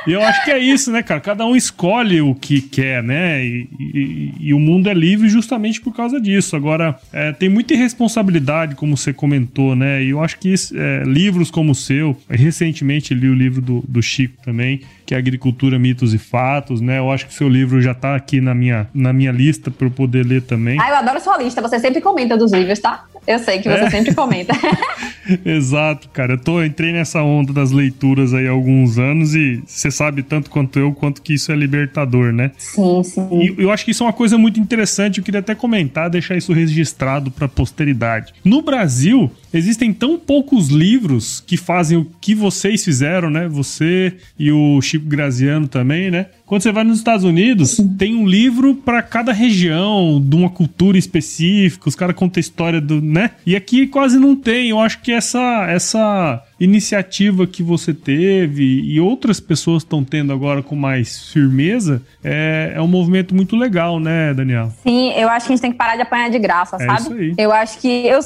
E 0.07 0.13
eu 0.13 0.21
acho 0.21 0.43
que 0.43 0.51
é 0.51 0.57
isso, 0.57 0.91
né, 0.91 1.03
cara? 1.03 1.19
Cada 1.19 1.45
um 1.45 1.55
escolhe 1.55 2.21
o 2.21 2.33
que 2.33 2.59
quer, 2.61 3.03
né? 3.03 3.43
E, 3.43 3.69
e, 3.79 4.33
e 4.39 4.53
o 4.53 4.59
mundo 4.59 4.89
é 4.89 4.93
livre 4.93 5.29
justamente 5.29 5.79
por 5.79 5.93
causa 5.93 6.19
disso. 6.19 6.55
Agora, 6.55 6.99
é, 7.13 7.31
tem 7.31 7.49
muita 7.49 7.73
irresponsabilidade, 7.73 8.75
como 8.75 8.97
você 8.97 9.13
comentou, 9.13 9.75
né? 9.75 10.03
E 10.03 10.09
eu 10.09 10.23
acho 10.23 10.39
que 10.39 10.53
é, 10.73 11.03
livros 11.05 11.51
como 11.51 11.71
o 11.71 11.75
seu, 11.75 12.17
recentemente 12.29 13.13
li 13.13 13.27
o 13.27 13.33
livro 13.33 13.61
do, 13.61 13.83
do 13.87 14.01
Chico 14.01 14.35
também, 14.43 14.81
que 15.05 15.13
é 15.13 15.17
Agricultura, 15.17 15.77
Mitos 15.77 16.13
e 16.13 16.17
Fatos, 16.17 16.81
né? 16.81 16.99
Eu 16.99 17.11
acho 17.11 17.27
que 17.27 17.33
o 17.33 17.35
seu 17.35 17.49
livro 17.49 17.81
já 17.81 17.93
tá 17.93 18.15
aqui 18.15 18.39
na 18.39 18.53
minha, 18.53 18.87
na 18.93 19.11
minha 19.11 19.31
lista 19.31 19.69
para 19.69 19.87
eu 19.87 19.91
poder 19.91 20.25
ler 20.25 20.41
também. 20.41 20.79
Ah, 20.79 20.89
eu 20.89 20.95
adoro 20.95 21.19
sua 21.19 21.37
lista. 21.37 21.61
Você 21.61 21.79
sempre 21.79 22.01
comenta 22.01 22.37
dos 22.37 22.51
livros, 22.51 22.79
tá? 22.79 23.05
Eu 23.27 23.37
sei 23.39 23.59
que 23.59 23.69
você 23.69 23.83
é. 23.83 23.89
sempre 23.89 24.15
comenta. 24.15 24.53
Exato, 25.45 26.09
cara. 26.09 26.33
Eu 26.33 26.37
tô, 26.37 26.63
entrei 26.63 26.91
nessa 26.91 27.21
onda 27.21 27.53
das 27.53 27.71
leituras 27.71 28.33
aí 28.33 28.47
há 28.47 28.51
alguns 28.51 28.97
anos 28.97 29.35
e 29.35 29.61
você 29.65 29.91
sabe 29.91 30.23
tanto 30.23 30.49
quanto 30.49 30.79
eu 30.79 30.91
quanto 30.93 31.21
que 31.21 31.33
isso 31.33 31.51
é 31.51 31.55
libertador, 31.55 32.31
né? 32.33 32.51
Sim, 32.57 33.03
sim. 33.03 33.27
E 33.31 33.61
eu 33.61 33.69
acho 33.69 33.85
que 33.85 33.91
isso 33.91 34.03
é 34.03 34.07
uma 34.07 34.13
coisa 34.13 34.37
muito 34.37 34.59
interessante. 34.59 35.19
Eu 35.19 35.23
queria 35.23 35.39
até 35.39 35.53
comentar, 35.53 36.09
deixar 36.09 36.35
isso 36.35 36.51
registrado 36.51 37.29
para 37.29 37.47
posteridade. 37.47 38.33
No 38.43 38.61
Brasil, 38.61 39.31
existem 39.53 39.93
tão 39.93 40.17
poucos 40.17 40.69
livros 40.69 41.41
que 41.45 41.57
fazem 41.57 41.97
o 41.97 42.07
que 42.19 42.33
vocês 42.35 42.83
fizeram, 42.83 43.29
né? 43.29 43.47
Você 43.47 44.13
e 44.37 44.51
o 44.51 44.81
Chico 44.81 45.05
Graziano 45.05 45.67
também, 45.67 46.11
né? 46.11 46.27
Quando 46.45 46.63
você 46.63 46.71
vai 46.71 46.83
nos 46.83 46.97
Estados 46.97 47.23
Unidos, 47.23 47.77
tem 47.97 48.13
um 48.13 48.27
livro 48.27 48.75
para 48.75 49.01
cada 49.01 49.31
região, 49.31 50.21
de 50.21 50.35
uma 50.35 50.49
cultura 50.49 50.97
específica, 50.97 51.87
os 51.87 51.95
caras 51.95 52.13
contam 52.13 52.39
a 52.39 52.41
história 52.41 52.81
do, 52.81 53.01
né? 53.01 53.31
E 53.45 53.55
aqui 53.55 53.87
quase 53.87 54.19
não 54.19 54.35
tem. 54.35 54.69
Eu 54.69 54.79
acho 54.79 55.01
que 55.01 55.13
essa 55.13 55.65
essa 55.69 56.43
iniciativa 56.59 57.47
que 57.47 57.63
você 57.63 57.91
teve 57.91 58.63
e 58.63 58.99
outras 58.99 59.39
pessoas 59.39 59.81
estão 59.81 60.03
tendo 60.03 60.31
agora 60.31 60.61
com 60.61 60.75
mais 60.75 61.31
firmeza, 61.31 62.03
é, 62.23 62.73
é 62.75 62.81
um 62.81 62.87
movimento 62.87 63.33
muito 63.33 63.55
legal, 63.55 63.99
né, 63.99 64.31
Daniel? 64.31 64.71
Sim, 64.83 65.11
eu 65.13 65.27
acho 65.27 65.47
que 65.47 65.53
a 65.53 65.55
gente 65.55 65.61
tem 65.61 65.71
que 65.71 65.77
parar 65.77 65.95
de 65.95 66.03
apanhar 66.03 66.29
de 66.29 66.37
graça, 66.37 66.75
é 66.79 66.85
sabe? 66.85 67.01
Isso 67.01 67.13
aí. 67.13 67.33
Eu 67.35 67.51
acho 67.51 67.79
que 67.79 68.05
eu, 68.05 68.19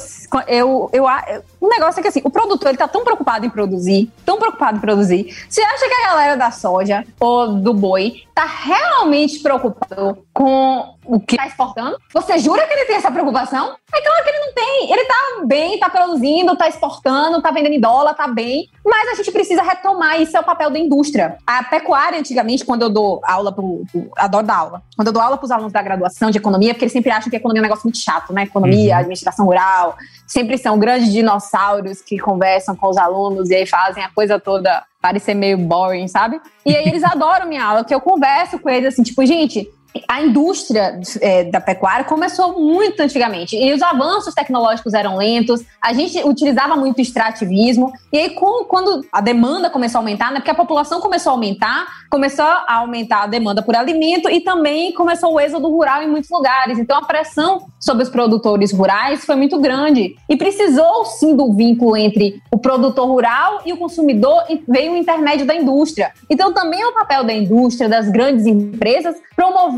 eu, 0.48 0.90
eu, 0.92 1.06
eu, 1.28 1.42
o 1.60 1.68
negócio 1.68 2.00
é 2.00 2.02
que 2.02 2.08
assim, 2.08 2.20
o 2.24 2.30
produtor 2.30 2.68
ele 2.68 2.78
tá 2.78 2.88
tão 2.88 3.04
preocupado 3.04 3.46
em 3.46 3.50
produzir, 3.50 4.10
tão 4.24 4.38
preocupado 4.38 4.78
em 4.78 4.80
produzir. 4.80 5.34
Você 5.48 5.62
acha 5.62 5.88
que 5.88 5.94
a 5.94 6.08
galera 6.08 6.36
da 6.36 6.50
soja 6.50 7.04
ou 7.20 7.48
do 7.54 7.72
boi 7.72 8.22
tá 8.34 8.44
realmente 8.44 9.38
preocupado 9.38 10.18
com 10.32 10.94
o 11.06 11.18
que 11.20 11.36
tá 11.36 11.46
exportando? 11.46 11.96
Você 12.12 12.38
jura 12.38 12.66
que 12.66 12.74
ele 12.74 12.84
tem 12.84 12.96
essa 12.96 13.10
preocupação? 13.10 13.76
É 13.94 14.02
claro 14.02 14.24
que 14.24 14.30
ele 14.30 14.38
não 14.40 14.52
tem. 14.52 14.92
Ele 14.92 15.04
tá 15.06 15.14
bem, 15.46 15.78
tá 15.78 15.88
produzindo, 15.88 16.56
tá 16.56 16.68
exportando, 16.68 17.40
tá 17.40 17.50
vendendo 17.50 17.72
em 17.72 17.80
dólar, 17.80 18.14
tá 18.14 18.26
bem. 18.28 18.68
Mas 18.84 19.10
a 19.10 19.14
gente 19.14 19.30
precisa 19.30 19.62
retomar, 19.62 20.20
isso 20.20 20.36
é 20.36 20.40
o 20.40 20.44
papel 20.44 20.70
da 20.70 20.78
indústria. 20.78 21.38
A 21.46 21.62
pecuária, 21.64 22.18
antigamente, 22.18 22.64
quando 22.64 22.82
eu 22.82 22.90
dou 22.90 23.20
aula 23.24 23.52
pro. 23.52 23.84
pro 23.90 24.10
adoro 24.16 24.46
dar 24.46 24.56
aula. 24.56 24.82
Quando 24.94 25.08
eu 25.08 25.12
dou 25.12 25.22
aula 25.22 25.38
pros 25.38 25.50
alunos 25.50 25.72
da 25.72 25.82
graduação 25.82 26.30
de 26.30 26.38
economia, 26.38 26.74
porque 26.74 26.84
eles 26.84 26.92
sempre 26.92 27.10
acham 27.10 27.30
que 27.30 27.36
economia 27.36 27.60
é 27.60 27.62
um 27.62 27.68
negócio 27.68 27.84
muito 27.84 27.98
chato, 27.98 28.32
né? 28.32 28.42
Economia, 28.42 28.94
uhum. 28.94 29.00
administração 29.00 29.46
rural, 29.46 29.96
sempre 30.26 30.58
são 30.58 30.78
grandes 30.78 31.05
dinossauros 31.12 32.00
que 32.00 32.18
conversam 32.18 32.74
com 32.76 32.88
os 32.88 32.96
alunos 32.96 33.50
e 33.50 33.54
aí 33.54 33.66
fazem 33.66 34.02
a 34.02 34.10
coisa 34.10 34.38
toda 34.38 34.84
parecer 35.00 35.34
meio 35.34 35.56
boring, 35.56 36.08
sabe? 36.08 36.40
E 36.64 36.74
aí 36.74 36.88
eles 36.88 37.04
adoram 37.04 37.46
minha 37.46 37.64
aula, 37.64 37.84
que 37.84 37.94
eu 37.94 38.00
converso 38.00 38.58
com 38.58 38.68
eles 38.68 38.92
assim, 38.92 39.02
tipo, 39.02 39.24
gente, 39.24 39.70
a 40.08 40.22
indústria 40.22 41.00
é, 41.20 41.44
da 41.44 41.60
pecuária 41.60 42.04
começou 42.04 42.60
muito 42.60 43.00
antigamente 43.00 43.56
e 43.56 43.72
os 43.72 43.82
avanços 43.82 44.34
tecnológicos 44.34 44.94
eram 44.94 45.16
lentos, 45.16 45.62
a 45.82 45.92
gente 45.92 46.18
utilizava 46.24 46.76
muito 46.76 47.00
extrativismo, 47.00 47.92
e 48.12 48.18
aí 48.18 48.30
com, 48.30 48.64
quando 48.64 49.04
a 49.12 49.20
demanda 49.20 49.70
começou 49.70 49.98
a 49.98 50.02
aumentar, 50.02 50.30
né, 50.30 50.38
porque 50.38 50.50
a 50.50 50.54
população 50.54 51.00
começou 51.00 51.30
a 51.30 51.34
aumentar, 51.34 51.86
começou 52.10 52.44
a 52.44 52.74
aumentar 52.76 53.22
a 53.22 53.26
demanda 53.26 53.62
por 53.62 53.74
alimento 53.74 54.28
e 54.28 54.40
também 54.40 54.92
começou 54.92 55.34
o 55.34 55.40
êxodo 55.40 55.68
rural 55.68 56.02
em 56.02 56.08
muitos 56.08 56.30
lugares. 56.30 56.78
Então 56.78 56.96
a 56.96 57.02
pressão 57.02 57.66
sobre 57.80 58.02
os 58.02 58.08
produtores 58.08 58.72
rurais 58.72 59.24
foi 59.24 59.36
muito 59.36 59.58
grande 59.60 60.16
e 60.28 60.36
precisou 60.36 61.04
sim 61.04 61.34
do 61.36 61.52
vínculo 61.52 61.96
entre 61.96 62.40
o 62.50 62.58
produtor 62.58 63.06
rural 63.06 63.60
e 63.64 63.72
o 63.72 63.76
consumidor 63.76 64.44
e 64.48 64.62
veio 64.68 64.92
o 64.92 64.96
intermédio 64.96 65.46
da 65.46 65.54
indústria. 65.54 66.12
Então 66.28 66.52
também 66.52 66.80
é 66.80 66.86
o 66.86 66.94
papel 66.94 67.24
da 67.24 67.32
indústria, 67.32 67.88
das 67.88 68.08
grandes 68.08 68.46
empresas, 68.46 69.16
promover 69.34 69.75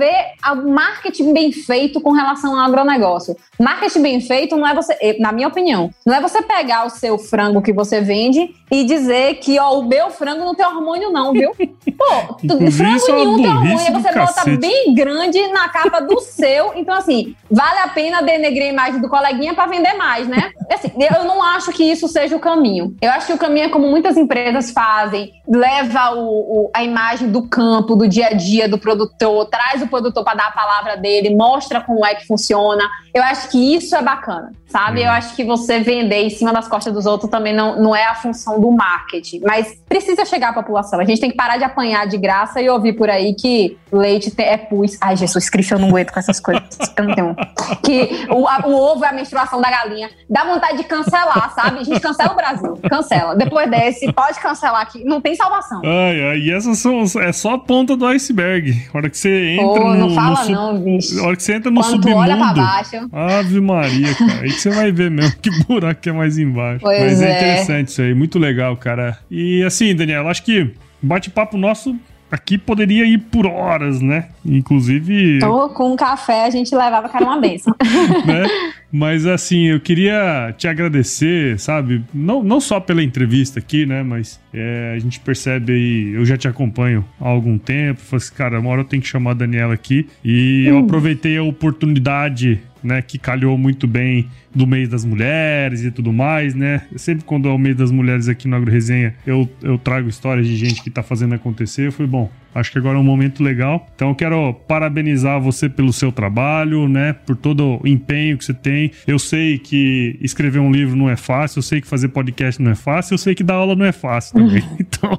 o 0.52 0.68
marketing 0.68 1.32
bem 1.32 1.52
feito 1.52 2.00
com 2.00 2.12
relação 2.12 2.58
ao 2.58 2.66
agronegócio. 2.66 3.36
Marketing 3.58 4.02
bem 4.02 4.20
feito 4.20 4.56
não 4.56 4.66
é 4.66 4.74
você, 4.74 5.16
na 5.18 5.32
minha 5.32 5.48
opinião, 5.48 5.90
não 6.06 6.14
é 6.14 6.20
você 6.20 6.42
pegar 6.42 6.86
o 6.86 6.90
seu 6.90 7.18
frango 7.18 7.62
que 7.62 7.72
você 7.72 8.00
vende 8.00 8.54
e 8.70 8.84
dizer 8.84 9.34
que, 9.36 9.58
ó, 9.58 9.78
o 9.78 9.88
meu 9.88 10.10
frango 10.10 10.44
não 10.44 10.54
tem 10.54 10.66
hormônio, 10.66 11.10
não, 11.10 11.32
viu? 11.32 11.52
Pô, 11.98 12.34
tu, 12.34 12.70
frango 12.70 13.04
é 13.08 13.12
nenhum 13.12 13.36
tem 13.36 13.48
hormônio, 13.48 13.92
você 13.92 14.12
bota 14.12 14.56
bem 14.56 14.94
grande 14.94 15.46
na 15.48 15.68
capa 15.68 16.00
do 16.00 16.20
seu. 16.20 16.72
Então, 16.76 16.94
assim, 16.94 17.34
vale 17.50 17.78
a 17.80 17.88
pena 17.88 18.22
denegrir 18.22 18.64
a 18.64 18.72
imagem 18.72 19.00
do 19.00 19.08
coleguinha 19.08 19.54
para 19.54 19.66
vender 19.66 19.94
mais, 19.94 20.28
né? 20.28 20.50
Assim, 20.72 20.92
eu 20.96 21.24
não 21.24 21.42
acho 21.42 21.72
que 21.72 21.82
isso 21.82 22.06
seja 22.06 22.36
o 22.36 22.40
caminho. 22.40 22.94
Eu 23.00 23.10
acho 23.10 23.26
que 23.26 23.32
o 23.32 23.38
caminho 23.38 23.66
é 23.66 23.68
como 23.68 23.88
muitas 23.88 24.16
empresas 24.16 24.70
fazem, 24.70 25.32
leva 25.48 26.14
o, 26.14 26.66
o, 26.66 26.70
a 26.74 26.84
imagem 26.84 27.30
do 27.30 27.48
campo, 27.48 27.96
do 27.96 28.06
dia 28.06 28.28
a 28.28 28.32
dia 28.34 28.68
do 28.68 28.78
produtor, 28.78 29.46
traz 29.46 29.82
o 29.82 29.87
o 29.88 29.90
produtor 29.90 30.22
para 30.22 30.36
dar 30.36 30.46
a 30.46 30.52
palavra 30.52 30.96
dele, 30.96 31.34
mostra 31.34 31.80
como 31.80 32.04
é 32.06 32.14
que 32.14 32.26
funciona. 32.26 32.88
Eu 33.12 33.22
acho 33.22 33.50
que 33.50 33.74
isso 33.74 33.96
é 33.96 34.02
bacana, 34.02 34.52
sabe? 34.66 35.02
Eu 35.02 35.10
acho 35.10 35.34
que 35.34 35.44
você 35.44 35.80
vender 35.80 36.22
em 36.22 36.30
cima 36.30 36.52
das 36.52 36.68
costas 36.68 36.92
dos 36.92 37.06
outros 37.06 37.30
também 37.30 37.52
não, 37.52 37.80
não 37.80 37.96
é 37.96 38.04
a 38.04 38.14
função 38.14 38.60
do 38.60 38.70
marketing, 38.70 39.40
mas 39.44 39.74
precisa 39.88 40.24
chegar 40.24 40.50
à 40.50 40.52
população. 40.52 41.00
A 41.00 41.04
gente 41.04 41.20
tem 41.20 41.30
que 41.30 41.36
parar 41.36 41.56
de 41.56 41.64
apanhar 41.64 42.06
de 42.06 42.16
graça 42.16 42.60
e 42.60 42.68
ouvir 42.68 42.92
por 42.92 43.10
aí 43.10 43.34
que 43.34 43.76
leite 43.92 44.32
é 44.38 44.56
pus. 44.56 44.96
Ai, 45.00 45.16
Jesus 45.16 45.50
Cristo, 45.50 45.74
eu 45.74 45.78
não 45.78 45.88
aguento 45.88 46.12
com 46.12 46.20
essas 46.20 46.38
coisas. 46.38 46.64
Eu 46.96 47.04
não 47.04 47.14
tenho. 47.14 47.36
Que 47.82 48.26
o, 48.30 48.46
a, 48.46 48.66
o 48.66 48.74
ovo 48.74 49.04
é 49.04 49.08
a 49.08 49.12
menstruação 49.12 49.60
da 49.60 49.70
galinha. 49.70 50.10
Dá 50.28 50.44
vontade 50.44 50.78
de 50.78 50.84
cancelar, 50.84 51.54
sabe? 51.54 51.80
A 51.80 51.82
gente 51.82 52.00
cancela 52.00 52.32
o 52.32 52.36
Brasil. 52.36 52.78
Cancela. 52.88 53.34
Depois 53.34 53.70
desse, 53.70 54.12
pode 54.12 54.38
cancelar 54.40 54.82
aqui. 54.82 55.04
Não 55.04 55.20
tem 55.20 55.34
salvação. 55.34 55.80
Ai, 55.84 56.20
ai, 56.30 56.38
e 56.38 56.52
essas 56.52 56.78
são 56.78 57.02
é 57.20 57.32
só 57.32 57.54
a 57.54 57.58
ponta 57.58 57.96
do 57.96 58.06
iceberg. 58.06 58.88
A 58.92 58.98
hora 58.98 59.10
que 59.10 59.16
você 59.16 59.56
entra 59.58 59.77
Pô, 59.80 59.94
no. 59.94 59.96
Não 59.96 60.14
fala 60.14 60.44
no 60.44 60.50
não, 60.50 60.80
bicho. 60.82 61.18
A 61.20 61.26
hora 61.26 61.36
que 61.36 61.42
você 61.42 61.54
entra 61.54 61.70
no 61.70 61.80
Quando 61.80 61.90
submundo. 61.90 62.16
olha 62.16 62.36
pra 62.36 62.52
baixo. 62.52 63.08
Ave 63.12 63.60
Maria, 63.60 64.14
cara. 64.14 64.40
Aí 64.42 64.50
você 64.50 64.70
vai 64.70 64.92
ver 64.92 65.10
mesmo 65.10 65.36
que 65.40 65.50
buraco 65.64 66.00
que 66.00 66.08
é 66.08 66.12
mais 66.12 66.38
embaixo. 66.38 66.80
Pois 66.80 67.00
Mas 67.00 67.20
é. 67.20 67.30
é 67.30 67.36
interessante 67.36 67.88
isso 67.88 68.02
aí. 68.02 68.14
Muito 68.14 68.38
legal, 68.38 68.76
cara. 68.76 69.18
E 69.30 69.62
assim, 69.62 69.94
Daniel, 69.94 70.28
acho 70.28 70.42
que 70.42 70.74
bate-papo 71.02 71.56
nosso 71.56 71.96
aqui 72.30 72.58
poderia 72.58 73.04
ir 73.04 73.18
por 73.18 73.46
horas, 73.46 74.00
né? 74.00 74.28
Inclusive. 74.44 75.38
Tô 75.40 75.68
com 75.70 75.92
um 75.92 75.96
café 75.96 76.44
a 76.44 76.50
gente 76.50 76.74
levava 76.74 77.08
cara 77.08 77.24
uma 77.24 77.40
benção. 77.40 77.74
né? 78.26 78.44
Mas 78.92 79.26
assim, 79.26 79.66
eu 79.66 79.80
queria 79.80 80.54
te 80.56 80.68
agradecer, 80.68 81.58
sabe? 81.58 82.04
Não, 82.12 82.42
não 82.42 82.60
só 82.60 82.80
pela 82.80 83.02
entrevista 83.02 83.58
aqui, 83.58 83.86
né? 83.86 84.02
Mas 84.02 84.40
é, 84.52 84.94
a 84.96 84.98
gente 84.98 85.20
percebe 85.20 85.72
aí, 85.72 86.12
eu 86.14 86.24
já 86.24 86.36
te 86.36 86.48
acompanho 86.48 87.04
há 87.20 87.28
algum 87.28 87.58
tempo. 87.58 88.00
Falei 88.00 88.24
assim, 88.24 88.34
cara, 88.34 88.60
uma 88.60 88.70
hora 88.70 88.80
eu 88.80 88.84
tenho 88.84 89.02
que 89.02 89.08
chamar 89.08 89.32
a 89.32 89.34
Daniela 89.34 89.74
aqui. 89.74 90.06
E 90.24 90.64
hum. 90.66 90.70
eu 90.70 90.78
aproveitei 90.78 91.36
a 91.36 91.42
oportunidade 91.42 92.60
né, 92.82 93.02
que 93.02 93.18
calhou 93.18 93.58
muito 93.58 93.86
bem 93.86 94.28
do 94.54 94.66
mês 94.66 94.88
das 94.88 95.04
mulheres 95.04 95.84
e 95.84 95.90
tudo 95.90 96.12
mais, 96.12 96.54
né? 96.54 96.82
Sempre 96.96 97.24
quando 97.24 97.48
é 97.48 97.52
o 97.52 97.58
mês 97.58 97.76
das 97.76 97.90
mulheres 97.90 98.28
aqui 98.28 98.48
no 98.48 98.56
Agro 98.56 98.70
Resenha, 98.70 99.14
eu, 99.26 99.48
eu 99.62 99.78
trago 99.78 100.08
histórias 100.08 100.46
de 100.46 100.56
gente 100.56 100.82
que 100.82 100.90
tá 100.90 101.02
fazendo 101.02 101.34
acontecer. 101.34 101.86
Eu 101.86 101.92
falei, 101.92 102.10
bom, 102.10 102.30
Acho 102.58 102.72
que 102.72 102.78
agora 102.78 102.96
é 102.96 103.00
um 103.00 103.04
momento 103.04 103.42
legal. 103.42 103.86
Então 103.94 104.10
eu 104.10 104.14
quero 104.14 104.54
parabenizar 104.66 105.40
você 105.40 105.68
pelo 105.68 105.92
seu 105.92 106.10
trabalho, 106.12 106.88
né? 106.88 107.12
Por 107.12 107.36
todo 107.36 107.80
o 107.82 107.86
empenho 107.86 108.36
que 108.36 108.44
você 108.44 108.54
tem. 108.54 108.90
Eu 109.06 109.18
sei 109.18 109.58
que 109.58 110.18
escrever 110.20 110.58
um 110.58 110.70
livro 110.70 110.96
não 110.96 111.08
é 111.08 111.16
fácil, 111.16 111.58
eu 111.58 111.62
sei 111.62 111.80
que 111.80 111.86
fazer 111.86 112.08
podcast 112.08 112.60
não 112.60 112.70
é 112.70 112.74
fácil, 112.74 113.14
eu 113.14 113.18
sei 113.18 113.34
que 113.34 113.42
dar 113.42 113.54
aula 113.54 113.74
não 113.74 113.84
é 113.84 113.92
fácil 113.92 114.34
também. 114.34 114.62
Então, 114.80 115.18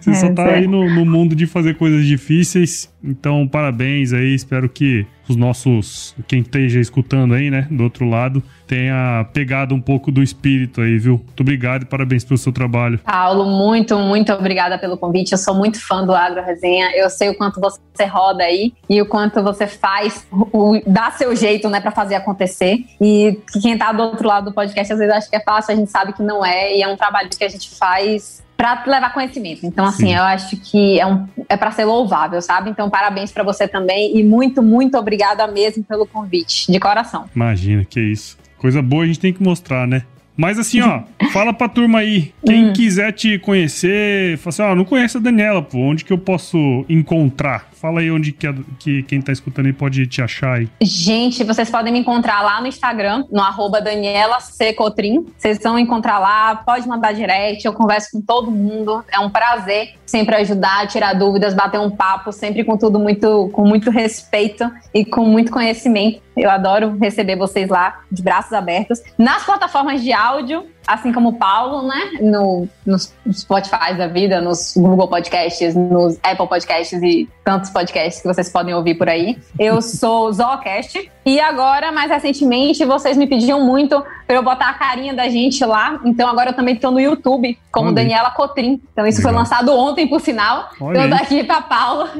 você 0.00 0.10
é, 0.10 0.14
só 0.14 0.32
tá 0.32 0.46
aí 0.46 0.66
no, 0.66 0.88
no 0.88 1.04
mundo 1.04 1.34
de 1.34 1.46
fazer 1.46 1.74
coisas 1.74 2.06
difíceis. 2.06 2.92
Então, 3.02 3.46
parabéns 3.46 4.12
aí. 4.12 4.34
Espero 4.34 4.68
que 4.68 5.06
os 5.32 5.36
nossos, 5.36 6.14
quem 6.26 6.40
esteja 6.40 6.80
escutando 6.80 7.34
aí, 7.34 7.50
né, 7.50 7.66
do 7.70 7.84
outro 7.84 8.08
lado, 8.08 8.42
tenha 8.66 9.26
pegado 9.32 9.74
um 9.74 9.80
pouco 9.80 10.12
do 10.12 10.22
espírito 10.22 10.80
aí, 10.80 10.98
viu? 10.98 11.16
Muito 11.16 11.40
obrigado 11.40 11.82
e 11.82 11.86
parabéns 11.86 12.24
pelo 12.24 12.36
seu 12.36 12.52
trabalho. 12.52 12.98
Paulo, 12.98 13.46
muito, 13.46 13.98
muito 13.98 14.32
obrigada 14.32 14.78
pelo 14.78 14.96
convite. 14.96 15.32
Eu 15.32 15.38
sou 15.38 15.54
muito 15.54 15.80
fã 15.80 16.04
do 16.04 16.14
Agro 16.14 16.42
Resenha. 16.42 16.90
Eu 16.94 17.08
sei 17.08 17.30
o 17.30 17.34
quanto 17.34 17.60
você 17.60 18.04
roda 18.04 18.44
aí 18.44 18.74
e 18.88 19.00
o 19.00 19.06
quanto 19.06 19.42
você 19.42 19.66
faz, 19.66 20.26
o, 20.30 20.80
dá 20.86 21.10
seu 21.12 21.34
jeito, 21.34 21.68
né, 21.70 21.80
para 21.80 21.90
fazer 21.90 22.16
acontecer. 22.16 22.84
E 23.00 23.40
quem 23.62 23.76
tá 23.78 23.90
do 23.92 24.02
outro 24.02 24.28
lado 24.28 24.46
do 24.46 24.52
podcast 24.52 24.92
às 24.92 24.98
vezes 24.98 25.14
acha 25.14 25.30
que 25.30 25.36
é 25.36 25.40
fácil, 25.40 25.72
a 25.72 25.76
gente 25.76 25.90
sabe 25.90 26.12
que 26.12 26.22
não 26.22 26.44
é, 26.44 26.76
e 26.76 26.82
é 26.82 26.88
um 26.88 26.96
trabalho 26.96 27.30
que 27.30 27.44
a 27.44 27.48
gente 27.48 27.70
faz 27.70 28.46
para 28.58 28.82
levar 28.86 29.14
conhecimento. 29.14 29.64
Então, 29.64 29.84
assim, 29.84 30.08
Sim. 30.08 30.16
eu 30.16 30.22
acho 30.24 30.56
que 30.56 30.98
é, 30.98 31.06
um, 31.06 31.28
é 31.48 31.56
para 31.56 31.70
ser 31.70 31.84
louvável, 31.84 32.42
sabe? 32.42 32.68
Então, 32.68 32.90
parabéns 32.90 33.30
para 33.30 33.44
você 33.44 33.68
também 33.68 34.18
e 34.18 34.24
muito, 34.24 34.60
muito 34.60 34.98
obrigada 34.98 35.46
mesmo 35.46 35.84
pelo 35.84 36.04
convite, 36.04 36.70
de 36.70 36.80
coração. 36.80 37.26
Imagina, 37.36 37.84
que 37.84 38.00
isso. 38.00 38.36
Coisa 38.58 38.82
boa 38.82 39.04
a 39.04 39.06
gente 39.06 39.20
tem 39.20 39.32
que 39.32 39.40
mostrar, 39.40 39.86
né? 39.86 40.02
Mas 40.38 40.56
assim, 40.56 40.80
ó, 40.80 41.02
fala 41.32 41.52
pra 41.52 41.68
turma 41.68 41.98
aí. 41.98 42.32
Quem 42.46 42.66
hum. 42.68 42.72
quiser 42.72 43.12
te 43.12 43.40
conhecer, 43.40 44.38
fala 44.38 44.48
assim, 44.50 44.62
ó, 44.62 44.74
não 44.76 44.84
conhece 44.84 45.16
a 45.16 45.20
Daniela, 45.20 45.60
pô. 45.60 45.78
Onde 45.78 46.04
que 46.04 46.12
eu 46.12 46.18
posso 46.18 46.86
encontrar? 46.88 47.68
Fala 47.72 48.00
aí 48.00 48.10
onde 48.10 48.30
que, 48.32 48.46
que 48.78 49.02
quem 49.02 49.20
tá 49.20 49.32
escutando 49.32 49.66
aí 49.66 49.72
pode 49.72 50.06
te 50.06 50.22
achar 50.22 50.58
aí. 50.58 50.68
Gente, 50.80 51.42
vocês 51.42 51.68
podem 51.68 51.92
me 51.92 51.98
encontrar 51.98 52.40
lá 52.42 52.60
no 52.60 52.68
Instagram, 52.68 53.24
no 53.32 53.40
arroba 53.40 53.80
Daniela 53.80 54.40
Secotrim. 54.40 55.26
Vocês 55.36 55.58
vão 55.60 55.78
encontrar 55.78 56.20
lá, 56.20 56.54
pode 56.56 56.86
mandar 56.86 57.12
direct, 57.12 57.64
eu 57.66 57.72
converso 57.72 58.10
com 58.12 58.20
todo 58.20 58.50
mundo. 58.50 59.04
É 59.12 59.18
um 59.18 59.30
prazer 59.30 59.94
sempre 60.06 60.36
ajudar, 60.36 60.86
tirar 60.86 61.14
dúvidas, 61.14 61.52
bater 61.52 61.78
um 61.78 61.90
papo, 61.90 62.32
sempre 62.32 62.64
com 62.64 62.76
tudo 62.76 62.98
muito, 62.98 63.48
com 63.52 63.64
muito 63.64 63.90
respeito 63.90 64.70
e 64.94 65.04
com 65.04 65.24
muito 65.24 65.52
conhecimento. 65.52 66.20
Eu 66.38 66.50
adoro 66.50 66.96
receber 67.00 67.36
vocês 67.36 67.68
lá 67.68 68.00
de 68.10 68.22
braços 68.22 68.52
abertos. 68.52 69.02
Nas 69.16 69.44
plataformas 69.44 70.02
de 70.02 70.12
áudio, 70.12 70.66
assim 70.86 71.12
como 71.12 71.28
o 71.30 71.32
Paulo, 71.34 71.86
né? 71.86 72.12
No, 72.20 72.66
nos 72.86 73.12
Spotify 73.30 73.94
da 73.96 74.06
vida, 74.06 74.40
nos 74.40 74.74
Google 74.74 75.06
Podcasts, 75.06 75.74
nos 75.74 76.18
Apple 76.22 76.48
Podcasts 76.48 77.02
e 77.02 77.28
tantos 77.44 77.70
podcasts 77.70 78.22
que 78.22 78.26
vocês 78.26 78.50
podem 78.50 78.74
ouvir 78.74 78.94
por 78.94 79.08
aí. 79.08 79.38
Eu 79.58 79.82
sou 79.82 80.32
Zoocast. 80.32 81.10
E 81.26 81.38
agora, 81.40 81.92
mais 81.92 82.10
recentemente, 82.10 82.86
vocês 82.86 83.16
me 83.18 83.26
pediam 83.26 83.62
muito 83.62 84.02
para 84.26 84.36
eu 84.36 84.42
botar 84.42 84.70
a 84.70 84.74
carinha 84.74 85.12
da 85.12 85.28
gente 85.28 85.62
lá. 85.62 86.00
Então 86.06 86.26
agora 86.26 86.50
eu 86.50 86.54
também 86.54 86.74
estou 86.74 86.90
no 86.90 86.98
YouTube, 86.98 87.58
como 87.70 87.88
Olha. 87.88 87.96
Daniela 87.96 88.30
Cotrim. 88.30 88.80
Então 88.92 89.06
isso 89.06 89.18
Legal. 89.18 89.32
foi 89.32 89.40
lançado 89.40 89.76
ontem, 89.76 90.06
por 90.06 90.20
sinal. 90.20 90.70
Olha 90.80 91.04
então 91.04 91.10
daqui 91.10 91.44
para 91.44 91.60
Paula, 91.60 92.12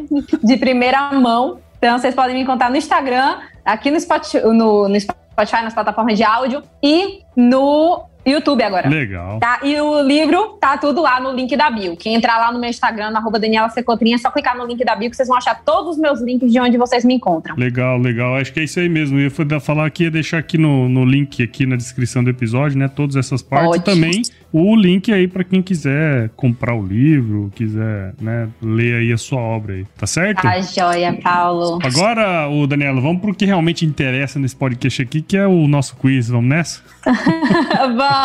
de 0.43 0.57
primeira 0.59 1.11
mão. 1.15 1.59
Então 1.79 1.99
vocês 1.99 2.15
podem 2.15 2.35
me 2.35 2.43
encontrar 2.43 2.71
no 2.71 2.77
Instagram, 2.77 3.39
aqui 3.65 3.91
no 3.91 3.99
Spotify, 4.01 4.45
no, 4.47 4.89
no 4.89 5.01
Spotify 5.01 5.63
nas 5.63 5.73
plataformas 5.73 6.17
de 6.17 6.25
áudio 6.25 6.63
e 6.83 7.23
no 7.37 8.05
YouTube 8.31 8.63
agora. 8.63 8.89
Legal. 8.89 9.39
Tá? 9.41 9.61
E 9.63 9.81
o 9.81 10.03
livro 10.03 10.57
tá 10.61 10.77
tudo 10.77 11.03
lá 11.03 11.21
no 11.21 11.33
link 11.33 11.57
da 11.57 11.71
bio. 11.71 11.97
Quem 11.97 12.15
entrar 12.15 12.39
lá 12.39 12.53
no 12.53 12.59
meu 12.59 12.71
Instagram, 12.71 13.11
na 13.11 13.19
arroba 13.19 13.39
Daniela 13.39 13.69
Secotrinha, 13.69 14.17
é 14.17 14.19
só 14.19 14.31
clicar 14.31 14.57
no 14.57 14.67
link 14.67 14.85
da 14.85 14.95
bio 14.95 15.11
que 15.11 15.17
vocês 15.17 15.29
vão 15.29 15.37
achar 15.37 15.63
todos 15.65 15.93
os 15.93 15.99
meus 15.99 16.21
links 16.21 16.51
de 16.51 16.61
onde 16.61 16.77
vocês 16.77 17.05
me 17.05 17.15
encontram. 17.15 17.57
Legal, 17.57 17.99
legal. 17.99 18.37
Acho 18.37 18.53
que 18.53 18.61
é 18.61 18.65
isso 18.65 18.81
aí 18.81 18.89
mesmo. 18.89 19.19
Eu 19.19 19.31
ia 19.31 19.61
falar 19.61 19.87
aqui, 19.87 20.05
ia 20.05 20.11
deixar 20.11 20.39
aqui 20.39 20.59
no, 20.59 20.89
no 20.89 21.05
link, 21.05 21.43
aqui 21.43 21.67
na 21.67 21.77
descrição 21.77 22.23
do 22.23 22.31
episódio, 22.31 22.79
né? 22.79 22.89
Todas 22.89 23.17
essas 23.17 23.43
partes. 23.43 23.81
Ótimo. 23.81 23.85
Também 23.85 24.23
o 24.53 24.75
link 24.75 25.13
aí 25.13 25.29
para 25.29 25.45
quem 25.45 25.61
quiser 25.63 26.31
comprar 26.31 26.75
o 26.75 26.85
livro, 26.85 27.53
quiser, 27.55 28.15
né, 28.21 28.49
ler 28.63 28.97
aí 28.97 29.13
a 29.13 29.19
sua 29.19 29.41
obra 29.41 29.75
aí. 29.75 29.87
Tá 29.97 30.07
certo? 30.07 30.43
Tá 30.43 30.61
joia, 30.61 31.13
Paulo. 31.23 31.79
Agora, 31.83 32.49
o 32.49 32.67
Daniela, 32.67 33.01
vamos 33.01 33.21
pro 33.21 33.35
que 33.35 33.45
realmente 33.45 33.85
interessa 33.85 34.39
nesse 34.39 34.57
podcast 34.57 35.03
aqui, 35.03 35.21
que 35.21 35.37
é 35.37 35.47
o 35.47 35.69
nosso 35.69 35.97
quiz. 35.97 36.29
Vamos 36.29 36.49
nessa? 36.49 36.83
Vamos! 37.97 38.18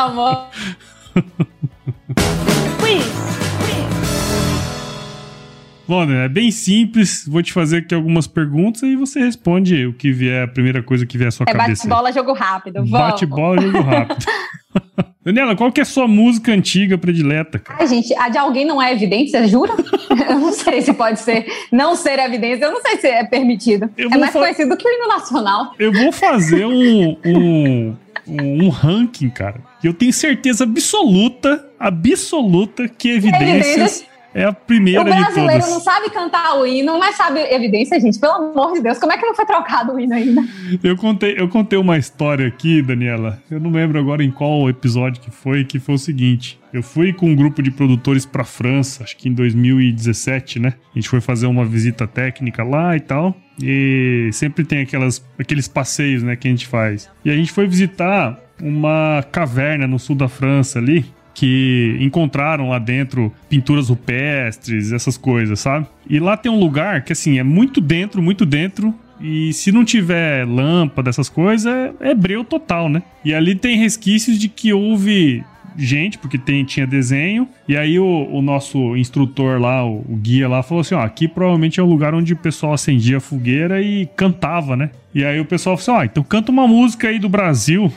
Bom, 5.87 6.05
né, 6.05 6.25
é 6.25 6.29
bem 6.29 6.49
simples. 6.49 7.25
Vou 7.27 7.43
te 7.43 7.51
fazer 7.53 7.77
aqui 7.77 7.93
algumas 7.93 8.25
perguntas 8.25 8.81
e 8.83 8.95
você 8.95 9.19
responde 9.19 9.85
o 9.85 9.93
que 9.93 10.11
vier, 10.11 10.45
a 10.45 10.47
primeira 10.47 10.81
coisa 10.81 11.05
que 11.05 11.17
vier 11.17 11.27
à 11.27 11.31
sua 11.31 11.45
é 11.47 11.51
cabeça. 11.53 11.87
Bate-bola, 11.87 12.11
jogo 12.11 12.33
rápido. 12.33 12.85
Bate-bola, 12.85 13.61
jogo 13.61 13.81
rápido. 13.81 14.25
Daniela, 15.23 15.55
qual 15.55 15.71
que 15.71 15.79
é 15.79 15.83
a 15.83 15.85
sua 15.85 16.05
música 16.05 16.51
antiga 16.51 16.97
predileta? 16.97 17.57
Cara? 17.57 17.79
Ai, 17.79 17.87
gente, 17.87 18.13
a 18.15 18.27
de 18.27 18.37
alguém 18.37 18.65
não 18.65 18.81
é 18.81 18.91
evidência, 18.91 19.47
jura? 19.47 19.71
eu 20.29 20.39
não 20.39 20.51
sei 20.51 20.81
se 20.81 20.93
pode 20.93 21.19
ser 21.19 21.45
não 21.71 21.95
ser 21.95 22.19
evidência, 22.19 22.65
eu 22.65 22.71
não 22.71 22.81
sei 22.81 22.97
se 22.97 23.07
é 23.07 23.23
permitido. 23.23 23.89
É 23.97 24.17
mais 24.17 24.33
conhecido 24.33 24.75
que 24.75 24.85
o 24.85 24.91
hino 24.91 25.07
nacional. 25.07 25.73
Eu 25.79 25.93
vou 25.93 26.11
fazer 26.11 26.65
um, 26.65 27.17
um, 27.25 27.95
um, 28.27 28.69
ranking, 28.69 29.29
cara. 29.29 29.61
E 29.83 29.87
eu 29.87 29.93
tenho 29.93 30.13
certeza 30.13 30.63
absoluta, 30.63 31.65
absoluta 31.79 32.87
que 32.87 33.09
evidências 33.09 34.05
é 34.33 34.45
a 34.45 34.53
primeira 34.53 35.01
o 35.01 35.03
brasileiro 35.03 35.67
não 35.67 35.79
sabe 35.79 36.09
cantar 36.09 36.57
o 36.59 36.65
hino, 36.65 36.97
mas 36.97 37.15
sabe 37.15 37.39
evidência, 37.39 37.99
gente. 37.99 38.19
Pelo 38.19 38.33
amor 38.33 38.73
de 38.73 38.81
Deus, 38.81 38.97
como 38.97 39.11
é 39.11 39.17
que 39.17 39.25
não 39.25 39.35
foi 39.35 39.45
trocado 39.45 39.93
o 39.93 39.99
hino 39.99 40.13
ainda? 40.13 40.43
Eu 40.83 40.97
contei, 40.97 41.35
eu 41.37 41.47
contei 41.47 41.77
uma 41.77 41.97
história 41.97 42.47
aqui, 42.47 42.81
Daniela. 42.81 43.39
Eu 43.49 43.59
não 43.59 43.71
lembro 43.71 43.99
agora 43.99 44.23
em 44.23 44.31
qual 44.31 44.67
episódio 44.69 45.21
que 45.21 45.29
foi, 45.29 45.63
que 45.63 45.79
foi 45.79 45.95
o 45.95 45.99
seguinte. 45.99 46.59
Eu 46.71 46.81
fui 46.81 47.13
com 47.13 47.27
um 47.27 47.35
grupo 47.35 47.61
de 47.61 47.69
produtores 47.69 48.25
para 48.25 48.43
França, 48.43 49.03
acho 49.03 49.15
que 49.15 49.29
em 49.29 49.33
2017, 49.33 50.59
né? 50.59 50.73
A 50.91 50.95
gente 50.95 51.07
foi 51.07 51.21
fazer 51.21 51.45
uma 51.45 51.63
visita 51.63 52.07
técnica 52.07 52.63
lá 52.63 52.95
e 52.95 52.99
tal. 52.99 53.35
E 53.61 54.29
sempre 54.33 54.65
tem 54.65 54.81
aquelas, 54.81 55.23
aqueles 55.37 55.67
passeios, 55.67 56.23
né, 56.23 56.35
que 56.35 56.47
a 56.47 56.51
gente 56.51 56.65
faz. 56.65 57.09
E 57.23 57.29
a 57.29 57.35
gente 57.35 57.51
foi 57.51 57.67
visitar 57.67 58.39
uma 58.61 59.23
caverna 59.31 59.85
no 59.85 59.99
sul 59.99 60.15
da 60.15 60.27
França 60.27 60.79
ali, 60.79 61.05
que 61.33 61.97
encontraram 61.99 62.69
lá 62.69 62.79
dentro 62.79 63.33
pinturas 63.49 63.89
rupestres, 63.89 64.91
essas 64.91 65.17
coisas, 65.17 65.59
sabe? 65.59 65.87
E 66.09 66.19
lá 66.19 66.37
tem 66.37 66.51
um 66.51 66.59
lugar 66.59 67.03
que, 67.03 67.13
assim, 67.13 67.39
é 67.39 67.43
muito 67.43 67.81
dentro, 67.81 68.21
muito 68.21 68.45
dentro. 68.45 68.93
E 69.19 69.53
se 69.53 69.71
não 69.71 69.85
tiver 69.85 70.45
lâmpada, 70.47 71.09
essas 71.09 71.29
coisas, 71.29 71.65
é, 71.65 72.11
é 72.11 72.13
breu 72.13 72.43
total, 72.43 72.89
né? 72.89 73.01
E 73.23 73.33
ali 73.33 73.55
tem 73.55 73.77
resquícios 73.77 74.37
de 74.37 74.49
que 74.49 74.73
houve 74.73 75.43
gente, 75.77 76.17
porque 76.17 76.37
tem, 76.37 76.63
tinha 76.63 76.85
desenho. 76.85 77.47
E 77.67 77.75
aí 77.75 77.99
o, 77.99 78.27
o 78.31 78.41
nosso 78.41 78.95
instrutor 78.95 79.59
lá, 79.59 79.85
o, 79.85 80.03
o, 80.07 80.15
guia 80.15 80.47
lá, 80.47 80.61
falou 80.61 80.81
assim: 80.81 80.95
ó, 80.95 81.01
aqui 81.01 81.27
provavelmente 81.27 81.79
é 81.79 81.83
o 81.83 81.85
lugar 81.85 82.13
onde 82.13 82.33
o 82.33 82.37
pessoal 82.37 82.73
acendia 82.73 83.17
a 83.17 83.21
fogueira 83.21 83.81
e 83.81 84.05
cantava, 84.15 84.75
né? 84.75 84.91
E 85.13 85.23
aí 85.23 85.39
o 85.39 85.45
pessoal 85.45 85.77
falou 85.77 85.99
assim: 85.99 86.05
ó, 86.07 86.11
então 86.11 86.23
canta 86.23 86.51
uma 86.51 86.67
música 86.67 87.07
aí 87.07 87.19
do 87.19 87.29
Brasil. 87.29 87.91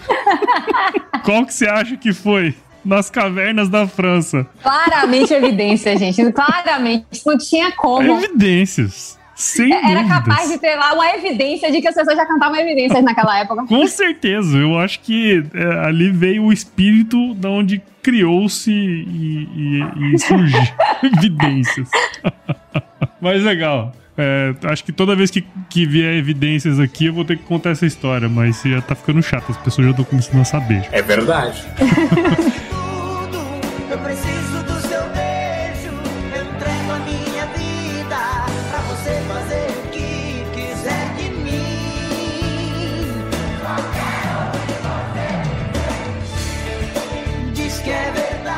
Qual 1.25 1.45
que 1.45 1.53
você 1.53 1.67
acha 1.67 1.97
que 1.97 2.13
foi? 2.13 2.55
Nas 2.87 3.11
cavernas 3.11 3.69
da 3.69 3.87
França. 3.87 4.47
Claramente 4.63 5.35
evidência, 5.35 5.97
gente. 5.99 6.33
Claramente. 6.33 7.07
Não 7.27 7.37
tinha 7.37 7.73
como. 7.73 8.19
Evidências. 8.19 9.19
Sem 9.35 9.71
Era 9.71 10.01
dúvidas. 10.03 10.09
capaz 10.09 10.49
de 10.49 10.57
ter 10.57 10.77
lá 10.77 10.95
uma 10.95 11.11
evidência 11.11 11.71
de 11.71 11.83
que 11.83 11.89
as 11.89 11.95
pessoas 11.95 12.17
já 12.17 12.25
cantavam 12.25 12.57
evidências 12.57 13.05
naquela 13.05 13.39
época. 13.39 13.67
Com 13.67 13.87
certeza. 13.87 14.57
Eu 14.57 14.79
acho 14.79 15.01
que 15.01 15.45
é, 15.53 15.87
ali 15.87 16.11
veio 16.11 16.45
o 16.45 16.53
espírito 16.53 17.35
de 17.35 17.47
onde 17.47 17.83
criou-se 18.03 18.71
e, 18.71 19.47
e, 19.55 20.15
e 20.15 20.19
surgiu 20.19 20.63
evidências. 21.05 21.91
Mas 23.21 23.43
legal. 23.43 23.93
É, 24.17 24.55
acho 24.65 24.83
que 24.83 24.93
toda 24.93 25.15
vez 25.15 25.31
que, 25.31 25.45
que 25.69 25.85
vier 25.85 26.15
evidências 26.15 26.81
aqui, 26.81 27.05
eu 27.05 27.13
vou 27.13 27.23
ter 27.25 27.37
que 27.37 27.45
contar 27.45 27.71
essa 27.71 27.85
história, 27.85 28.31
mas 28.31 28.63
já 28.65 28.81
tá 28.81 28.95
ficando 28.95 29.23
chato, 29.23 29.51
as 29.51 29.59
pessoas 29.59 29.89
já 29.89 29.91
estão 29.91 30.07
começando 30.07 30.41
a 30.41 30.45
saber. 30.45 30.89
É 30.91 31.03
verdade. 31.03 31.63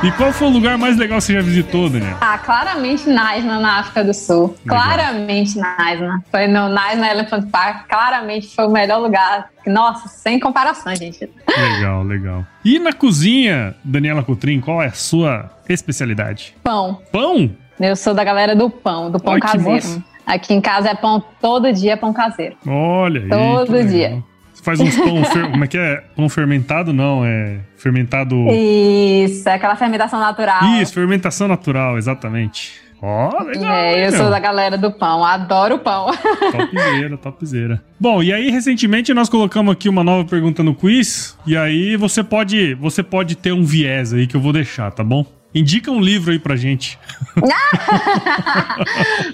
E 0.01 0.13
qual 0.13 0.33
foi 0.33 0.47
o 0.47 0.51
lugar 0.51 0.79
mais 0.79 0.97
legal 0.97 1.19
que 1.19 1.25
você 1.25 1.33
já 1.33 1.43
visitou, 1.43 1.91
Daniel? 1.91 2.17
Ah, 2.21 2.39
claramente 2.39 3.09
Naisna, 3.09 3.59
na 3.59 3.81
África 3.81 4.05
do 4.05 4.15
Sul. 4.15 4.55
Legal. 4.65 4.81
Claramente 4.81 5.59
Naisna. 5.59 6.23
Foi 6.31 6.47
no 6.47 6.69
Naisna 6.69 7.11
Elephant 7.11 7.51
Park. 7.51 7.89
Claramente 7.89 8.55
foi 8.55 8.67
o 8.67 8.71
melhor 8.71 9.01
lugar. 9.01 9.49
Nossa, 9.67 10.07
sem 10.07 10.39
comparação, 10.39 10.95
gente. 10.95 11.29
Legal, 11.49 12.05
legal. 12.05 12.47
E 12.65 12.79
na 12.79 12.93
cozinha, 12.93 13.75
Daniela 13.83 14.23
Coutrin, 14.23 14.61
qual 14.61 14.81
é 14.81 14.87
a 14.87 14.93
sua 14.93 15.51
especialidade? 15.69 16.55
Pão. 16.63 17.01
Pão? 17.11 17.51
Eu 17.81 17.97
sou 17.97 18.15
da 18.15 18.23
galera 18.23 18.55
do 18.55 18.71
pão, 18.71 19.11
do 19.11 19.19
pão 19.19 19.35
Ai, 19.35 19.41
caseiro. 19.41 20.03
Aqui 20.25 20.55
em 20.55 20.61
casa 20.61 20.91
é 20.91 20.95
pão 20.95 21.21
todo 21.41 21.73
dia, 21.73 21.97
pão 21.97 22.13
caseiro. 22.13 22.57
Olha 22.65 23.23
aí. 23.23 23.29
Todo 23.29 23.85
dia. 23.85 24.11
Você 24.11 24.23
faz 24.69 24.81
uns 24.81 24.97
pão, 24.97 25.25
fer... 25.25 25.51
como 25.51 25.65
é 25.65 25.67
que 25.67 25.79
é? 25.79 26.03
Pão 26.15 26.29
fermentado 26.29 26.93
não, 26.93 27.25
é 27.25 27.61
fermentado... 27.77 28.37
Isso, 28.53 29.49
é 29.49 29.55
aquela 29.55 29.77
fermentação 29.77 30.21
natural. 30.21 30.63
Isso, 30.75 30.93
fermentação 30.93 31.49
natural, 31.49 31.97
exatamente. 31.97 32.79
Ó, 33.01 33.31
oh, 33.33 33.45
legal. 33.45 33.73
É, 33.73 34.07
eu 34.07 34.13
sou 34.13 34.29
da 34.29 34.39
galera 34.39 34.77
do 34.77 34.93
pão, 34.93 35.25
adoro 35.25 35.79
pão. 35.79 36.09
Topzera, 36.53 37.17
topzera. 37.17 37.83
Bom, 37.99 38.23
e 38.23 38.31
aí 38.31 38.51
recentemente 38.51 39.15
nós 39.15 39.31
colocamos 39.31 39.73
aqui 39.73 39.89
uma 39.89 40.05
nova 40.05 40.29
pergunta 40.29 40.63
no 40.63 40.75
quiz, 40.75 41.39
e 41.47 41.57
aí 41.57 41.97
você 41.97 42.23
pode, 42.23 42.75
você 42.75 43.03
pode 43.03 43.37
ter 43.37 43.53
um 43.53 43.65
viés 43.65 44.13
aí 44.13 44.27
que 44.27 44.37
eu 44.37 44.41
vou 44.41 44.53
deixar, 44.53 44.91
tá 44.91 45.03
bom? 45.03 45.25
Indica 45.55 45.91
um 45.91 46.01
livro 46.01 46.31
aí 46.31 46.39
pra 46.39 46.57
gente. 46.57 46.99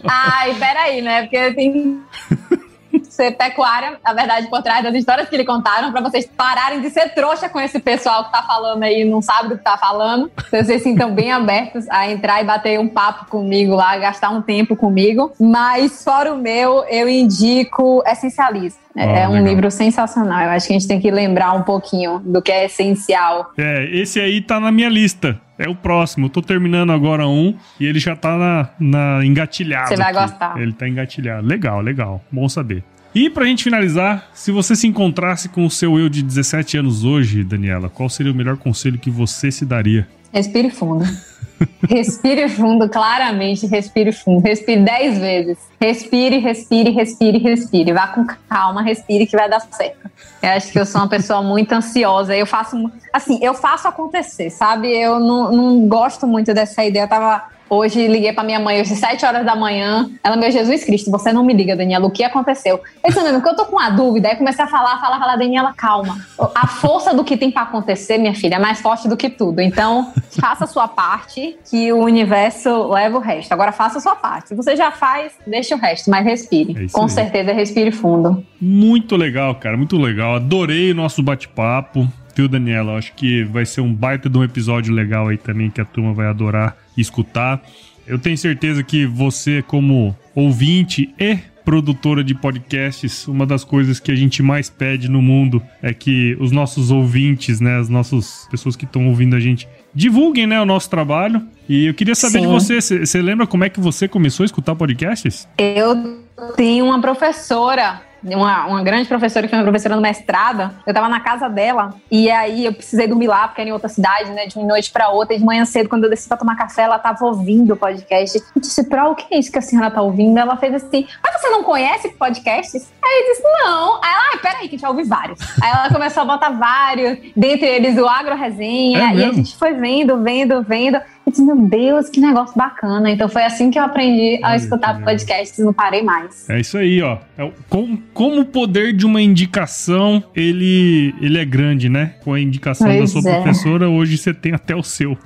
Ai, 0.06 0.54
peraí, 0.54 1.02
né? 1.02 1.22
Porque 1.22 1.52
tem 1.54 1.98
ser 3.02 3.32
pecuária, 3.32 3.98
a 4.04 4.12
verdade 4.12 4.48
por 4.48 4.62
trás 4.62 4.82
das 4.82 4.94
histórias 4.94 5.28
que 5.28 5.36
lhe 5.36 5.44
contaram, 5.44 5.92
para 5.92 6.00
vocês 6.00 6.26
pararem 6.26 6.80
de 6.80 6.90
ser 6.90 7.14
trouxa 7.14 7.48
com 7.48 7.60
esse 7.60 7.78
pessoal 7.78 8.24
que 8.24 8.32
tá 8.32 8.42
falando 8.42 8.82
aí, 8.82 9.04
não 9.04 9.22
sabe 9.22 9.48
do 9.48 9.58
que 9.58 9.64
tá 9.64 9.76
falando. 9.76 10.30
Então, 10.48 10.62
vocês 10.62 10.82
sintam 10.82 11.12
bem 11.12 11.32
abertos 11.32 11.88
a 11.90 12.10
entrar 12.10 12.40
e 12.40 12.44
bater 12.44 12.78
um 12.78 12.88
papo 12.88 13.26
comigo 13.26 13.74
lá, 13.74 13.96
gastar 13.96 14.30
um 14.30 14.42
tempo 14.42 14.76
comigo. 14.76 15.32
Mas, 15.40 16.04
fora 16.04 16.32
o 16.32 16.36
meu, 16.36 16.84
eu 16.84 17.08
indico 17.08 18.02
Essencialismo. 18.06 18.84
É, 18.96 19.26
oh, 19.26 19.30
um 19.30 19.34
legal. 19.34 19.48
livro 19.48 19.70
sensacional. 19.70 20.40
Eu 20.42 20.50
acho 20.50 20.68
que 20.68 20.72
a 20.72 20.78
gente 20.78 20.86
tem 20.86 21.00
que 21.00 21.10
lembrar 21.10 21.52
um 21.52 21.62
pouquinho 21.62 22.20
do 22.20 22.40
que 22.40 22.52
é 22.52 22.66
essencial. 22.66 23.52
É, 23.58 23.84
esse 23.90 24.20
aí 24.20 24.40
tá 24.40 24.60
na 24.60 24.70
minha 24.70 24.88
lista. 24.88 25.40
É 25.58 25.68
o 25.68 25.74
próximo. 25.74 26.26
Eu 26.26 26.30
tô 26.30 26.42
terminando 26.42 26.90
agora 26.90 27.26
um 27.26 27.56
e 27.78 27.86
ele 27.86 27.98
já 27.98 28.16
tá 28.16 28.36
na, 28.36 28.68
na 28.78 29.24
engatilhado. 29.24 29.88
Você 29.88 29.96
vai 29.96 30.10
aqui. 30.10 30.20
gostar. 30.20 30.60
Ele 30.60 30.72
tá 30.72 30.88
engatilhado. 30.88 31.46
Legal, 31.46 31.80
legal. 31.80 32.24
Bom 32.30 32.48
saber. 32.48 32.82
E 33.14 33.30
pra 33.30 33.44
gente 33.44 33.62
finalizar, 33.62 34.28
se 34.34 34.50
você 34.50 34.74
se 34.74 34.88
encontrasse 34.88 35.48
com 35.48 35.64
o 35.64 35.70
seu 35.70 35.98
eu 35.98 36.08
de 36.08 36.20
17 36.20 36.78
anos 36.78 37.04
hoje, 37.04 37.44
Daniela, 37.44 37.88
qual 37.88 38.08
seria 38.08 38.32
o 38.32 38.34
melhor 38.34 38.56
conselho 38.56 38.98
que 38.98 39.08
você 39.08 39.52
se 39.52 39.64
daria? 39.64 40.08
Respire 40.34 40.68
fundo. 40.68 41.04
respire 41.88 42.48
fundo, 42.48 42.88
claramente, 42.88 43.68
respire 43.68 44.10
fundo. 44.10 44.42
Respire 44.42 44.82
10 44.82 45.18
vezes. 45.18 45.58
Respire, 45.80 46.38
respire, 46.38 46.90
respire, 46.90 47.38
respire. 47.38 47.92
Vá 47.92 48.08
com 48.08 48.26
calma, 48.48 48.82
respire 48.82 49.26
que 49.26 49.36
vai 49.36 49.48
dar 49.48 49.60
certo. 49.60 50.10
Eu 50.42 50.50
acho 50.50 50.72
que 50.72 50.78
eu 50.78 50.84
sou 50.84 51.00
uma 51.00 51.08
pessoa 51.08 51.40
muito 51.40 51.72
ansiosa. 51.72 52.34
Eu 52.36 52.46
faço, 52.46 52.90
assim, 53.12 53.38
eu 53.40 53.54
faço 53.54 53.86
acontecer, 53.86 54.50
sabe? 54.50 54.88
Eu 54.88 55.20
não, 55.20 55.52
não 55.52 55.88
gosto 55.88 56.26
muito 56.26 56.52
dessa 56.52 56.84
ideia. 56.84 57.04
Eu 57.04 57.08
tava 57.08 57.53
Hoje 57.68 58.06
liguei 58.06 58.32
para 58.32 58.44
minha 58.44 58.60
mãe, 58.60 58.80
hoje, 58.80 58.94
7 58.94 59.24
horas 59.24 59.44
da 59.44 59.56
manhã. 59.56 60.10
Ela, 60.22 60.36
meu 60.36 60.50
Jesus 60.50 60.84
Cristo, 60.84 61.10
você 61.10 61.32
não 61.32 61.44
me 61.44 61.54
liga, 61.54 61.74
Daniela, 61.74 62.06
o 62.06 62.10
que 62.10 62.22
aconteceu? 62.22 62.80
Eu 63.02 63.10
disse, 63.10 63.32
porque 63.32 63.48
eu 63.48 63.56
tô 63.56 63.64
com 63.64 63.76
uma 63.76 63.90
dúvida. 63.90 64.28
Aí 64.28 64.36
comecei 64.36 64.64
a 64.64 64.68
falar, 64.68 65.00
falar, 65.00 65.18
falar, 65.18 65.36
Daniela, 65.36 65.72
calma. 65.72 66.18
A 66.54 66.66
força 66.66 67.14
do 67.14 67.24
que 67.24 67.36
tem 67.36 67.50
para 67.50 67.62
acontecer, 67.62 68.18
minha 68.18 68.34
filha, 68.34 68.56
é 68.56 68.58
mais 68.58 68.80
forte 68.80 69.08
do 69.08 69.16
que 69.16 69.30
tudo. 69.30 69.60
Então, 69.60 70.12
faça 70.40 70.64
a 70.64 70.66
sua 70.66 70.86
parte, 70.86 71.56
que 71.68 71.92
o 71.92 71.98
universo 71.98 72.88
leva 72.88 73.16
o 73.16 73.20
resto. 73.20 73.52
Agora, 73.52 73.72
faça 73.72 73.98
a 73.98 74.00
sua 74.00 74.14
parte. 74.14 74.48
Se 74.48 74.54
você 74.54 74.76
já 74.76 74.90
faz, 74.90 75.32
deixa 75.46 75.74
o 75.74 75.78
resto, 75.78 76.10
mas 76.10 76.24
respire. 76.24 76.84
É 76.84 76.88
com 76.92 77.04
aí. 77.04 77.10
certeza, 77.10 77.52
respire 77.52 77.90
fundo. 77.90 78.44
Muito 78.60 79.16
legal, 79.16 79.54
cara, 79.54 79.76
muito 79.76 79.96
legal. 79.96 80.36
Adorei 80.36 80.92
o 80.92 80.94
nosso 80.94 81.22
bate-papo. 81.22 82.06
Viu, 82.36 82.48
Daniela? 82.48 82.98
Acho 82.98 83.12
que 83.14 83.44
vai 83.44 83.64
ser 83.64 83.80
um 83.80 83.94
baita 83.94 84.28
de 84.28 84.36
um 84.36 84.42
episódio 84.42 84.92
legal 84.92 85.28
aí 85.28 85.38
também 85.38 85.70
que 85.70 85.80
a 85.80 85.84
turma 85.84 86.12
vai 86.12 86.26
adorar 86.26 86.76
escutar. 87.00 87.62
Eu 88.06 88.18
tenho 88.18 88.36
certeza 88.36 88.82
que 88.82 89.06
você, 89.06 89.62
como 89.62 90.16
ouvinte 90.34 91.14
e 91.18 91.38
produtora 91.64 92.22
de 92.22 92.34
podcasts, 92.34 93.26
uma 93.26 93.46
das 93.46 93.64
coisas 93.64 93.98
que 93.98 94.12
a 94.12 94.14
gente 94.14 94.42
mais 94.42 94.68
pede 94.68 95.08
no 95.08 95.22
mundo 95.22 95.62
é 95.82 95.94
que 95.94 96.36
os 96.38 96.52
nossos 96.52 96.90
ouvintes, 96.90 97.60
né, 97.60 97.78
as 97.78 97.88
nossas 97.88 98.46
pessoas 98.50 98.76
que 98.76 98.84
estão 98.84 99.08
ouvindo 99.08 99.34
a 99.34 99.40
gente, 99.40 99.66
divulguem, 99.94 100.46
né, 100.46 100.60
o 100.60 100.66
nosso 100.66 100.90
trabalho. 100.90 101.42
E 101.66 101.86
eu 101.86 101.94
queria 101.94 102.14
saber 102.14 102.40
Sim. 102.40 102.46
de 102.46 102.52
você, 102.52 102.80
você 102.80 103.22
lembra 103.22 103.46
como 103.46 103.64
é 103.64 103.70
que 103.70 103.80
você 103.80 104.06
começou 104.06 104.44
a 104.44 104.46
escutar 104.46 104.74
podcasts? 104.74 105.48
Eu 105.56 106.22
tenho 106.54 106.84
uma 106.84 107.00
professora 107.00 108.02
uma, 108.24 108.66
uma 108.66 108.82
grande 108.82 109.08
professora 109.08 109.46
que 109.46 109.50
foi 109.50 109.58
minha 109.58 109.70
professora 109.70 109.96
no 109.96 110.02
mestrado, 110.02 110.70
eu 110.86 110.94
tava 110.94 111.08
na 111.08 111.20
casa 111.20 111.48
dela 111.48 111.94
e 112.10 112.30
aí 112.30 112.64
eu 112.64 112.72
precisei 112.72 113.06
dormir 113.06 113.26
lá, 113.26 113.48
porque 113.48 113.60
era 113.60 113.68
em 113.68 113.72
outra 113.72 113.88
cidade, 113.88 114.30
né, 114.30 114.46
de 114.46 114.56
uma 114.56 114.66
noite 114.66 114.90
pra 114.90 115.10
outra, 115.10 115.34
e 115.34 115.38
de 115.38 115.44
manhã 115.44 115.64
cedo, 115.64 115.88
quando 115.88 116.04
eu 116.04 116.10
desci 116.10 116.28
pra 116.28 116.36
tomar 116.36 116.56
café, 116.56 116.82
ela 116.82 116.98
tava 116.98 117.24
ouvindo 117.24 117.74
o 117.74 117.76
podcast. 117.76 118.38
Eu 118.38 118.60
disse, 118.60 118.84
Pro, 118.84 119.10
o 119.10 119.14
que 119.14 119.34
é 119.34 119.38
isso 119.38 119.52
que 119.52 119.58
a 119.58 119.62
senhora 119.62 119.90
tá 119.90 120.00
ouvindo? 120.00 120.38
Ela 120.38 120.56
fez 120.56 120.74
assim, 120.74 121.06
mas 121.22 121.40
você 121.40 121.50
não 121.50 121.62
conhece 121.62 122.08
podcasts? 122.10 122.90
Aí 123.02 123.20
eu 123.20 123.34
disse, 123.34 123.42
não. 123.42 123.94
Aí 124.02 124.12
ela, 124.12 124.22
ah, 124.34 124.38
peraí, 124.40 124.68
que 124.68 124.76
vai 124.76 124.90
ouvir 124.90 125.04
vários. 125.04 125.40
Aí 125.62 125.70
ela 125.70 125.88
começou 125.90 126.22
a 126.22 126.26
botar 126.26 126.50
vários, 126.50 127.18
dentre 127.36 127.66
eles 127.66 127.98
o 127.98 128.08
Agro 128.08 128.36
Resenha, 128.36 129.10
é 129.10 129.14
e 129.16 129.24
a 129.24 129.32
gente 129.32 129.56
foi 129.56 129.74
vendo, 129.74 130.22
vendo, 130.22 130.62
vendo. 130.62 130.98
Eu 131.26 131.32
disse, 131.32 131.42
meu 131.42 131.56
Deus, 131.56 132.08
que 132.08 132.20
negócio 132.20 132.56
bacana. 132.56 133.10
Então 133.10 133.28
foi 133.28 133.44
assim 133.44 133.70
que 133.70 133.78
eu 133.78 133.82
aprendi 133.82 134.38
a 134.42 134.56
escutar 134.56 135.00
podcasts, 135.02 135.58
não 135.64 135.72
parei 135.72 136.02
mais. 136.02 136.48
É 136.50 136.60
isso 136.60 136.76
aí, 136.76 137.00
ó. 137.00 137.18
É, 137.38 137.50
como, 137.68 138.02
como 138.12 138.40
o 138.42 138.44
poder 138.44 138.92
de 138.92 139.06
uma 139.06 139.22
indicação, 139.22 140.22
ele, 140.34 141.14
ele 141.20 141.38
é 141.38 141.44
grande, 141.44 141.88
né? 141.88 142.14
Com 142.22 142.34
a 142.34 142.40
indicação 142.40 142.88
pois 142.88 143.00
da 143.00 143.20
sua 143.20 143.30
é. 143.30 143.34
professora, 143.40 143.88
hoje 143.88 144.18
você 144.18 144.34
tem 144.34 144.52
até 144.52 144.76
o 144.76 144.82
seu. 144.82 145.16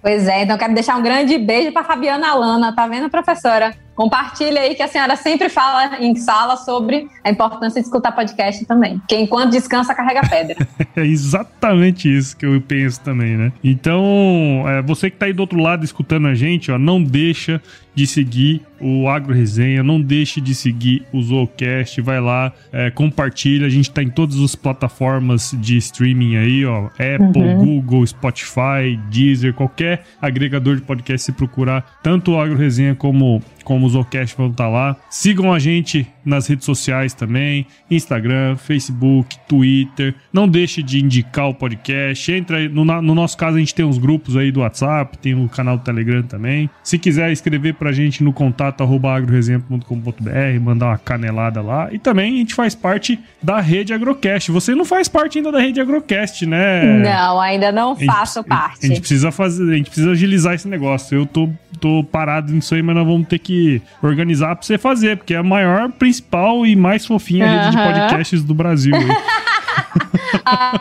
Pois 0.00 0.26
é, 0.26 0.44
então 0.44 0.56
quero 0.56 0.72
deixar 0.72 0.96
um 0.96 1.02
grande 1.02 1.36
beijo 1.36 1.72
para 1.72 1.84
Fabiana 1.84 2.30
Alana, 2.30 2.74
tá 2.74 2.86
vendo, 2.86 3.10
professora? 3.10 3.74
Compartilha 3.98 4.60
aí 4.60 4.76
que 4.76 4.82
a 4.84 4.86
senhora 4.86 5.16
sempre 5.16 5.48
fala 5.48 5.98
em 6.00 6.14
sala 6.14 6.56
sobre 6.56 7.08
a 7.24 7.30
importância 7.30 7.80
de 7.80 7.84
escutar 7.88 8.12
podcast 8.12 8.64
também. 8.64 9.02
Que 9.08 9.16
enquanto 9.16 9.50
descansa, 9.50 9.92
carrega 9.92 10.20
pedra. 10.20 10.54
é 10.94 11.04
exatamente 11.04 12.08
isso 12.08 12.36
que 12.36 12.46
eu 12.46 12.60
penso 12.60 13.00
também, 13.00 13.36
né? 13.36 13.52
Então, 13.64 14.62
é, 14.68 14.80
você 14.82 15.10
que 15.10 15.16
tá 15.16 15.26
aí 15.26 15.32
do 15.32 15.40
outro 15.40 15.60
lado 15.60 15.84
escutando 15.84 16.28
a 16.28 16.34
gente, 16.36 16.70
ó, 16.70 16.78
não 16.78 17.02
deixa 17.02 17.60
de 17.92 18.06
seguir 18.06 18.62
o 18.80 19.08
Agro 19.08 19.34
Resenha, 19.34 19.82
não 19.82 20.00
deixe 20.00 20.40
de 20.40 20.54
seguir 20.54 21.04
o 21.12 21.20
Zoocast, 21.20 22.00
vai 22.00 22.20
lá, 22.20 22.52
é, 22.72 22.92
compartilha, 22.92 23.66
a 23.66 23.68
gente 23.68 23.90
tá 23.90 24.00
em 24.00 24.08
todas 24.08 24.40
as 24.40 24.54
plataformas 24.54 25.52
de 25.58 25.76
streaming 25.78 26.36
aí, 26.36 26.64
ó, 26.64 26.84
Apple, 26.86 27.42
uhum. 27.42 27.80
Google, 27.80 28.06
Spotify, 28.06 28.96
Deezer, 29.10 29.52
qualquer 29.52 30.04
agregador 30.22 30.76
de 30.76 30.82
podcast 30.82 31.26
se 31.26 31.32
procurar 31.32 31.98
tanto 32.00 32.30
o 32.30 32.40
Agro 32.40 32.56
Resenha 32.56 32.94
como 32.94 33.42
como 33.68 33.84
o 33.84 33.90
Zocast 33.90 34.34
vão 34.34 34.48
estar 34.48 34.66
lá. 34.66 34.96
Sigam 35.10 35.52
a 35.52 35.58
gente 35.58 36.06
nas 36.24 36.46
redes 36.46 36.64
sociais 36.64 37.12
também: 37.12 37.66
Instagram, 37.90 38.56
Facebook, 38.56 39.36
Twitter. 39.46 40.14
Não 40.32 40.48
deixe 40.48 40.82
de 40.82 41.04
indicar 41.04 41.50
o 41.50 41.54
podcast. 41.54 42.32
Entra 42.32 42.56
aí, 42.56 42.68
no, 42.68 42.82
no 42.82 43.14
nosso 43.14 43.36
caso, 43.36 43.58
a 43.58 43.60
gente 43.60 43.74
tem 43.74 43.84
uns 43.84 43.98
grupos 43.98 44.38
aí 44.38 44.50
do 44.50 44.60
WhatsApp, 44.60 45.18
tem 45.18 45.34
o 45.34 45.46
canal 45.50 45.76
do 45.76 45.84
Telegram 45.84 46.22
também. 46.22 46.70
Se 46.82 46.98
quiser 46.98 47.30
escrever 47.30 47.74
pra 47.74 47.92
gente 47.92 48.24
no 48.24 48.32
contato 48.32 48.82
agroresenha.com.br, 48.82 50.60
mandar 50.62 50.86
uma 50.86 50.98
canelada 50.98 51.60
lá. 51.60 51.92
E 51.92 51.98
também 51.98 52.36
a 52.36 52.38
gente 52.38 52.54
faz 52.54 52.74
parte 52.74 53.20
da 53.42 53.60
rede 53.60 53.92
Agrocast. 53.92 54.50
Você 54.50 54.74
não 54.74 54.86
faz 54.86 55.08
parte 55.08 55.36
ainda 55.36 55.52
da 55.52 55.60
rede 55.60 55.78
Agrocast, 55.78 56.46
né? 56.46 56.84
Não, 57.00 57.38
ainda 57.38 57.70
não 57.70 57.94
faço 57.94 58.42
parte. 58.42 58.86
A 58.86 58.88
gente 58.88 59.00
precisa 59.00 59.30
fazer, 59.30 59.70
a 59.70 59.76
gente 59.76 59.90
precisa 59.90 60.10
agilizar 60.10 60.54
esse 60.54 60.66
negócio. 60.66 61.18
Eu 61.18 61.26
tô, 61.26 61.50
tô 61.78 62.02
parado 62.02 62.50
nisso 62.50 62.74
aí, 62.74 62.82
mas 62.82 62.96
nós 62.96 63.06
vamos 63.06 63.28
ter 63.28 63.38
que 63.38 63.57
organizar 64.02 64.54
pra 64.56 64.64
você 64.64 64.78
fazer, 64.78 65.16
porque 65.16 65.34
é 65.34 65.38
a 65.38 65.42
maior, 65.42 65.90
principal 65.92 66.66
e 66.66 66.74
mais 66.76 67.06
fofinha 67.06 67.46
uhum. 67.46 67.52
rede 67.52 67.70
de 67.70 67.76
podcasts 67.76 68.44
do 68.44 68.54
Brasil. 68.54 68.94
ah, 70.44 70.80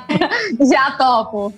já 0.69 0.91
topo. 0.91 1.53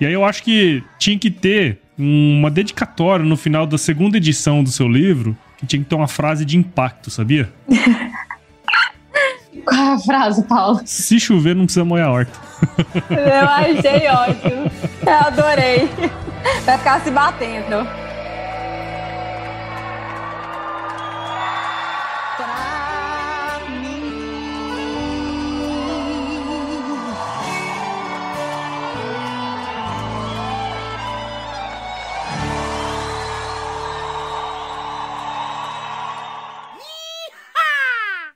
e 0.00 0.06
aí 0.06 0.12
eu 0.12 0.24
acho 0.24 0.42
que 0.42 0.82
tinha 0.98 1.18
que 1.18 1.30
ter 1.30 1.80
uma 1.98 2.50
dedicatória 2.50 3.24
no 3.24 3.36
final 3.36 3.66
da 3.66 3.78
segunda 3.78 4.16
edição 4.16 4.62
do 4.62 4.70
seu 4.70 4.88
livro, 4.88 5.36
que 5.58 5.66
tinha 5.66 5.82
que 5.82 5.88
ter 5.88 5.94
uma 5.94 6.08
frase 6.08 6.44
de 6.44 6.56
impacto, 6.56 7.10
sabia? 7.10 7.52
Qual 9.64 9.80
é 9.80 9.92
a 9.94 9.98
frase, 9.98 10.42
Paulo? 10.44 10.80
Se 10.84 11.20
chover, 11.20 11.54
não 11.54 11.64
precisa 11.64 11.84
molhar 11.84 12.08
a 12.08 12.12
horta. 12.12 12.38
Eu 13.10 13.48
achei 13.48 14.08
ótimo. 14.08 14.70
Eu 15.06 15.26
adorei. 15.26 15.88
Vai 16.64 16.78
ficar 16.78 17.00
se 17.00 17.10
batendo. 17.10 17.86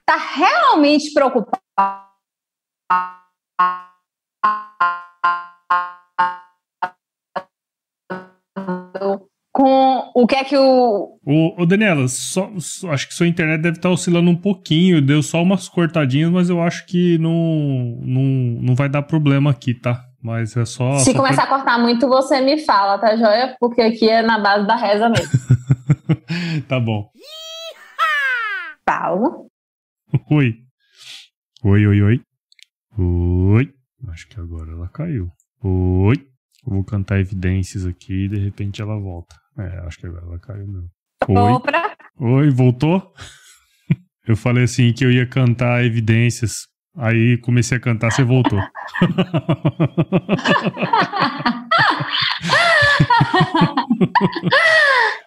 Tá 0.07 0.15
realmente 0.15 1.13
preocupado 1.13 1.61
com 9.57 10.11
o 10.13 10.27
que 10.27 10.35
é 10.35 10.43
que 10.43 10.55
o. 10.55 11.17
Ô, 11.25 11.65
Daniela, 11.65 12.07
só, 12.07 12.49
só, 12.59 12.91
acho 12.91 13.07
que 13.07 13.13
sua 13.13 13.27
internet 13.27 13.59
deve 13.59 13.77
estar 13.77 13.89
tá 13.89 13.93
oscilando 13.93 14.29
um 14.29 14.35
pouquinho, 14.35 15.01
deu 15.01 15.21
só 15.23 15.41
umas 15.41 15.67
cortadinhas, 15.67 16.31
mas 16.31 16.49
eu 16.49 16.61
acho 16.61 16.85
que 16.85 17.17
não, 17.17 17.97
não, 18.01 18.21
não 18.61 18.75
vai 18.75 18.87
dar 18.87 19.01
problema 19.01 19.49
aqui, 19.49 19.73
tá? 19.73 20.05
Mas 20.21 20.55
é 20.55 20.63
só. 20.63 20.99
Se 20.99 21.11
só 21.11 21.17
começar 21.17 21.47
pode... 21.47 21.53
a 21.53 21.55
cortar 21.55 21.79
muito, 21.79 22.07
você 22.07 22.39
me 22.39 22.59
fala, 22.59 22.99
tá, 22.99 23.15
joia? 23.17 23.57
Porque 23.59 23.81
aqui 23.81 24.07
é 24.07 24.21
na 24.21 24.39
base 24.39 24.67
da 24.67 24.75
reza 24.75 25.09
mesmo. 25.09 25.31
tá 26.69 26.79
bom. 26.79 27.09
Paulo? 28.85 29.46
Oi. 30.31 30.55
Oi, 31.63 31.87
oi, 31.87 32.01
oi. 32.01 32.21
Oi. 32.97 33.73
Acho 34.09 34.27
que 34.27 34.39
agora 34.39 34.71
ela 34.71 34.87
caiu. 34.87 35.29
Oi. 35.63 36.15
Eu 36.65 36.73
vou 36.73 36.83
cantar 36.83 37.19
evidências 37.19 37.85
aqui 37.85 38.25
e 38.25 38.29
de 38.29 38.37
repente 38.37 38.81
ela 38.81 38.99
volta. 38.99 39.35
É, 39.57 39.79
acho 39.85 39.99
que 39.99 40.07
agora 40.07 40.25
ela 40.25 40.39
caiu 40.39 40.67
mesmo. 40.67 40.89
Oi. 41.27 41.35
Opa. 41.35 41.95
Oi, 42.19 42.49
voltou? 42.49 43.13
Eu 44.25 44.35
falei 44.35 44.63
assim 44.65 44.91
que 44.91 45.05
eu 45.05 45.11
ia 45.11 45.25
cantar 45.25 45.85
evidências. 45.85 46.67
Aí 46.97 47.37
comecei 47.37 47.77
a 47.77 47.79
cantar, 47.79 48.11
você 48.11 48.25
voltou. 48.25 48.59